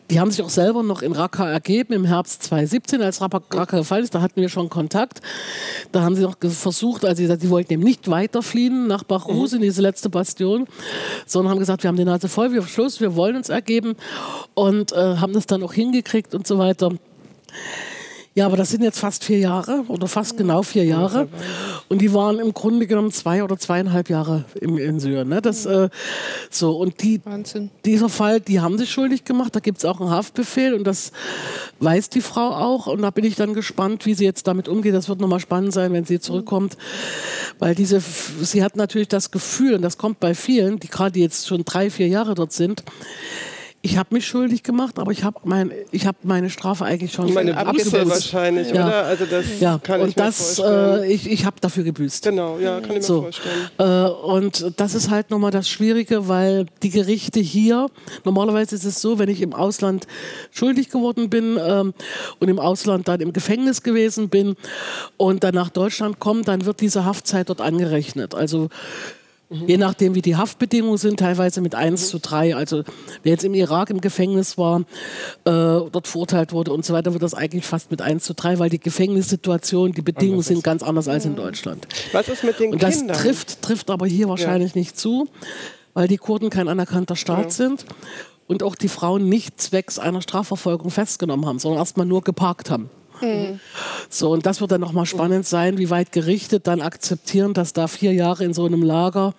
die 0.09 0.19
haben 0.19 0.31
sich 0.31 0.41
auch 0.41 0.49
selber 0.49 0.83
noch 0.83 1.01
in 1.01 1.11
Raqqa 1.11 1.49
ergeben 1.49 1.93
im 1.93 2.05
Herbst 2.05 2.43
2017, 2.43 3.01
als 3.01 3.21
Raqqa 3.21 3.65
gefallen 3.65 4.03
ist, 4.03 4.15
da 4.15 4.21
hatten 4.21 4.39
wir 4.39 4.49
schon 4.49 4.69
Kontakt. 4.69 5.21
Da 5.91 6.01
haben 6.01 6.15
sie 6.15 6.21
noch 6.21 6.35
versucht, 6.39 7.05
also 7.05 7.23
sie, 7.23 7.49
wollten 7.49 7.73
eben 7.73 7.83
nicht 7.83 8.09
weiterfliehen 8.09 8.87
nach 8.87 9.03
Bachrus 9.03 9.51
mhm. 9.51 9.57
in 9.57 9.61
diese 9.63 9.81
letzte 9.81 10.09
Bastion, 10.09 10.67
sondern 11.25 11.51
haben 11.51 11.59
gesagt, 11.59 11.83
wir 11.83 11.89
haben 11.89 11.97
die 11.97 12.05
Nase 12.05 12.29
voll, 12.29 12.53
wir 12.53 12.63
Schluss, 12.63 13.01
wir 13.01 13.15
wollen 13.15 13.35
uns 13.35 13.49
ergeben 13.49 13.95
und 14.53 14.93
äh, 14.93 15.17
haben 15.17 15.33
das 15.33 15.45
dann 15.45 15.63
auch 15.63 15.73
hingekriegt 15.73 16.33
und 16.33 16.47
so 16.47 16.57
weiter. 16.57 16.91
Ja, 18.35 18.47
aber 18.47 18.57
das 18.57 18.71
sind 18.71 18.81
jetzt 18.81 18.97
fast 18.97 19.23
vier 19.23 19.37
Jahre 19.37 19.83
oder 19.87 20.07
fast 20.07 20.37
genau 20.37 20.63
vier 20.63 20.85
Jahre. 20.85 21.27
Und 21.87 22.01
die 22.01 22.13
waren 22.15 22.39
im 22.39 22.51
Grunde 22.51 22.87
genommen 22.87 23.11
zwei 23.11 23.43
oder 23.43 23.57
zweieinhalb 23.59 24.09
Jahre 24.09 24.45
im, 24.59 24.79
in 24.79 24.99
Syrien. 24.99 25.29
Ne? 25.29 25.39
Das, 25.39 25.67
äh, 25.67 25.89
so, 26.49 26.75
und 26.77 27.03
die, 27.03 27.21
dieser 27.85 28.09
Fall, 28.09 28.39
die 28.39 28.59
haben 28.59 28.79
sich 28.79 28.89
schuldig 28.89 29.23
gemacht. 29.23 29.55
Da 29.55 29.59
gibt 29.59 29.77
es 29.77 29.85
auch 29.85 30.01
einen 30.01 30.09
Haftbefehl 30.09 30.73
und 30.73 30.85
das 30.85 31.11
weiß 31.79 32.09
die 32.09 32.21
Frau 32.21 32.49
auch. 32.49 32.87
Und 32.87 33.03
da 33.03 33.11
bin 33.11 33.23
ich 33.23 33.35
dann 33.35 33.53
gespannt, 33.53 34.07
wie 34.07 34.15
sie 34.15 34.25
jetzt 34.25 34.47
damit 34.47 34.67
umgeht. 34.67 34.95
Das 34.95 35.09
wird 35.09 35.21
nochmal 35.21 35.39
spannend 35.39 35.73
sein, 35.73 35.93
wenn 35.93 36.05
sie 36.05 36.19
zurückkommt. 36.19 36.75
Weil 37.59 37.75
diese, 37.75 37.99
sie 37.99 38.63
hat 38.63 38.75
natürlich 38.75 39.09
das 39.09 39.29
Gefühl, 39.29 39.75
und 39.75 39.83
das 39.83 39.99
kommt 39.99 40.19
bei 40.19 40.33
vielen, 40.33 40.79
die 40.79 40.87
gerade 40.87 41.19
jetzt 41.19 41.47
schon 41.47 41.65
drei, 41.65 41.91
vier 41.91 42.07
Jahre 42.07 42.33
dort 42.33 42.51
sind, 42.51 42.83
ich 43.85 43.97
habe 43.97 44.15
mich 44.15 44.25
schuldig 44.25 44.63
gemacht, 44.63 44.97
aber 44.97 45.11
ich 45.11 45.25
habe 45.25 45.41
mein, 45.43 45.69
hab 45.93 46.15
meine 46.23 46.49
Strafe 46.49 46.85
eigentlich 46.85 47.11
schon 47.11 47.33
meine 47.33 47.53
Buße 47.53 48.09
wahrscheinlich, 48.09 48.69
ja. 48.69 48.87
oder? 48.87 49.03
Also 49.03 49.25
das 49.25 49.59
ja. 49.59 49.77
kann 49.77 49.99
und 49.99 50.07
ich 50.07 50.15
das, 50.15 50.57
mir 50.57 50.63
vorstellen. 50.63 51.03
Äh, 51.03 51.13
ich, 51.13 51.29
ich 51.29 51.45
habe 51.45 51.57
dafür 51.59 51.83
gebüßt. 51.83 52.23
Genau, 52.23 52.59
ja, 52.59 52.79
kann 52.79 52.95
ich 52.95 53.03
so. 53.03 53.23
mir 53.23 53.33
vorstellen. 53.33 53.69
Äh, 53.79 54.09
und 54.09 54.71
das 54.77 54.95
ist 54.95 55.09
halt 55.09 55.31
nochmal 55.31 55.51
das 55.51 55.67
Schwierige, 55.67 56.29
weil 56.29 56.65
die 56.81 56.91
Gerichte 56.91 57.41
hier, 57.41 57.87
normalerweise 58.23 58.73
ist 58.73 58.85
es 58.85 59.01
so, 59.01 59.19
wenn 59.19 59.27
ich 59.27 59.41
im 59.41 59.53
Ausland 59.53 60.07
schuldig 60.51 60.89
geworden 60.89 61.29
bin 61.29 61.59
ähm, 61.61 61.93
und 62.39 62.47
im 62.47 62.59
Ausland 62.59 63.09
dann 63.09 63.19
im 63.19 63.33
Gefängnis 63.33 63.83
gewesen 63.83 64.29
bin 64.29 64.55
und 65.17 65.43
dann 65.43 65.55
nach 65.55 65.69
Deutschland 65.69 66.21
komme, 66.21 66.43
dann 66.43 66.65
wird 66.65 66.79
diese 66.79 67.03
Haftzeit 67.03 67.49
dort 67.49 67.59
angerechnet. 67.59 68.33
Also 68.33 68.69
Mhm. 69.53 69.67
Je 69.67 69.77
nachdem, 69.77 70.15
wie 70.15 70.21
die 70.21 70.35
Haftbedingungen 70.35 70.97
sind, 70.97 71.19
teilweise 71.19 71.61
mit 71.61 71.75
1 71.75 72.01
mhm. 72.01 72.05
zu 72.05 72.19
3. 72.19 72.55
Also 72.55 72.83
wer 73.21 73.31
jetzt 73.31 73.43
im 73.43 73.53
Irak 73.53 73.89
im 73.89 74.01
Gefängnis 74.01 74.57
war, 74.57 74.81
äh, 74.81 74.83
dort 75.45 76.07
verurteilt 76.07 76.51
wurde 76.53 76.73
und 76.73 76.83
so 76.83 76.93
weiter, 76.93 77.13
wird 77.13 77.23
das 77.23 77.33
eigentlich 77.33 77.65
fast 77.65 77.91
mit 77.91 78.01
1 78.01 78.23
zu 78.23 78.33
3, 78.33 78.59
weil 78.59 78.69
die 78.69 78.79
Gefängnissituation, 78.79 79.91
die 79.91 80.01
Bedingungen 80.01 80.41
sind 80.41 80.63
ganz 80.63 80.81
anders 80.81 81.07
als 81.07 81.25
in 81.25 81.35
Deutschland. 81.35 81.87
Was 82.11 82.27
ist 82.27 82.43
mit 82.43 82.59
den 82.59 82.73
und 82.73 82.83
das 82.83 82.97
Kindern? 82.97 83.17
trifft, 83.17 83.61
trifft 83.61 83.89
aber 83.91 84.07
hier 84.07 84.27
wahrscheinlich 84.27 84.73
ja. 84.73 84.79
nicht 84.79 84.97
zu, 84.97 85.27
weil 85.93 86.07
die 86.07 86.17
Kurden 86.17 86.49
kein 86.49 86.67
anerkannter 86.67 87.15
Staat 87.15 87.45
ja. 87.45 87.51
sind 87.51 87.85
und 88.47 88.63
auch 88.63 88.75
die 88.75 88.89
Frauen 88.89 89.29
nicht 89.29 89.61
zwecks 89.61 89.99
einer 89.99 90.21
Strafverfolgung 90.21 90.89
festgenommen 90.89 91.45
haben, 91.45 91.59
sondern 91.59 91.79
erstmal 91.79 92.05
nur 92.05 92.21
geparkt 92.21 92.69
haben. 92.69 92.89
So, 94.09 94.31
und 94.31 94.45
das 94.45 94.61
wird 94.61 94.71
dann 94.71 94.81
nochmal 94.81 95.05
spannend 95.05 95.45
sein, 95.45 95.77
wie 95.77 95.89
weit 95.89 96.11
gerichtet 96.11 96.67
dann 96.67 96.81
akzeptieren, 96.81 97.53
dass 97.53 97.73
da 97.73 97.87
vier 97.87 98.13
Jahre 98.13 98.43
in 98.43 98.53
so 98.53 98.65
einem 98.65 98.83
Lager 98.83 99.33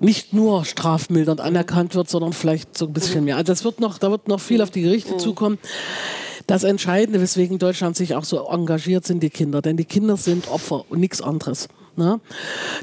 nicht 0.00 0.32
nur 0.32 0.64
strafmildernd 0.64 1.40
anerkannt 1.40 1.94
wird, 1.94 2.10
sondern 2.10 2.32
vielleicht 2.32 2.76
so 2.76 2.86
ein 2.86 2.92
bisschen 2.92 3.24
mehr. 3.24 3.36
Also 3.36 3.52
das 3.52 3.64
wird 3.64 3.80
noch, 3.80 3.98
da 3.98 4.10
wird 4.10 4.26
noch 4.26 4.40
viel 4.40 4.60
auf 4.60 4.70
die 4.70 4.82
Gerichte 4.82 5.16
zukommen. 5.16 5.58
Das 6.48 6.64
Entscheidende, 6.64 7.20
weswegen 7.20 7.58
Deutschland 7.58 7.96
sich 7.96 8.16
auch 8.16 8.24
so 8.24 8.48
engagiert, 8.48 9.06
sind 9.06 9.22
die 9.22 9.30
Kinder. 9.30 9.62
Denn 9.62 9.76
die 9.76 9.84
Kinder 9.84 10.16
sind 10.16 10.50
Opfer 10.50 10.84
und 10.90 10.98
nichts 10.98 11.22
anderes. 11.22 11.68
Ne? 11.96 12.20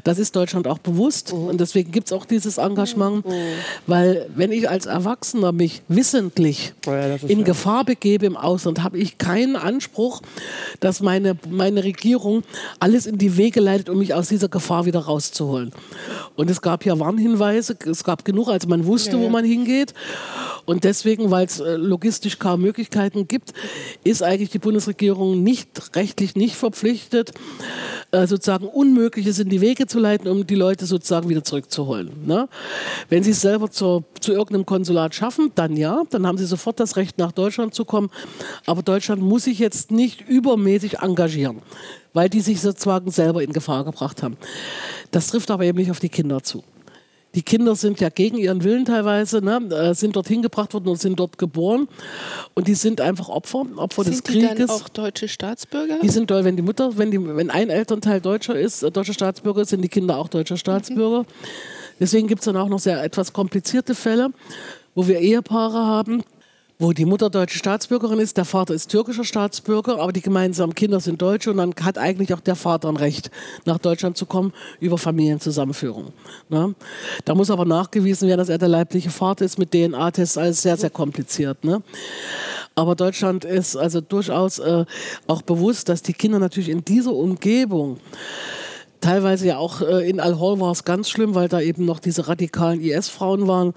Das 0.04 0.18
ist 0.18 0.36
Deutschland 0.36 0.68
auch 0.68 0.78
bewusst 0.78 1.32
mhm. 1.32 1.46
und 1.46 1.60
deswegen 1.60 1.90
gibt 1.90 2.06
es 2.06 2.12
auch 2.12 2.24
dieses 2.24 2.58
Engagement, 2.58 3.26
mhm. 3.26 3.32
weil 3.86 4.28
wenn 4.36 4.52
ich 4.52 4.68
als 4.68 4.86
Erwachsener 4.86 5.50
mich 5.50 5.82
wissentlich 5.88 6.74
oh 6.86 6.92
ja, 6.92 7.16
in 7.26 7.40
ja. 7.40 7.44
Gefahr 7.44 7.84
begebe 7.84 8.26
im 8.26 8.36
Ausland, 8.36 8.84
habe 8.84 8.98
ich 8.98 9.18
keinen 9.18 9.56
Anspruch, 9.56 10.22
dass 10.78 11.00
meine, 11.00 11.36
meine 11.48 11.82
Regierung 11.82 12.44
alles 12.78 13.06
in 13.06 13.18
die 13.18 13.36
Wege 13.36 13.60
leitet, 13.60 13.88
um 13.88 13.98
mich 13.98 14.14
aus 14.14 14.28
dieser 14.28 14.48
Gefahr 14.48 14.86
wieder 14.86 15.00
rauszuholen. 15.00 15.72
Und 16.36 16.48
es 16.48 16.62
gab 16.62 16.84
ja 16.84 16.98
Warnhinweise, 16.98 17.76
es 17.86 18.04
gab 18.04 18.24
genug, 18.24 18.48
als 18.48 18.66
man 18.66 18.86
wusste, 18.86 19.16
ja, 19.16 19.22
wo 19.22 19.28
man 19.28 19.44
hingeht. 19.44 19.92
Und 20.66 20.84
deswegen, 20.84 21.30
weil 21.30 21.46
es 21.46 21.58
äh, 21.58 21.74
logistisch 21.74 22.38
kaum 22.38 22.60
Möglichkeiten 22.60 23.26
gibt, 23.26 23.52
ist 24.04 24.22
eigentlich 24.22 24.50
die 24.50 24.58
Bundesregierung 24.58 25.42
nicht 25.42 25.96
rechtlich 25.96 26.36
nicht 26.36 26.54
verpflichtet, 26.54 27.32
äh, 28.12 28.26
sozusagen 28.26 28.66
Unmögliches 29.00 29.38
in 29.38 29.48
die 29.48 29.62
Wege 29.62 29.86
zu 29.86 29.98
leiten, 29.98 30.28
um 30.28 30.46
die 30.46 30.54
Leute 30.54 30.84
sozusagen 30.84 31.28
wieder 31.28 31.42
zurückzuholen. 31.42 32.26
Ne? 32.26 32.48
Wenn 33.08 33.22
sie 33.22 33.30
es 33.30 33.40
selber 33.40 33.70
zur, 33.70 34.04
zu 34.20 34.32
irgendeinem 34.32 34.66
Konsulat 34.66 35.14
schaffen, 35.14 35.52
dann 35.54 35.76
ja, 35.76 36.02
dann 36.10 36.26
haben 36.26 36.36
sie 36.36 36.44
sofort 36.44 36.78
das 36.78 36.96
Recht, 36.96 37.16
nach 37.16 37.32
Deutschland 37.32 37.74
zu 37.74 37.86
kommen. 37.86 38.10
Aber 38.66 38.82
Deutschland 38.82 39.22
muss 39.22 39.44
sich 39.44 39.58
jetzt 39.58 39.90
nicht 39.90 40.28
übermäßig 40.28 40.98
engagieren, 40.98 41.62
weil 42.12 42.28
die 42.28 42.40
sich 42.40 42.60
sozusagen 42.60 43.10
selber 43.10 43.42
in 43.42 43.54
Gefahr 43.54 43.84
gebracht 43.84 44.22
haben. 44.22 44.36
Das 45.10 45.28
trifft 45.28 45.50
aber 45.50 45.64
eben 45.64 45.78
nicht 45.78 45.90
auf 45.90 46.00
die 46.00 46.10
Kinder 46.10 46.42
zu. 46.42 46.62
Die 47.34 47.42
Kinder 47.42 47.76
sind 47.76 48.00
ja 48.00 48.08
gegen 48.08 48.38
ihren 48.38 48.64
Willen 48.64 48.84
teilweise, 48.84 49.40
ne, 49.40 49.60
äh, 49.70 49.94
sind 49.94 50.16
dorthin 50.16 50.42
gebracht 50.42 50.74
worden 50.74 50.88
und 50.88 51.00
sind 51.00 51.20
dort 51.20 51.38
geboren. 51.38 51.88
Und 52.54 52.66
die 52.66 52.74
sind 52.74 53.00
einfach 53.00 53.28
Opfer, 53.28 53.66
Opfer 53.76 54.02
sind 54.02 54.14
des 54.14 54.22
Krieges. 54.24 54.48
Sind 54.48 54.58
die 54.58 54.66
dann 54.66 54.70
auch 54.70 54.88
deutsche 54.88 55.28
Staatsbürger? 55.28 55.98
Die 56.02 56.08
sind, 56.08 56.28
wenn 56.30 56.56
die 56.56 56.62
Mutter, 56.62 56.98
wenn, 56.98 57.12
die, 57.12 57.24
wenn 57.24 57.50
ein 57.50 57.70
Elternteil 57.70 58.20
Deutscher 58.20 58.58
ist, 58.58 58.82
äh, 58.82 58.90
deutscher 58.90 59.14
Staatsbürger, 59.14 59.64
sind 59.64 59.82
die 59.82 59.88
Kinder 59.88 60.18
auch 60.18 60.28
deutscher 60.28 60.56
Staatsbürger. 60.56 61.20
Mhm. 61.20 61.26
Deswegen 62.00 62.26
gibt 62.26 62.40
es 62.40 62.46
dann 62.46 62.56
auch 62.56 62.68
noch 62.68 62.80
sehr 62.80 63.02
etwas 63.04 63.32
komplizierte 63.32 63.94
Fälle, 63.94 64.30
wo 64.94 65.06
wir 65.06 65.20
Ehepaare 65.20 65.86
haben, 65.86 66.24
wo 66.80 66.94
die 66.94 67.04
Mutter 67.04 67.28
deutsche 67.28 67.58
Staatsbürgerin 67.58 68.18
ist, 68.18 68.38
der 68.38 68.46
Vater 68.46 68.72
ist 68.72 68.90
türkischer 68.90 69.22
Staatsbürger, 69.22 70.00
aber 70.00 70.12
die 70.12 70.22
gemeinsamen 70.22 70.74
Kinder 70.74 70.98
sind 70.98 71.20
Deutsche 71.20 71.50
und 71.50 71.58
dann 71.58 71.74
hat 71.82 71.98
eigentlich 71.98 72.32
auch 72.32 72.40
der 72.40 72.56
Vater 72.56 72.88
ein 72.88 72.96
Recht, 72.96 73.30
nach 73.66 73.78
Deutschland 73.78 74.16
zu 74.16 74.24
kommen 74.24 74.54
über 74.80 74.96
Familienzusammenführung. 74.96 76.14
Ne? 76.48 76.74
Da 77.26 77.34
muss 77.34 77.50
aber 77.50 77.66
nachgewiesen 77.66 78.28
werden, 78.28 78.38
dass 78.38 78.48
er 78.48 78.56
der 78.56 78.68
leibliche 78.68 79.10
Vater 79.10 79.44
ist 79.44 79.58
mit 79.58 79.72
DNA-Tests, 79.72 80.38
alles 80.38 80.62
sehr, 80.62 80.78
sehr 80.78 80.88
kompliziert. 80.88 81.64
Ne? 81.64 81.82
Aber 82.74 82.94
Deutschland 82.94 83.44
ist 83.44 83.76
also 83.76 84.00
durchaus 84.00 84.58
äh, 84.58 84.86
auch 85.26 85.42
bewusst, 85.42 85.90
dass 85.90 86.00
die 86.00 86.14
Kinder 86.14 86.38
natürlich 86.38 86.70
in 86.70 86.82
dieser 86.82 87.12
Umgebung 87.12 87.98
teilweise 89.00 89.46
ja 89.46 89.58
auch 89.58 89.80
äh, 89.80 90.08
in 90.08 90.20
Al-Hol 90.20 90.60
war 90.60 90.72
es 90.72 90.84
ganz 90.84 91.08
schlimm, 91.08 91.34
weil 91.34 91.48
da 91.48 91.60
eben 91.60 91.84
noch 91.84 92.00
diese 92.00 92.28
radikalen 92.28 92.80
IS-Frauen 92.80 93.48
waren, 93.48 93.74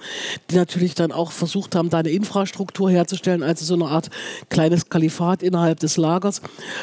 die 0.51 0.55
natürlich 0.55 0.95
dann 0.95 1.11
auch 1.11 1.31
versucht 1.31 1.75
haben, 1.75 1.89
da 1.89 1.99
eine 1.99 2.09
Infrastruktur 2.09 2.91
herzustellen, 2.91 3.43
also 3.43 3.65
so 3.65 3.73
eine 3.73 3.85
Art 3.85 4.09
kleines 4.49 4.89
Kalifat 4.89 5.41
innerhalb 5.41 5.79
des 5.79 5.97
Lagers, 5.97 6.41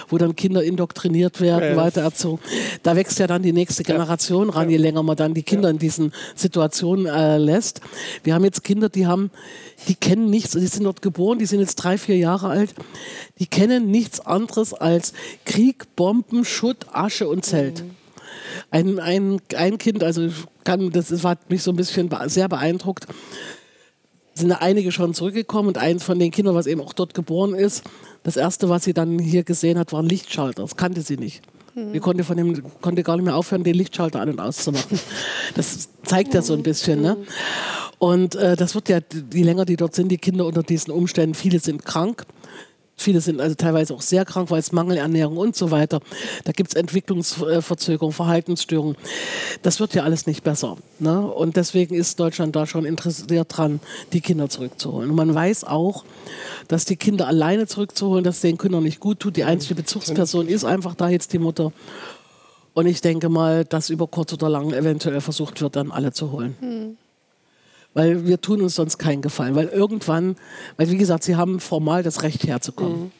wo 0.09 0.19
dann 0.19 0.37
Kinder 0.37 0.63
indoktriniert 0.63 1.41
werden, 1.41 1.71
ja, 1.71 1.77
weiter 1.77 2.01
erzogen. 2.01 2.41
Da 2.83 2.97
wächst 2.97 3.19
ja 3.19 3.27
dann 3.27 3.43
die 3.43 3.53
nächste 3.53 3.83
Generation 3.83 4.49
ja. 4.49 4.55
ran, 4.55 4.71
je 4.71 4.79
länger 4.79 5.03
man 5.03 5.17
dann 5.17 5.35
die 5.35 5.43
Kinder 5.43 5.69
ja. 5.69 5.73
in 5.73 5.79
diesen 5.79 6.13
Situationen 6.35 7.07
äh, 7.07 7.37
lässt. 7.37 7.81
Wir 8.25 8.35
haben 8.35 8.45
jetzt 8.45 8.65
Kinder, 8.65 8.89
die 8.89 9.07
haben, 9.07 9.31
die 9.89 9.95
kennen 9.95 10.31
nichts, 10.31 10.53
die 10.53 10.67
sind 10.67 10.85
dort 10.85 11.03
geboren, 11.03 11.39
die 11.39 11.47
sind 11.47 11.61
jetzt 11.61 11.77
drei, 11.77 11.99
vier 11.99 12.17
Jahre 12.17 12.49
alt, 12.49 12.75
die 13.39 13.47
kennen 13.47 13.91
nichts 13.91 14.21
anderes 14.21 14.73
als 14.75 15.13
Krieg, 15.45 15.95
Bomben, 15.97 16.45
Schutt, 16.45 16.87
Asche 16.93 17.29
und 17.29 17.45
Zelt. 17.45 17.85
Mhm 17.85 18.00
ein, 18.71 18.99
ein, 18.99 19.41
ein 19.57 19.79
Kind, 19.79 20.03
also 20.03 20.29
kann, 20.65 20.91
das 20.91 21.11
hat 21.25 21.51
mich 21.51 21.63
so 21.63 21.73
ein 21.73 21.77
bisschen 21.77 22.11
sehr 22.27 22.49
beeindruckt, 22.49 23.07
sind 24.35 24.53
einige 24.53 24.93
schon 24.93 25.15
zurückgekommen 25.15 25.69
und 25.69 25.79
eins 25.79 26.03
von 26.03 26.19
den 26.19 26.31
Kindern, 26.31 26.55
was 26.55 26.67
eben 26.67 26.81
auch 26.81 26.93
dort 26.93 27.15
geboren 27.15 27.55
ist, 27.55 27.85
das 28.23 28.37
erste, 28.37 28.69
was 28.69 28.85
sie 28.85 28.95
dann 28.95 29.19
hier 29.19 29.45
gesehen 29.45 29.79
hat, 29.79 29.93
war 29.93 30.03
ein 30.03 30.09
Lichtschalter. 30.09 30.63
Das 30.63 30.77
kannte 30.77 31.03
sie 31.03 31.17
nicht. 31.17 31.43
Mhm. 31.75 31.93
Die 31.93 32.01
konnte, 32.01 32.25
von 32.25 32.37
dem, 32.37 32.63
konnte 32.81 33.03
gar 33.03 33.17
nicht 33.17 33.25
mehr 33.25 33.37
aufhören, 33.37 33.65
den 33.65 33.75
Lichtschalter 33.75 34.21
an 34.21 34.31
und 34.31 34.41
auszumachen. 34.41 34.99
Das 35.55 35.89
zeigt 36.05 36.33
ja 36.35 36.43
so 36.43 36.55
ein 36.55 36.63
bisschen. 36.63 37.03
Ne? 37.03 37.17
Und 37.99 38.37
äh, 38.37 38.57
das 38.57 38.75
wird 38.75 38.89
ja, 38.89 39.01
je 39.33 39.43
länger 39.43 39.65
die 39.65 39.77
dort 39.77 39.95
sind, 39.95 40.09
die 40.09 40.19
Kinder 40.19 40.47
unter 40.47 40.63
diesen 40.63 40.93
Umständen, 40.93 41.35
viele 41.35 41.59
sind 41.59 41.85
krank 41.85 42.25
Viele 43.01 43.23
sind 43.23 43.41
also 43.41 43.55
teilweise 43.55 43.95
auch 43.95 44.03
sehr 44.03 44.27
krank, 44.27 44.51
weil 44.51 44.59
es 44.59 44.73
Mangelernährung 44.73 45.39
und 45.39 45.57
so 45.57 45.71
weiter. 45.71 46.01
Da 46.45 46.53
gibt 46.53 46.69
es 46.69 46.75
Entwicklungsverzögerungen, 46.75 48.13
Verhaltensstörungen. 48.13 48.95
Das 49.63 49.81
wird 49.81 49.95
ja 49.95 50.03
alles 50.03 50.27
nicht 50.27 50.45
besser. 50.45 50.77
Ne? 50.99 51.23
Und 51.23 51.57
deswegen 51.57 51.95
ist 51.95 52.21
Deutschland 52.21 52.55
da 52.55 52.67
schon 52.67 52.85
interessiert 52.85 53.57
dran, 53.57 53.81
die 54.13 54.21
Kinder 54.21 54.51
zurückzuholen. 54.51 55.09
Und 55.09 55.17
man 55.17 55.35
weiß 55.35 55.65
auch, 55.65 56.05
dass 56.69 56.85
die 56.85 56.97
Kinder 56.97 57.27
alleine 57.27 57.67
zurückzuholen, 57.67 58.23
dass 58.23 58.43
den 58.43 58.59
Kindern 58.59 58.83
nicht 58.83 59.01
gut 59.01 59.21
tut. 59.21 59.35
Die 59.35 59.45
einzige 59.45 59.77
Bezugsperson 59.77 60.47
ist 60.47 60.65
einfach 60.65 60.95
da 60.95 61.09
jetzt 61.09 61.33
die 61.33 61.39
Mutter. 61.39 61.73
Und 62.75 62.85
ich 62.85 63.01
denke 63.01 63.31
mal, 63.31 63.65
dass 63.65 63.89
über 63.89 64.09
kurz 64.09 64.35
oder 64.35 64.51
lang 64.51 64.75
eventuell 64.75 65.23
versucht 65.23 65.63
wird, 65.63 65.75
dann 65.75 65.91
alle 65.91 66.13
zu 66.13 66.33
holen. 66.33 66.55
Hm 66.61 66.97
weil 67.95 68.27
wir 68.27 68.41
tun 68.41 68.63
uns 68.63 68.75
sonst 68.75 68.99
keinen 68.99 69.23
Gefallen. 69.23 69.55
Weil 69.55 69.69
irgendwann, 69.69 70.37
weil 70.77 70.91
wie 70.91 70.97
gesagt, 70.97 71.25
sie 71.25 71.37
haben 71.37 71.61
formal 71.61 72.03
das 72.03 72.23
Recht 72.23 72.47
herzukommen. 72.47 73.01
Mhm. 73.01 73.13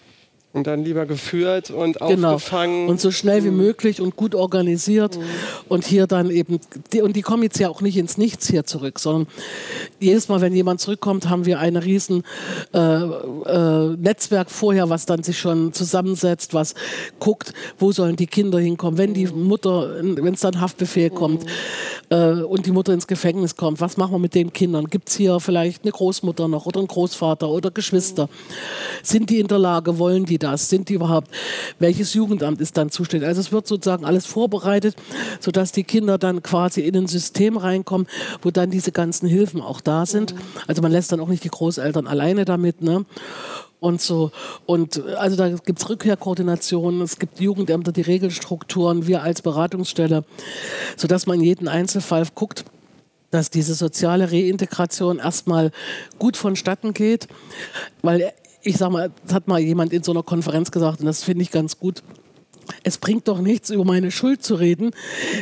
Und 0.53 0.67
dann 0.67 0.83
lieber 0.83 1.07
geführt 1.07 1.71
und 1.71 1.97
genau. 2.01 2.35
aufgefangen. 2.35 2.89
Und 2.89 3.01
so 3.01 3.13
schnell 3.13 3.45
wie 3.45 3.51
mhm. 3.51 3.59
möglich 3.59 4.01
und 4.01 4.17
gut 4.17 4.35
organisiert. 4.35 5.17
Mhm. 5.17 5.23
Und 5.69 5.85
hier 5.87 6.09
dann 6.09 6.29
eben, 6.29 6.59
die, 6.93 7.03
und 7.03 7.15
die 7.15 7.23
kommen 7.23 7.45
jetzt 7.45 7.61
ja 7.61 7.69
auch 7.69 7.83
nicht 7.83 7.97
ins 7.97 8.19
Nichts 8.19 8.49
hier 8.49 8.65
zurück, 8.65 8.99
sondern 8.99 9.29
jedes 10.01 10.29
Mal, 10.29 10.41
wenn 10.41 10.53
jemand 10.53 10.81
zurückkommt, 10.81 11.29
haben 11.29 11.47
wir 11.47 11.61
ein 11.61 11.77
riesen 11.77 12.25
äh, 12.75 12.79
äh, 12.79 13.97
Netzwerk 13.97 14.51
vorher, 14.51 14.91
was 14.91 15.07
dann 15.07 15.23
sich 15.23 15.39
schon 15.39 15.73
zusammensetzt, 15.73 16.53
was 16.53 16.75
guckt, 17.21 17.53
wo 17.79 17.93
sollen 17.93 18.17
die 18.17 18.27
Kinder 18.27 18.59
hinkommen, 18.59 18.99
wenn 18.99 19.15
die 19.15 19.27
mhm. 19.27 19.45
Mutter, 19.45 20.03
wenn 20.03 20.35
es 20.35 20.41
dann 20.41 20.61
Haftbefehl 20.61 21.11
kommt 21.11 21.45
mhm. 21.45 22.17
äh, 22.17 22.43
und 22.43 22.67
die 22.67 22.73
Mutter 22.73 22.93
ins 22.93 23.07
Gefängnis 23.07 23.55
kommt, 23.55 23.81
was 23.81 23.97
machen 23.97 24.15
wir 24.15 24.19
mit 24.19 24.35
den 24.35 24.53
Kindern? 24.53 24.87
Gibt 24.87 25.11
es 25.11 25.17
hier 25.17 25.39
vielleicht 25.39 25.85
eine 25.85 25.93
Großmutter 25.93 26.49
noch 26.49 26.67
oder 26.67 26.81
einen 26.81 26.89
Großvater 26.89 27.49
oder 27.49 27.71
Geschwister? 27.71 28.29
Sind 29.05 29.31
die 29.31 29.39
in 29.39 29.47
der 29.47 29.61
Lage, 29.61 29.97
wollen 30.01 30.25
die 30.25 30.40
das? 30.43 30.69
Sind 30.69 30.89
die 30.89 30.95
überhaupt? 30.95 31.29
Welches 31.79 32.15
Jugendamt 32.15 32.61
ist 32.61 32.77
dann 32.77 32.91
zuständig? 32.91 33.29
Also 33.29 33.41
es 33.41 33.53
wird 33.53 33.67
sozusagen 33.67 34.05
alles 34.05 34.27
vorbereitet, 34.27 34.97
sodass 35.41 35.73
die 35.73 35.85
Kinder 35.85 36.19
dann 36.19 36.43
quasi 36.43 36.81
in 36.83 36.97
ein 36.97 37.07
System 37.07 37.57
reinkommen, 37.57 38.07
wo 38.43 38.51
dann 38.51 38.71
diese 38.71 38.93
ganzen 38.93 39.29
Hilfen 39.29 39.61
auch 39.61 39.81
da 39.81 40.07
sind. 40.07 40.35
Also 40.67 40.83
man 40.83 40.93
lässt 40.93 41.13
dann 41.13 41.21
auch 41.21 41.29
nicht 41.29 41.45
die 41.45 41.51
Großeltern 41.51 42.07
alleine 42.07 42.45
damit. 42.45 42.83
Ne? 42.83 43.05
und 43.81 44.01
so. 44.01 44.31
Und 44.67 45.03
also 45.17 45.37
da 45.37 45.49
gibt 45.49 45.81
es 45.81 45.89
Rückkehrkoordinationen, 45.89 47.01
es 47.01 47.19
gibt 47.19 47.41
Jugendämter, 47.41 47.93
die 47.93 48.03
Regelstrukturen, 48.03 49.07
wir 49.07 49.23
als 49.23 49.43
Beratungsstelle, 49.43 50.25
sodass 50.97 51.27
man 51.27 51.39
in 51.39 51.47
jedem 51.47 51.69
Einzelfall 51.69 52.27
guckt, 52.35 52.65
dass 53.31 53.51
diese 53.51 53.75
soziale 53.75 54.31
Reintegration 54.31 55.19
erstmal 55.19 55.71
gut 56.19 56.37
vonstatten 56.37 56.93
geht, 56.93 57.29
weil 58.03 58.33
ich 58.63 58.77
sag 58.77 58.91
mal, 58.91 59.11
das 59.25 59.35
hat 59.35 59.49
mal 59.49 59.59
jemand 59.59 59.93
in 59.93 60.03
so 60.03 60.13
einer 60.13 60.23
Konferenz 60.23 60.71
gesagt 60.71 61.01
und 61.01 61.07
das 61.07 61.23
finde 61.25 61.43
ich 61.43 61.51
ganz 61.51 61.79
gut. 61.79 62.03
Es 62.85 62.99
bringt 62.99 63.27
doch 63.27 63.41
nichts, 63.41 63.71
über 63.71 63.85
meine 63.85 64.13
Schuld 64.13 64.45
zu 64.45 64.55
reden, 64.55 64.93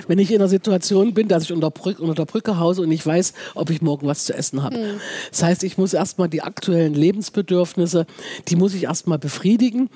wenn 0.07 0.19
ich 0.19 0.31
in 0.31 0.37
einer 0.37 0.49
Situation 0.49 1.13
bin, 1.13 1.29
dass 1.29 1.43
ich 1.43 1.53
unter, 1.53 1.71
Brück, 1.71 2.01
unter 2.01 2.15
der 2.15 2.25
Brücke 2.25 2.59
hause 2.59 2.83
und 2.83 2.91
ich 2.91 3.05
weiß, 3.05 3.35
ob 3.55 3.69
ich 3.69 3.83
morgen 3.83 4.07
was 4.07 4.25
zu 4.25 4.35
essen 4.35 4.63
habe. 4.63 4.79
Mhm. 4.79 5.01
Das 5.31 5.43
heißt, 5.43 5.63
ich 5.65 5.77
muss 5.77 5.93
erstmal 5.93 6.29
die 6.29 6.41
aktuellen 6.43 6.95
Lebensbedürfnisse, 6.95 8.07
die 8.49 8.57
muss 8.57 8.73
ich 8.73 8.85
erstmal 8.85 9.19
befriedigen 9.19 9.91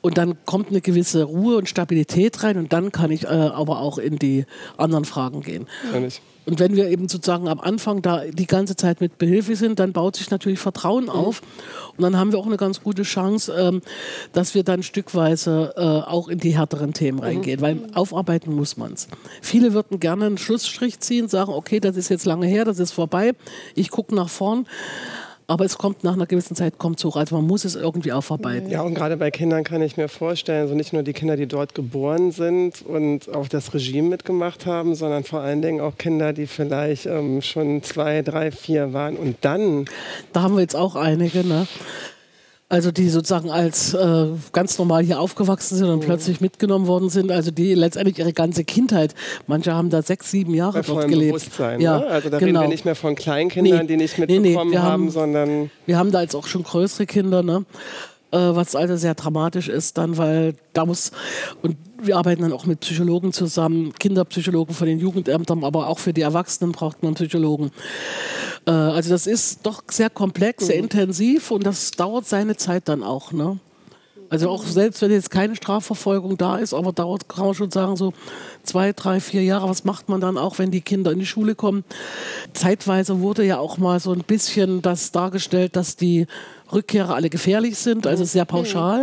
und 0.00 0.18
dann 0.18 0.44
kommt 0.46 0.70
eine 0.70 0.80
gewisse 0.80 1.22
Ruhe 1.24 1.56
und 1.56 1.68
Stabilität 1.68 2.42
rein 2.42 2.58
und 2.58 2.72
dann 2.72 2.90
kann 2.90 3.10
ich 3.10 3.24
äh, 3.24 3.28
aber 3.28 3.80
auch 3.80 3.98
in 3.98 4.16
die 4.18 4.44
anderen 4.76 5.04
Fragen 5.04 5.42
gehen. 5.42 5.68
Ja, 5.92 6.00
und 6.46 6.60
wenn 6.60 6.76
wir 6.76 6.88
eben 6.88 7.08
sozusagen 7.08 7.48
am 7.48 7.60
Anfang 7.60 8.02
da 8.02 8.24
die 8.24 8.46
ganze 8.46 8.76
Zeit 8.76 9.00
mit 9.00 9.18
Behilfe 9.18 9.56
sind, 9.56 9.78
dann 9.78 9.92
baut 9.92 10.16
sich 10.16 10.30
natürlich 10.30 10.58
Vertrauen 10.58 11.04
mhm. 11.04 11.10
auf. 11.10 11.42
Und 11.96 12.02
dann 12.02 12.16
haben 12.16 12.32
wir 12.32 12.38
auch 12.38 12.46
eine 12.46 12.56
ganz 12.56 12.82
gute 12.82 13.02
Chance, 13.02 13.54
ähm, 13.56 13.80
dass 14.32 14.54
wir 14.54 14.64
dann 14.64 14.82
stückweise 14.82 15.72
äh, 15.76 15.80
auch 15.80 16.28
in 16.28 16.38
die 16.38 16.56
härteren 16.56 16.92
Themen 16.92 17.18
mhm. 17.18 17.24
reingehen, 17.24 17.60
weil 17.60 17.78
aufarbeiten 17.94 18.54
muss 18.54 18.76
man 18.76 18.92
es. 18.92 19.08
Viele 19.40 19.72
würden 19.72 20.00
gerne 20.00 20.26
einen 20.26 20.38
Schlussstrich 20.38 21.00
ziehen, 21.00 21.28
sagen, 21.28 21.52
okay, 21.52 21.80
das 21.80 21.96
ist 21.96 22.08
jetzt 22.08 22.26
lange 22.26 22.46
her, 22.46 22.64
das 22.64 22.78
ist 22.78 22.92
vorbei, 22.92 23.32
ich 23.74 23.90
gucke 23.90 24.14
nach 24.14 24.28
vorn 24.28 24.66
aber 25.46 25.64
es 25.64 25.78
kommt 25.78 26.04
nach 26.04 26.14
einer 26.14 26.26
gewissen 26.26 26.56
Zeit 26.56 26.78
kommt 26.78 27.02
hoch. 27.04 27.16
Also 27.16 27.36
man 27.36 27.46
muss 27.46 27.64
es 27.64 27.74
irgendwie 27.74 28.12
aufarbeiten. 28.12 28.70
Ja, 28.70 28.82
und 28.82 28.94
gerade 28.94 29.16
bei 29.16 29.30
Kindern 29.30 29.64
kann 29.64 29.82
ich 29.82 29.96
mir 29.96 30.08
vorstellen, 30.08 30.62
also 30.62 30.74
nicht 30.74 30.92
nur 30.92 31.02
die 31.02 31.12
Kinder, 31.12 31.36
die 31.36 31.46
dort 31.46 31.74
geboren 31.74 32.32
sind 32.32 32.82
und 32.82 33.32
auch 33.34 33.48
das 33.48 33.74
Regime 33.74 34.08
mitgemacht 34.08 34.66
haben, 34.66 34.94
sondern 34.94 35.24
vor 35.24 35.40
allen 35.40 35.62
Dingen 35.62 35.80
auch 35.80 35.96
Kinder, 35.96 36.32
die 36.32 36.46
vielleicht 36.46 37.06
ähm, 37.06 37.42
schon 37.42 37.82
zwei, 37.82 38.22
drei, 38.22 38.50
vier 38.50 38.92
waren 38.92 39.16
und 39.16 39.36
dann. 39.42 39.84
Da 40.32 40.42
haben 40.42 40.54
wir 40.54 40.62
jetzt 40.62 40.76
auch 40.76 40.96
einige, 40.96 41.44
ne? 41.46 41.66
Also 42.70 42.90
die 42.90 43.10
sozusagen 43.10 43.50
als 43.50 43.92
äh, 43.92 44.26
ganz 44.52 44.78
normal 44.78 45.02
hier 45.02 45.20
aufgewachsen 45.20 45.76
sind 45.76 45.88
und 45.88 46.00
mhm. 46.00 46.06
plötzlich 46.06 46.40
mitgenommen 46.40 46.86
worden 46.86 47.10
sind. 47.10 47.30
Also 47.30 47.50
die 47.50 47.74
letztendlich 47.74 48.18
ihre 48.18 48.32
ganze 48.32 48.64
Kindheit. 48.64 49.14
Manche 49.46 49.74
haben 49.74 49.90
da 49.90 50.02
sechs, 50.02 50.30
sieben 50.30 50.54
Jahre 50.54 50.80
Bei 50.80 50.86
dort 50.86 51.08
gelebt. 51.08 51.34
Bewusstsein, 51.34 51.80
ja, 51.80 51.98
ne? 51.98 52.06
Also 52.06 52.30
da 52.30 52.38
genau. 52.38 52.60
reden 52.60 52.64
wir 52.64 52.68
nicht 52.68 52.84
mehr 52.84 52.96
von 52.96 53.14
Kleinkindern, 53.14 53.80
nee, 53.80 53.86
die 53.86 53.96
nicht 53.96 54.18
mitbekommen 54.18 54.70
nee, 54.70 54.76
nee, 54.76 54.78
haben, 54.78 54.82
haben, 54.82 55.10
sondern... 55.10 55.70
Wir 55.84 55.98
haben 55.98 56.10
da 56.10 56.22
jetzt 56.22 56.34
auch 56.34 56.46
schon 56.46 56.62
größere 56.62 57.06
Kinder, 57.06 57.42
ne? 57.42 57.64
Äh, 58.32 58.38
was 58.38 58.74
also 58.74 58.96
sehr 58.96 59.14
dramatisch 59.14 59.68
ist 59.68 59.96
dann, 59.98 60.16
weil 60.16 60.54
da 60.72 60.86
muss, 60.86 61.12
und 61.62 61.76
wir 62.06 62.16
arbeiten 62.16 62.42
dann 62.42 62.52
auch 62.52 62.66
mit 62.66 62.80
Psychologen 62.80 63.32
zusammen, 63.32 63.92
Kinderpsychologen 63.94 64.74
von 64.74 64.86
den 64.86 64.98
Jugendämtern, 64.98 65.64
aber 65.64 65.88
auch 65.88 65.98
für 65.98 66.12
die 66.12 66.22
Erwachsenen 66.22 66.72
braucht 66.72 67.02
man 67.02 67.14
Psychologen. 67.14 67.70
Äh, 68.66 68.70
also 68.70 69.10
das 69.10 69.26
ist 69.26 69.60
doch 69.66 69.82
sehr 69.90 70.10
komplex, 70.10 70.66
sehr 70.66 70.76
mhm. 70.76 70.84
intensiv 70.84 71.50
und 71.50 71.64
das 71.64 71.90
dauert 71.92 72.26
seine 72.26 72.56
Zeit 72.56 72.88
dann 72.88 73.02
auch. 73.02 73.32
Ne? 73.32 73.58
Also 74.30 74.48
auch 74.48 74.64
selbst 74.64 75.00
wenn 75.02 75.10
jetzt 75.10 75.30
keine 75.30 75.54
Strafverfolgung 75.54 76.36
da 76.36 76.56
ist, 76.56 76.74
aber 76.74 76.92
dauert, 76.92 77.28
kann 77.28 77.44
man 77.44 77.54
schon 77.54 77.70
sagen, 77.70 77.96
so 77.96 78.12
zwei, 78.62 78.92
drei, 78.92 79.20
vier 79.20 79.44
Jahre. 79.44 79.68
Was 79.68 79.84
macht 79.84 80.08
man 80.08 80.20
dann 80.20 80.38
auch, 80.38 80.58
wenn 80.58 80.70
die 80.70 80.80
Kinder 80.80 81.12
in 81.12 81.20
die 81.20 81.26
Schule 81.26 81.54
kommen? 81.54 81.84
Zeitweise 82.52 83.20
wurde 83.20 83.44
ja 83.44 83.58
auch 83.58 83.78
mal 83.78 84.00
so 84.00 84.12
ein 84.12 84.24
bisschen 84.24 84.82
das 84.82 85.12
dargestellt, 85.12 85.76
dass 85.76 85.96
die 85.96 86.26
Rückkehrer 86.72 87.14
alle 87.14 87.30
gefährlich 87.30 87.76
sind, 87.76 88.06
also 88.06 88.24
sehr 88.24 88.44
pauschal. 88.44 89.02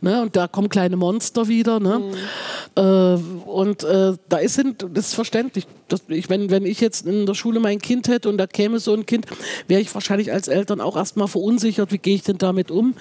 Mhm. 0.00 0.08
Ne, 0.08 0.22
und 0.22 0.36
da 0.36 0.48
kommen 0.48 0.68
kleine 0.68 0.96
Monster 0.96 1.48
wieder. 1.48 1.80
Ne? 1.80 1.98
Mhm. 1.98 2.14
Äh, 2.76 3.48
und 3.48 3.84
äh, 3.84 4.14
da 4.28 4.38
ist, 4.38 4.60
das 4.92 5.06
ist 5.06 5.14
verständlich. 5.14 5.66
Das, 5.88 6.02
ich, 6.08 6.28
wenn, 6.28 6.50
wenn 6.50 6.66
ich 6.66 6.80
jetzt 6.80 7.06
in 7.06 7.26
der 7.26 7.34
Schule 7.34 7.60
mein 7.60 7.80
Kind 7.80 8.08
hätte 8.08 8.28
und 8.28 8.38
da 8.38 8.46
käme 8.46 8.78
so 8.78 8.94
ein 8.94 9.06
Kind, 9.06 9.26
wäre 9.66 9.80
ich 9.80 9.92
wahrscheinlich 9.94 10.32
als 10.32 10.48
Eltern 10.48 10.80
auch 10.80 10.96
erstmal 10.96 11.28
verunsichert, 11.28 11.92
wie 11.92 11.98
gehe 11.98 12.14
ich 12.14 12.22
denn 12.22 12.38
damit 12.38 12.70
um? 12.70 12.94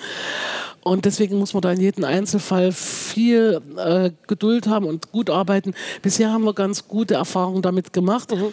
Und 0.81 1.05
deswegen 1.05 1.37
muss 1.37 1.53
man 1.53 1.61
da 1.61 1.71
in 1.71 1.81
jedem 1.81 2.05
Einzelfall 2.05 2.71
viel 2.71 3.61
äh, 3.77 4.11
Geduld 4.27 4.67
haben 4.67 4.85
und 4.85 5.11
gut 5.11 5.29
arbeiten. 5.29 5.73
Bisher 6.01 6.31
haben 6.31 6.45
wir 6.45 6.53
ganz 6.53 6.87
gute 6.87 7.15
Erfahrungen 7.15 7.61
damit 7.61 7.91
gemacht, 7.91 8.31
mhm. 8.31 8.47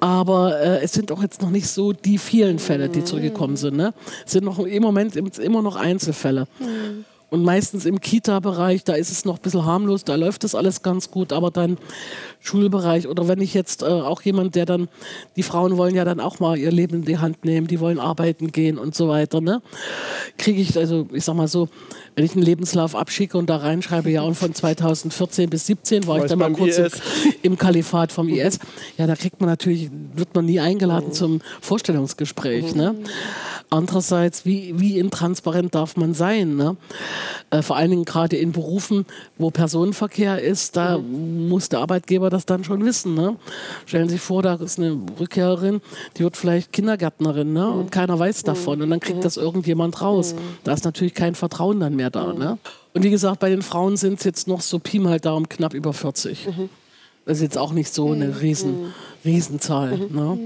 aber 0.00 0.60
äh, 0.60 0.82
es 0.82 0.92
sind 0.92 1.12
auch 1.12 1.22
jetzt 1.22 1.42
noch 1.42 1.50
nicht 1.50 1.68
so 1.68 1.92
die 1.92 2.18
vielen 2.18 2.58
Fälle, 2.58 2.88
die 2.88 3.04
zurückgekommen 3.04 3.56
sind. 3.56 3.76
Ne? 3.76 3.94
Es 4.26 4.32
sind 4.32 4.44
noch 4.44 4.58
im 4.70 4.82
Moment 4.82 5.16
immer 5.16 5.62
noch 5.62 5.76
Einzelfälle. 5.76 6.46
Mhm. 6.58 7.04
Und 7.30 7.44
meistens 7.44 7.86
im 7.86 8.00
Kita-Bereich, 8.00 8.82
da 8.82 8.94
ist 8.94 9.10
es 9.10 9.24
noch 9.24 9.36
ein 9.36 9.42
bisschen 9.42 9.64
harmlos, 9.64 10.02
da 10.02 10.16
läuft 10.16 10.42
das 10.42 10.56
alles 10.56 10.82
ganz 10.82 11.12
gut, 11.12 11.32
aber 11.32 11.52
dann 11.52 11.78
Schulbereich 12.40 13.06
oder 13.06 13.28
wenn 13.28 13.40
ich 13.40 13.54
jetzt 13.54 13.82
äh, 13.82 13.86
auch 13.86 14.22
jemand, 14.22 14.56
der 14.56 14.66
dann, 14.66 14.88
die 15.36 15.44
Frauen 15.44 15.76
wollen 15.76 15.94
ja 15.94 16.04
dann 16.04 16.18
auch 16.18 16.40
mal 16.40 16.58
ihr 16.58 16.72
Leben 16.72 16.96
in 16.96 17.04
die 17.04 17.18
Hand 17.18 17.44
nehmen, 17.44 17.68
die 17.68 17.78
wollen 17.78 18.00
arbeiten 18.00 18.50
gehen 18.50 18.78
und 18.78 18.96
so 18.96 19.08
weiter, 19.08 19.40
ne? 19.40 19.62
Kriege 20.38 20.60
ich, 20.60 20.76
also 20.76 21.06
ich 21.12 21.24
sag 21.24 21.36
mal 21.36 21.46
so, 21.46 21.68
wenn 22.16 22.24
ich 22.24 22.32
einen 22.32 22.42
Lebenslauf 22.42 22.96
abschicke 22.96 23.38
und 23.38 23.48
da 23.48 23.58
reinschreibe, 23.58 24.10
ja, 24.10 24.22
und 24.22 24.34
von 24.34 24.52
2014 24.52 25.48
bis 25.48 25.66
17 25.66 26.08
war 26.08 26.18
ich 26.18 26.24
dann 26.24 26.38
mal 26.40 26.52
kurz 26.52 26.78
im, 26.78 26.88
im, 27.42 27.58
Kalifat 27.58 28.10
vom 28.10 28.28
IS, 28.28 28.58
ja, 28.98 29.06
da 29.06 29.14
kriegt 29.14 29.40
man 29.40 29.48
natürlich, 29.48 29.88
wird 30.16 30.34
man 30.34 30.46
nie 30.46 30.58
eingeladen 30.58 31.12
zum 31.12 31.40
Vorstellungsgespräch, 31.60 32.74
ne? 32.74 32.96
Andererseits, 33.72 34.44
wie, 34.44 34.78
wie 34.80 34.98
intransparent 34.98 35.76
darf 35.76 35.96
man 35.96 36.12
sein? 36.12 36.56
Ne? 36.56 36.76
Äh, 37.50 37.62
vor 37.62 37.76
allen 37.76 37.90
Dingen 37.90 38.04
gerade 38.04 38.36
in 38.36 38.50
Berufen, 38.50 39.06
wo 39.38 39.52
Personenverkehr 39.52 40.42
ist, 40.42 40.76
da 40.76 40.98
mhm. 40.98 41.48
muss 41.48 41.68
der 41.68 41.78
Arbeitgeber 41.78 42.30
das 42.30 42.46
dann 42.46 42.64
schon 42.64 42.84
wissen. 42.84 43.14
Ne? 43.14 43.36
Stellen 43.86 44.08
Sie 44.08 44.16
sich 44.16 44.22
vor, 44.22 44.42
da 44.42 44.54
ist 44.54 44.80
eine 44.80 44.98
Rückkehrerin, 45.20 45.80
die 46.16 46.24
wird 46.24 46.36
vielleicht 46.36 46.72
Kindergärtnerin 46.72 47.52
ne? 47.52 47.70
und 47.70 47.92
keiner 47.92 48.18
weiß 48.18 48.42
davon 48.42 48.82
und 48.82 48.90
dann 48.90 48.98
kriegt 48.98 49.24
das 49.24 49.36
irgendjemand 49.36 50.02
raus. 50.02 50.34
Da 50.64 50.72
ist 50.72 50.84
natürlich 50.84 51.14
kein 51.14 51.36
Vertrauen 51.36 51.78
dann 51.78 51.94
mehr 51.94 52.10
da. 52.10 52.32
Ne? 52.32 52.58
Und 52.92 53.04
wie 53.04 53.10
gesagt, 53.10 53.38
bei 53.38 53.50
den 53.50 53.62
Frauen 53.62 53.96
sind 53.96 54.18
es 54.18 54.24
jetzt 54.24 54.48
noch 54.48 54.62
so 54.62 54.80
Pi 54.80 54.98
mal 54.98 55.20
Daumen 55.20 55.48
knapp 55.48 55.74
über 55.74 55.92
40. 55.92 56.48
Das 57.24 57.36
ist 57.36 57.42
jetzt 57.42 57.58
auch 57.58 57.72
nicht 57.72 57.94
so 57.94 58.10
eine 58.10 58.40
riesen, 58.40 58.92
Riesenzahl. 59.24 59.96
Ne? 60.10 60.38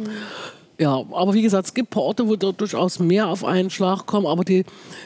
Ja, 0.79 1.05
aber 1.13 1.35
wie 1.35 1.43
gesagt, 1.43 1.67
es 1.67 1.75
gibt 1.75 1.91
ein 1.91 1.95
paar 1.95 2.03
Orte, 2.03 2.29
wo 2.29 2.35
durchaus 2.35 2.99
mehr 2.99 3.29
auf 3.29 3.45
einen 3.45 3.71
Schlag 3.71 4.07
kommen, 4.07 4.27
aber 4.27 4.45
die 4.45 4.65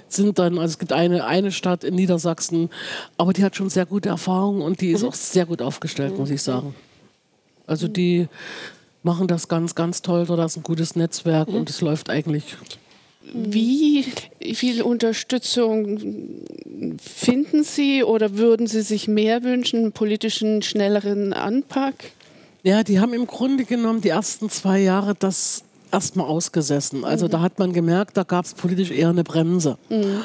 sind 0.09 0.39
dann, 0.39 0.59
also 0.59 0.73
es 0.73 0.79
gibt 0.79 0.93
eine, 0.93 1.27
eine 1.27 1.53
Stadt 1.53 1.85
in 1.85 1.95
Niedersachsen, 1.95 2.71
aber 3.19 3.35
die 3.35 3.45
hat 3.45 3.55
schon 3.55 3.69
sehr 3.69 3.85
gute 3.85 4.09
Erfahrungen 4.09 4.63
und 4.63 4.81
die 4.81 4.93
ist 4.93 5.03
mhm. 5.03 5.09
auch 5.09 5.15
sehr 5.15 5.45
gut 5.45 5.61
aufgestellt, 5.61 6.17
muss 6.17 6.31
ich 6.31 6.43
sagen. 6.43 6.75
Also 7.67 7.87
die 7.87 8.29
machen 9.03 9.29
das 9.29 9.49
ganz, 9.49 9.75
ganz 9.75 10.01
toll, 10.01 10.25
da 10.25 10.43
ist 10.43 10.57
ein 10.57 10.63
gutes 10.63 10.97
Netzwerk 10.97 11.49
mhm. 11.49 11.57
und 11.57 11.71
es 11.71 11.83
läuft 11.83 12.09
eigentlich 12.09 12.57
Wie 13.35 14.07
viel 14.55 14.81
Unterstützung 14.81 16.01
finden 16.99 17.63
Sie 17.63 18.03
oder 18.05 18.39
würden 18.39 18.67
Sie 18.67 18.81
sich 18.81 19.07
mehr 19.07 19.43
wünschen, 19.43 19.81
einen 19.81 19.93
politischen, 19.93 20.63
schnelleren 20.63 21.35
Anpack? 21.35 22.13
Ja, 22.69 22.83
die 22.83 23.01
haben 23.01 23.15
im 23.15 23.27
Grunde 23.27 23.65
genommen 23.65 24.03
die 24.03 24.11
ersten 24.11 24.51
zwei 24.51 24.79
Jahre 24.81 25.15
das 25.15 25.65
erstmal 25.91 26.27
ausgesessen. 26.27 27.03
Also 27.03 27.25
mhm. 27.25 27.31
da 27.31 27.41
hat 27.41 27.59
man 27.59 27.73
gemerkt, 27.73 28.19
da 28.19 28.25
gab 28.25 28.45
es 28.45 28.53
politisch 28.53 28.91
eher 28.91 29.09
eine 29.09 29.25
Bremse. 29.25 29.79
Mhm. 29.89 30.23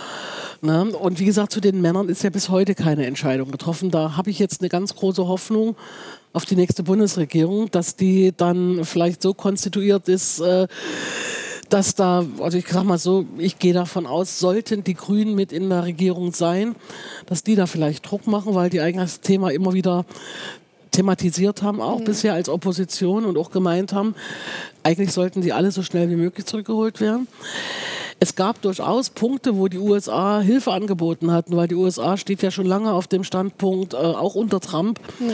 Na, 0.61 0.81
und 0.81 1.21
wie 1.21 1.25
gesagt, 1.25 1.53
zu 1.53 1.61
den 1.61 1.79
Männern 1.79 2.09
ist 2.09 2.21
ja 2.21 2.29
bis 2.29 2.49
heute 2.49 2.75
keine 2.75 3.05
Entscheidung 3.05 3.49
getroffen. 3.49 3.91
Da 3.91 4.17
habe 4.17 4.29
ich 4.29 4.39
jetzt 4.39 4.59
eine 4.59 4.67
ganz 4.67 4.93
große 4.93 5.25
Hoffnung 5.25 5.77
auf 6.33 6.43
die 6.43 6.57
nächste 6.57 6.83
Bundesregierung, 6.83 7.71
dass 7.71 7.95
die 7.95 8.33
dann 8.35 8.83
vielleicht 8.83 9.21
so 9.21 9.33
konstituiert 9.33 10.09
ist, 10.09 10.41
äh, 10.41 10.67
dass 11.69 11.95
da, 11.95 12.25
also 12.39 12.57
ich 12.57 12.67
sag 12.67 12.83
mal 12.83 12.97
so, 12.97 13.25
ich 13.37 13.57
gehe 13.57 13.73
davon 13.73 14.05
aus, 14.05 14.39
sollten 14.39 14.83
die 14.83 14.95
Grünen 14.95 15.33
mit 15.33 15.53
in 15.53 15.69
der 15.69 15.85
Regierung 15.85 16.33
sein, 16.33 16.75
dass 17.25 17.41
die 17.41 17.55
da 17.55 17.67
vielleicht 17.67 18.11
Druck 18.11 18.27
machen, 18.27 18.53
weil 18.53 18.69
die 18.69 18.81
eigentlich 18.81 19.11
das 19.11 19.21
Thema 19.21 19.49
immer 19.49 19.71
wieder 19.71 20.05
thematisiert 20.93 21.61
haben, 21.61 21.81
auch 21.81 21.99
mhm. 21.99 22.05
bisher 22.05 22.33
als 22.33 22.47
Opposition 22.47 23.25
und 23.25 23.37
auch 23.37 23.51
gemeint 23.51 23.91
haben, 23.91 24.15
eigentlich 24.83 25.11
sollten 25.11 25.41
die 25.41 25.51
alle 25.51 25.71
so 25.71 25.83
schnell 25.83 26.09
wie 26.09 26.15
möglich 26.15 26.45
zurückgeholt 26.45 27.01
werden. 27.01 27.27
Es 28.19 28.35
gab 28.35 28.61
durchaus 28.61 29.09
Punkte, 29.09 29.57
wo 29.57 29.67
die 29.67 29.79
USA 29.79 30.39
Hilfe 30.39 30.71
angeboten 30.71 31.31
hatten, 31.31 31.57
weil 31.57 31.67
die 31.67 31.75
USA 31.75 32.15
steht 32.15 32.41
ja 32.41 32.51
schon 32.51 32.65
lange 32.65 32.93
auf 32.93 33.07
dem 33.07 33.25
Standpunkt, 33.25 33.93
äh, 33.93 33.97
auch 33.97 34.35
unter 34.35 34.61
Trump, 34.61 34.99
mhm. 35.19 35.31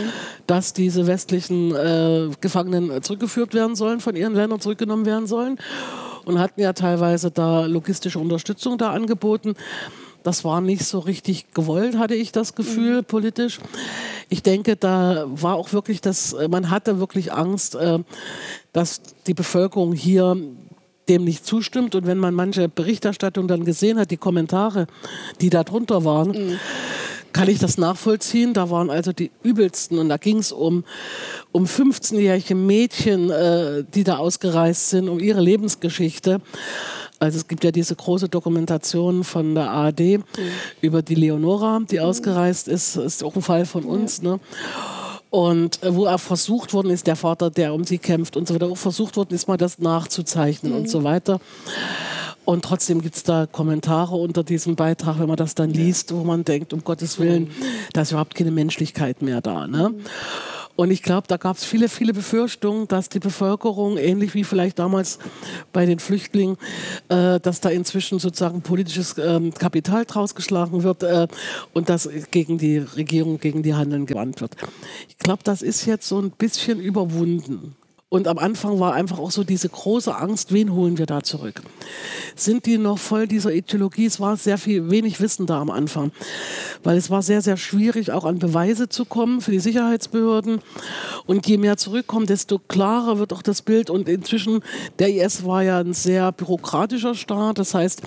dass 0.47 0.73
diese 0.73 1.05
westlichen 1.05 1.75
äh, 1.75 2.29
Gefangenen 2.41 3.03
zurückgeführt 3.03 3.53
werden 3.53 3.75
sollen, 3.75 3.99
von 3.99 4.15
ihren 4.15 4.33
Ländern 4.33 4.59
zurückgenommen 4.59 5.05
werden 5.05 5.27
sollen 5.27 5.59
und 6.25 6.39
hatten 6.39 6.61
ja 6.61 6.73
teilweise 6.73 7.31
da 7.31 7.65
logistische 7.65 8.19
Unterstützung 8.19 8.77
da 8.77 8.91
angeboten. 8.91 9.55
Das 10.23 10.43
war 10.43 10.61
nicht 10.61 10.83
so 10.83 10.99
richtig 10.99 11.53
gewollt, 11.53 11.97
hatte 11.97 12.15
ich 12.15 12.31
das 12.31 12.55
Gefühl, 12.55 12.97
mhm. 12.97 13.05
politisch. 13.05 13.59
Ich 14.29 14.43
denke, 14.43 14.75
da 14.75 15.25
war 15.27 15.55
auch 15.55 15.73
wirklich 15.73 16.01
das, 16.01 16.35
man 16.49 16.69
hatte 16.69 16.99
wirklich 16.99 17.33
Angst, 17.33 17.75
äh, 17.75 17.99
dass 18.73 19.01
die 19.27 19.33
Bevölkerung 19.33 19.93
hier 19.93 20.37
dem 21.07 21.23
nicht 21.23 21.45
zustimmt. 21.45 21.95
Und 21.95 22.05
wenn 22.05 22.19
man 22.19 22.33
manche 22.33 22.69
Berichterstattung 22.69 23.47
dann 23.47 23.65
gesehen 23.65 23.99
hat, 23.99 24.11
die 24.11 24.17
Kommentare, 24.17 24.87
die 25.41 25.49
da 25.49 25.63
drunter 25.63 26.05
waren, 26.05 26.29
mhm 26.29 26.59
kann 27.33 27.49
ich 27.49 27.59
das 27.59 27.77
nachvollziehen. 27.77 28.53
Da 28.53 28.69
waren 28.69 28.89
also 28.89 29.13
die 29.13 29.31
übelsten 29.43 29.99
und 29.99 30.09
da 30.09 30.17
ging 30.17 30.37
es 30.37 30.51
um, 30.51 30.83
um 31.51 31.65
15-jährige 31.65 32.55
Mädchen, 32.55 33.29
äh, 33.29 33.83
die 33.93 34.03
da 34.03 34.17
ausgereist 34.17 34.89
sind, 34.89 35.09
um 35.09 35.19
ihre 35.19 35.41
Lebensgeschichte. 35.41 36.41
Also 37.19 37.37
es 37.37 37.47
gibt 37.47 37.63
ja 37.63 37.71
diese 37.71 37.95
große 37.95 38.29
Dokumentation 38.29 39.23
von 39.23 39.53
der 39.53 39.69
ARD 39.69 39.99
mhm. 39.99 40.23
über 40.81 41.01
die 41.01 41.15
Leonora, 41.15 41.81
die 41.89 41.97
mhm. 41.97 42.05
ausgereist 42.05 42.67
ist. 42.67 42.95
Ist 42.95 43.23
auch 43.23 43.35
ein 43.35 43.41
Fall 43.41 43.65
von 43.65 43.83
uns. 43.83 44.21
Ne? 44.21 44.39
Und 45.29 45.83
äh, 45.83 45.93
wo 45.93 46.07
auch 46.07 46.19
versucht 46.19 46.73
worden 46.73 46.89
ist, 46.89 47.07
der 47.07 47.15
Vater, 47.15 47.49
der 47.49 47.73
um 47.73 47.83
sie 47.83 47.97
kämpft 47.97 48.37
und 48.37 48.47
so 48.47 48.55
weiter, 48.55 48.67
auch 48.67 48.77
versucht 48.77 49.17
worden 49.17 49.33
ist, 49.33 49.47
mal 49.47 49.57
das 49.57 49.79
nachzuzeichnen 49.79 50.71
mhm. 50.71 50.79
und 50.79 50.89
so 50.89 51.03
weiter. 51.03 51.39
Und 52.45 52.65
trotzdem 52.65 53.01
gibt 53.01 53.15
es 53.15 53.23
da 53.23 53.45
Kommentare 53.45 54.15
unter 54.15 54.43
diesem 54.43 54.75
Beitrag, 54.75 55.19
wenn 55.19 55.27
man 55.27 55.37
das 55.37 55.53
dann 55.53 55.69
liest, 55.69 56.15
wo 56.15 56.23
man 56.23 56.45
denkt, 56.45 56.73
um 56.73 56.83
Gottes 56.83 57.19
Willen, 57.19 57.51
da 57.93 58.01
ist 58.01 58.11
überhaupt 58.11 58.33
keine 58.33 58.49
Menschlichkeit 58.49 59.21
mehr 59.21 59.39
da. 59.39 59.67
Ne? 59.67 59.93
Und 60.79 60.91
ich 60.91 61.03
glaube, 61.03 61.27
da 61.27 61.35
gab 61.35 61.57
es 61.57 61.65
viele, 61.65 61.89
viele 61.89 62.13
Befürchtungen, 62.13 62.87
dass 62.87 63.09
die 63.09 63.19
Bevölkerung, 63.19 63.97
ähnlich 63.97 64.33
wie 64.33 64.45
vielleicht 64.45 64.79
damals 64.79 65.19
bei 65.73 65.85
den 65.85 65.99
Flüchtlingen, 65.99 66.55
äh, 67.09 67.37
dass 67.41 67.59
da 67.59 67.67
inzwischen 67.67 68.17
sozusagen 68.17 68.61
politisches 68.61 69.17
ähm, 69.17 69.53
Kapital 69.53 70.05
draus 70.05 70.35
geschlagen 70.35 70.83
wird 70.83 71.03
äh, 71.03 71.27
und 71.73 71.89
dass 71.89 72.07
gegen 72.31 72.57
die 72.57 72.77
Regierung, 72.77 73.41
gegen 73.41 73.61
die 73.61 73.73
Handeln 73.73 74.05
gewandt 74.05 74.39
wird. 74.39 74.55
Ich 75.09 75.17
glaube, 75.17 75.43
das 75.43 75.61
ist 75.61 75.85
jetzt 75.85 76.07
so 76.07 76.17
ein 76.17 76.31
bisschen 76.31 76.79
überwunden. 76.79 77.75
Und 78.11 78.27
am 78.27 78.39
Anfang 78.39 78.79
war 78.79 78.95
einfach 78.95 79.19
auch 79.19 79.29
so 79.29 79.43
diese 79.43 79.69
große 79.69 80.15
Angst, 80.15 80.51
wen 80.51 80.73
holen 80.73 80.97
wir 80.97 81.05
da 81.05 81.21
zurück? 81.21 81.61
Sind 82.35 82.65
die 82.65 82.79
noch 82.79 82.97
voll 82.97 83.27
dieser 83.27 83.53
Ideologie? 83.53 84.07
Es 84.07 84.19
war 84.19 84.35
sehr 84.35 84.57
viel, 84.57 84.89
wenig 84.89 85.21
Wissen 85.21 85.45
da 85.45 85.61
am 85.61 85.69
Anfang, 85.69 86.11
weil 86.83 86.97
es 86.97 87.11
war 87.11 87.21
sehr, 87.21 87.43
sehr 87.43 87.55
schwierig, 87.55 88.11
auch 88.11 88.25
an 88.25 88.39
Beweise 88.39 88.89
zu 88.89 89.05
kommen 89.05 89.41
für 89.41 89.51
die 89.51 89.59
Sicherheitsbehörden. 89.59 90.59
Und 91.27 91.45
je 91.45 91.57
mehr 91.57 91.77
zurückkommen, 91.77 92.25
desto 92.25 92.57
klarer 92.57 93.19
wird 93.19 93.31
auch 93.31 93.43
das 93.43 93.61
Bild. 93.61 93.91
Und 93.91 94.09
inzwischen, 94.09 94.61
der 94.97 95.09
IS 95.09 95.45
war 95.45 95.61
ja 95.61 95.77
ein 95.77 95.93
sehr 95.93 96.31
bürokratischer 96.31 97.13
Staat. 97.13 97.59
Das 97.59 97.75
heißt, 97.75 98.01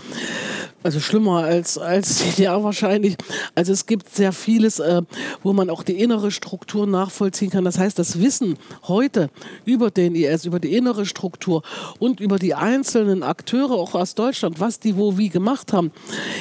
also 0.82 0.98
schlimmer 0.98 1.44
als, 1.44 1.78
als 1.78 2.18
DDR 2.18 2.64
wahrscheinlich. 2.64 3.16
Also 3.54 3.72
es 3.72 3.86
gibt 3.86 4.12
sehr 4.12 4.32
vieles, 4.32 4.80
äh, 4.80 5.02
wo 5.44 5.52
man 5.52 5.70
auch 5.70 5.84
die 5.84 6.00
innere 6.00 6.32
Struktur 6.32 6.88
nachvollziehen 6.88 7.50
kann. 7.50 7.64
Das 7.64 7.78
heißt, 7.78 7.98
das 7.98 8.20
Wissen 8.20 8.58
heute 8.88 9.30
über 9.64 9.91
den 9.96 10.14
IS, 10.14 10.44
über 10.44 10.60
die 10.60 10.76
innere 10.76 11.06
Struktur 11.06 11.62
und 11.98 12.20
über 12.20 12.38
die 12.38 12.54
einzelnen 12.54 13.22
Akteure 13.22 13.72
auch 13.72 13.94
aus 13.94 14.14
Deutschland, 14.14 14.60
was 14.60 14.80
die 14.80 14.96
wo 14.96 15.18
wie 15.18 15.28
gemacht 15.28 15.72
haben, 15.72 15.92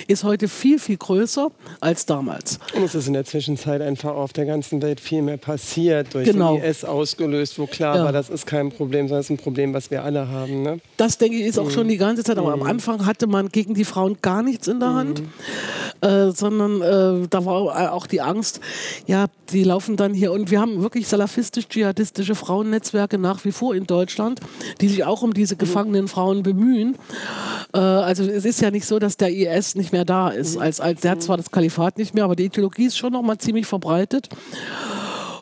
ist 0.08 0.24
heute 0.24 0.48
viel, 0.48 0.80
viel 0.80 0.98
größer 0.98 1.52
als 1.80 2.06
damals. 2.06 2.60
Und 2.76 2.84
es 2.84 2.96
ist 2.96 3.08
in 3.08 3.14
der 3.14 3.26
Zwischenzeit 3.26 3.82
einfach 3.82 4.14
auf 4.14 4.34
der 4.34 4.46
ganzen 4.46 4.82
Welt 4.82 5.00
viel 5.00 5.22
mehr 5.22 5.38
passiert, 5.38 6.14
durch 6.14 6.26
genau. 6.26 6.56
den 6.56 6.64
IS 6.64 6.84
ausgelöst, 6.84 7.60
wo 7.60 7.68
klar 7.68 7.98
ja. 7.98 8.04
war, 8.06 8.12
das 8.12 8.30
ist 8.30 8.46
kein 8.46 8.72
Problem, 8.72 9.08
sondern 9.08 9.22
es 9.22 9.28
ist 9.28 9.32
ein 9.32 9.38
Problem, 9.38 9.74
was 9.74 9.92
wir 9.92 10.04
alle 10.04 10.28
haben. 10.28 10.64
Ne? 10.64 10.80
Das 10.98 11.18
denke 11.18 11.38
ich 11.38 11.46
ist 11.46 11.60
auch 11.60 11.66
mhm. 11.66 11.72
schon 11.72 11.88
die 11.88 11.98
ganze 11.98 12.24
Zeit, 12.24 12.38
aber 12.38 12.56
mhm. 12.56 12.62
am 12.62 12.68
Anfang 12.68 13.06
hatte 13.06 13.28
man 13.28 13.50
gegen 13.50 13.74
die 13.74 13.86
Frauen 13.86 14.18
gar 14.22 14.44
nichts 14.44 14.68
in 14.68 14.80
der 14.80 14.94
Hand, 14.94 15.22
mhm. 15.22 16.08
äh, 16.08 16.32
sondern 16.32 16.82
äh, 16.82 17.28
da 17.30 17.46
war 17.46 17.94
auch 17.94 18.08
die 18.08 18.22
Angst, 18.22 18.60
ja, 19.08 19.28
die 19.52 19.64
laufen 19.64 19.98
dann 19.98 20.14
hier 20.14 20.32
und 20.32 20.52
wir 20.52 20.60
haben 20.60 20.82
wirklich 20.82 21.08
salafistisch-dschihadistische 21.08 22.36
Frauennetzwerke 22.36 23.18
nach 23.18 23.41
wie 23.46 23.52
vor 23.52 23.76
in 23.76 23.86
Deutschland, 23.86 24.40
die 24.80 24.88
sich 24.88 25.04
auch 25.04 25.22
um 25.22 25.34
diese 25.34 25.56
gefangenen 25.56 26.08
Frauen 26.08 26.44
bemühen. 26.44 26.98
Äh, 27.74 27.80
also 27.80 28.24
es 28.24 28.46
ist 28.46 28.62
ja 28.62 28.72
nicht 28.72 28.86
so, 28.86 29.00
dass 29.00 29.18
der 29.18 29.32
IS 29.32 29.76
nicht 29.76 29.92
mehr 29.92 30.06
da 30.06 30.30
ist. 30.30 30.58
Als, 30.58 30.80
als, 30.80 31.02
der 31.02 31.12
hat 31.12 31.22
zwar 31.22 31.38
das 31.38 31.52
Kalifat 31.52 31.98
nicht 31.98 32.14
mehr, 32.14 32.24
aber 32.24 32.36
die 32.36 32.46
Ideologie 32.46 32.86
ist 32.86 32.98
schon 32.98 33.14
noch 33.14 33.22
mal 33.22 33.38
ziemlich 33.38 33.66
verbreitet. 33.66 34.30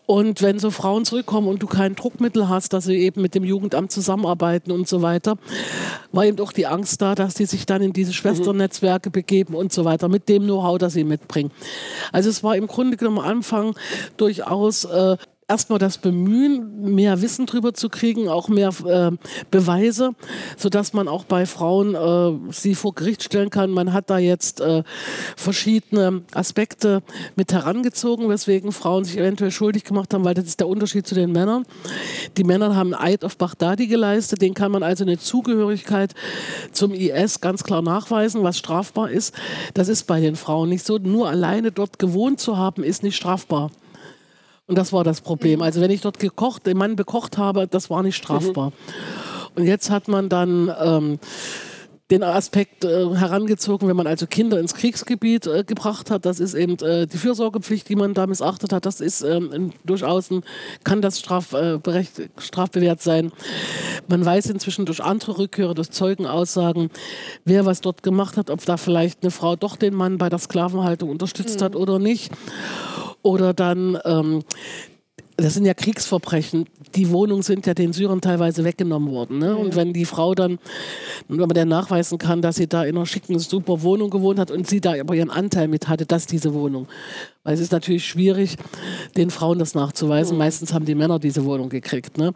Und 0.09 0.41
wenn 0.41 0.57
so 0.57 0.71
Frauen 0.71 1.05
zurückkommen 1.05 1.47
und 1.47 1.61
du 1.61 1.67
kein 1.67 1.93
Druckmittel 1.93 2.49
hast, 2.49 2.73
dass 2.73 2.85
sie 2.85 2.97
eben 2.97 3.21
mit 3.21 3.35
dem 3.35 3.43
Jugendamt 3.43 3.91
zusammenarbeiten 3.91 4.71
und 4.71 4.87
so 4.87 5.03
weiter, 5.03 5.37
war 6.11 6.25
eben 6.25 6.39
auch 6.39 6.51
die 6.51 6.65
Angst 6.65 7.03
da, 7.03 7.13
dass 7.13 7.35
die 7.35 7.45
sich 7.45 7.67
dann 7.67 7.83
in 7.83 7.93
diese 7.93 8.11
Schwesternetzwerke 8.11 9.11
begeben 9.11 9.53
und 9.53 9.71
so 9.71 9.85
weiter, 9.85 10.09
mit 10.09 10.27
dem 10.27 10.45
Know-how, 10.45 10.79
das 10.79 10.93
sie 10.93 11.03
mitbringen. 11.03 11.51
Also 12.11 12.31
es 12.31 12.43
war 12.43 12.55
im 12.55 12.65
Grunde 12.65 12.97
genommen 12.97 13.19
am 13.19 13.25
Anfang 13.25 13.75
durchaus 14.17 14.85
äh, 14.85 15.15
erstmal 15.49 15.79
das 15.79 15.97
Bemühen, 15.97 16.93
mehr 16.93 17.21
Wissen 17.21 17.45
drüber 17.45 17.73
zu 17.73 17.89
kriegen, 17.89 18.29
auch 18.29 18.47
mehr 18.47 18.71
äh, 18.85 19.11
Beweise, 19.49 20.11
sodass 20.57 20.93
man 20.93 21.07
auch 21.07 21.23
bei 21.23 21.45
Frauen 21.45 21.95
äh, 21.95 22.51
sie 22.53 22.75
vor 22.75 22.93
Gericht 22.93 23.23
stellen 23.23 23.49
kann. 23.49 23.71
Man 23.71 23.91
hat 23.91 24.09
da 24.09 24.19
jetzt 24.19 24.61
äh, 24.61 24.83
verschiedene 25.35 26.21
Aspekte 26.33 27.01
mit 27.35 27.51
herangezogen, 27.51 28.29
weswegen 28.29 28.71
Frauen 28.71 29.03
sich 29.03 29.17
eventuell 29.17 29.51
schuldig 29.51 29.83
gemacht 29.83 30.13
haben, 30.13 30.23
weil 30.23 30.35
das 30.35 30.45
ist 30.45 30.59
der 30.59 30.67
Unterschied 30.67 31.07
zu 31.07 31.15
den 31.15 31.31
Männern. 31.31 31.65
Die 32.37 32.43
Männer 32.43 32.75
haben 32.75 32.93
Eid 32.93 33.25
auf 33.25 33.37
Baghdadi 33.37 33.87
geleistet, 33.87 34.41
den 34.41 34.53
kann 34.53 34.71
man 34.71 34.83
also 34.83 35.03
eine 35.03 35.17
Zugehörigkeit 35.17 36.13
zum 36.71 36.93
IS 36.93 37.41
ganz 37.41 37.63
klar 37.63 37.81
nachweisen, 37.81 38.43
was 38.43 38.57
strafbar 38.57 39.09
ist. 39.09 39.33
Das 39.73 39.87
ist 39.87 40.05
bei 40.05 40.19
den 40.19 40.35
Frauen 40.35 40.69
nicht 40.69 40.85
so. 40.85 40.99
Nur 40.99 41.29
alleine 41.29 41.71
dort 41.71 41.97
gewohnt 41.97 42.39
zu 42.39 42.57
haben, 42.57 42.83
ist 42.83 43.01
nicht 43.01 43.15
strafbar. 43.15 43.71
Und 44.69 44.77
das 44.77 44.93
war 44.93 45.03
das 45.03 45.21
Problem. 45.21 45.59
Mhm. 45.59 45.63
Also 45.63 45.81
wenn 45.81 45.89
ich 45.89 46.01
dort 46.01 46.19
gekocht, 46.19 46.67
den 46.67 46.77
Mann 46.77 46.95
bekocht 46.95 47.39
habe, 47.39 47.67
das 47.67 47.89
war 47.89 48.03
nicht 48.03 48.15
strafbar. 48.15 48.67
Mhm. 48.69 48.73
Und 49.55 49.65
jetzt 49.65 49.89
hat 49.89 50.07
man 50.07 50.29
dann 50.29 50.71
ähm, 50.79 51.19
den 52.11 52.21
Aspekt 52.23 52.83
äh, 52.83 53.15
herangezogen, 53.15 53.87
wenn 53.87 53.95
man 53.95 54.05
also 54.05 54.27
Kinder 54.27 54.59
ins 54.59 54.75
Kriegsgebiet 54.75 55.47
äh, 55.47 55.63
gebracht 55.63 56.11
hat. 56.11 56.25
Das 56.25 56.39
ist 56.39 56.53
eben 56.53 56.77
äh, 56.83 57.07
die 57.07 57.17
Fürsorgepflicht, 57.17 57.89
die 57.89 57.95
man 57.95 58.13
da 58.13 58.27
missachtet 58.27 58.71
hat. 58.71 58.85
Das 58.85 59.01
ist 59.01 59.21
ähm, 59.21 59.71
durchaus 59.85 60.29
ein, 60.29 60.43
kann 60.83 61.01
das 61.01 61.19
straf, 61.19 61.53
äh, 61.53 61.79
strafbewehrt 62.37 63.01
sein. 63.01 63.31
Man 64.07 64.23
weiß 64.23 64.47
inzwischen 64.47 64.85
durch 64.85 65.03
andere 65.03 65.37
Rückhörer, 65.37 65.73
durch 65.73 65.89
Zeugenaussagen, 65.89 66.91
wer 67.43 67.65
was 67.65 67.81
dort 67.81 68.01
gemacht 68.03 68.37
hat, 68.37 68.49
ob 68.51 68.63
da 68.65 68.77
vielleicht 68.77 69.23
eine 69.23 69.31
Frau 69.31 69.55
doch 69.55 69.75
den 69.75 69.95
Mann 69.95 70.19
bei 70.19 70.29
der 70.29 70.39
Sklavenhaltung 70.39 71.09
unterstützt 71.09 71.59
mhm. 71.59 71.65
hat 71.65 71.75
oder 71.75 71.97
nicht. 71.97 72.31
Oder 73.21 73.53
dann 73.53 73.97
ähm, 74.05 74.43
das 75.41 75.53
sind 75.53 75.65
ja 75.65 75.73
Kriegsverbrechen. 75.73 76.65
Die 76.95 77.09
Wohnungen 77.11 77.43
sind 77.43 77.65
ja 77.65 77.73
den 77.73 77.93
Syrern 77.93 78.21
teilweise 78.21 78.63
weggenommen 78.63 79.11
worden. 79.11 79.39
Ne? 79.39 79.55
Und 79.55 79.75
wenn 79.75 79.93
die 79.93 80.05
Frau 80.05 80.35
dann, 80.35 80.59
wenn 81.27 81.37
man 81.37 81.49
der 81.49 81.65
nachweisen 81.65 82.17
kann, 82.17 82.41
dass 82.41 82.57
sie 82.57 82.67
da 82.67 82.83
in 82.83 82.95
einer 82.95 83.05
schicken, 83.05 83.37
super 83.39 83.81
Wohnung 83.81 84.09
gewohnt 84.09 84.39
hat 84.39 84.51
und 84.51 84.67
sie 84.67 84.81
da 84.81 84.99
aber 84.99 85.15
ihren 85.15 85.29
Anteil 85.29 85.67
mit 85.67 85.87
hatte, 85.87 86.05
dass 86.05 86.25
diese 86.25 86.53
Wohnung. 86.53 86.87
Weil 87.43 87.53
es 87.53 87.59
ist 87.59 87.71
natürlich 87.71 88.05
schwierig, 88.05 88.57
den 89.15 89.29
Frauen 89.29 89.59
das 89.59 89.75
nachzuweisen. 89.75 90.37
Meistens 90.37 90.73
haben 90.73 90.85
die 90.85 90.95
Männer 90.95 91.19
diese 91.19 91.45
Wohnung 91.45 91.69
gekriegt. 91.69 92.17
Ne? 92.17 92.33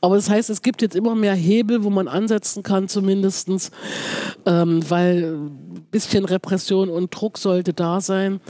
Aber 0.00 0.16
das 0.16 0.28
heißt, 0.28 0.50
es 0.50 0.62
gibt 0.62 0.82
jetzt 0.82 0.96
immer 0.96 1.14
mehr 1.14 1.34
Hebel, 1.34 1.84
wo 1.84 1.90
man 1.90 2.08
ansetzen 2.08 2.62
kann, 2.62 2.88
zumindest, 2.88 3.48
ähm, 4.46 4.82
weil 4.88 5.34
ein 5.34 5.86
bisschen 5.90 6.24
Repression 6.24 6.88
und 6.88 7.14
Druck 7.14 7.38
sollte 7.38 7.72
da 7.72 8.00
sein 8.00 8.40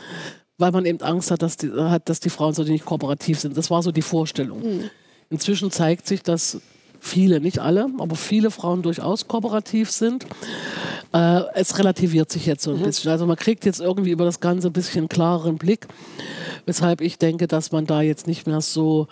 weil 0.59 0.73
man 0.73 0.87
eben 0.87 1.01
Angst 1.01 1.31
hat, 1.31 1.43
dass 1.43 1.57
die, 1.57 1.73
hat, 1.73 2.09
dass 2.09 2.21
die 2.21 2.31
Frauen 2.31 2.55
so 2.55 2.63
nicht 2.63 2.85
kooperativ 2.85 3.41
sind. 3.41 3.57
Das 3.57 3.71
war 3.71 3.83
so 3.83 3.93
die 3.93 4.03
Vorstellung. 4.03 4.61
Mhm. 4.61 4.91
Inzwischen 5.31 5.71
zeigt 5.71 6.07
sich, 6.07 6.23
dass 6.23 6.61
viele, 7.01 7.41
nicht 7.41 7.59
alle, 7.59 7.89
aber 7.99 8.17
viele 8.17 8.51
Frauen 8.51 8.83
durchaus 8.83 9.29
kooperativ 9.29 9.91
sind. 9.91 10.27
Äh, 11.13 11.43
es 11.55 11.79
relativiert 11.79 12.31
sich 12.31 12.47
jetzt 12.47 12.63
so 12.63 12.73
ein 12.73 12.79
mhm. 12.79 12.85
bisschen. 12.85 13.11
Also 13.11 13.27
man 13.27 13.37
kriegt 13.37 13.65
jetzt 13.65 13.81
irgendwie 13.81 14.11
über 14.11 14.25
das 14.25 14.41
Ganze 14.41 14.69
ein 14.69 14.73
bisschen 14.73 15.09
klareren 15.09 15.57
Blick, 15.57 15.87
weshalb 16.67 17.01
ich 17.01 17.19
denke, 17.19 17.47
dass 17.47 17.73
man 17.73 17.87
da 17.87 18.01
jetzt 18.01 18.27
nicht 18.27 18.47
mehr 18.47 18.61
so 18.61 19.09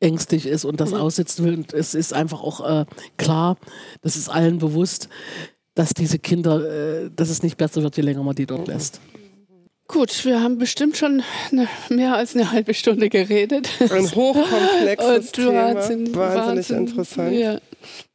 ängstlich 0.00 0.46
ist 0.46 0.64
und 0.64 0.80
das 0.80 0.92
mhm. 0.92 0.98
aussitzen 0.98 1.44
will. 1.44 1.54
Und 1.54 1.74
es 1.74 1.94
ist 1.94 2.12
einfach 2.12 2.42
auch 2.42 2.66
äh, 2.66 2.86
klar, 3.16 3.56
das 4.00 4.16
ist 4.16 4.28
allen 4.28 4.58
bewusst, 4.58 5.08
dass 5.74 5.94
diese 5.94 6.18
Kinder, 6.18 7.04
äh, 7.04 7.10
dass 7.14 7.30
es 7.30 7.42
nicht 7.42 7.56
besser 7.56 7.82
wird, 7.82 7.96
je 7.96 8.02
länger 8.02 8.22
man 8.22 8.34
die 8.34 8.46
dort 8.46 8.68
mhm. 8.68 8.72
lässt. 8.74 9.00
Gut, 9.90 10.26
wir 10.26 10.42
haben 10.42 10.58
bestimmt 10.58 10.98
schon 10.98 11.22
eine, 11.50 11.66
mehr 11.88 12.14
als 12.14 12.36
eine 12.36 12.52
halbe 12.52 12.74
Stunde 12.74 13.08
geredet. 13.08 13.70
Ein 13.80 14.14
hochkomplexes 14.14 15.32
Thema, 15.32 15.74
wahnsinnig, 15.74 16.14
wahnsinnig 16.14 16.70
interessant. 16.70 17.32
Ja. 17.32 17.58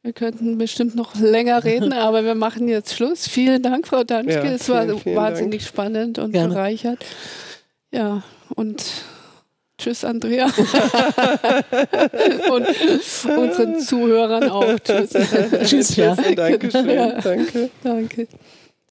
Wir 0.02 0.12
könnten 0.12 0.56
bestimmt 0.56 0.94
noch 0.94 1.16
länger 1.16 1.64
reden, 1.64 1.92
aber 1.94 2.24
wir 2.24 2.36
machen 2.36 2.68
jetzt 2.68 2.94
Schluss. 2.94 3.26
Vielen 3.26 3.60
Dank, 3.60 3.88
Frau 3.88 4.04
Danschke. 4.04 4.34
Ja, 4.34 4.52
es 4.52 4.68
war 4.68 4.86
vielen 4.86 5.16
wahnsinnig 5.16 5.62
Dank. 5.62 5.68
spannend 5.68 6.20
und 6.20 6.30
Gerne. 6.30 6.54
bereichert. 6.54 7.04
Ja, 7.90 8.22
und 8.54 8.84
tschüss, 9.76 10.04
Andrea. 10.04 10.46
und 12.52 12.66
unseren 13.36 13.80
Zuhörern 13.80 14.48
auch. 14.48 14.78
Tschüss. 14.78 15.10
tschüss, 15.64 15.96
ja. 15.96 16.14
Dankeschön. 16.14 16.88
Ja. 16.88 17.20
Danke. 17.20 17.70
Danke. 17.82 18.28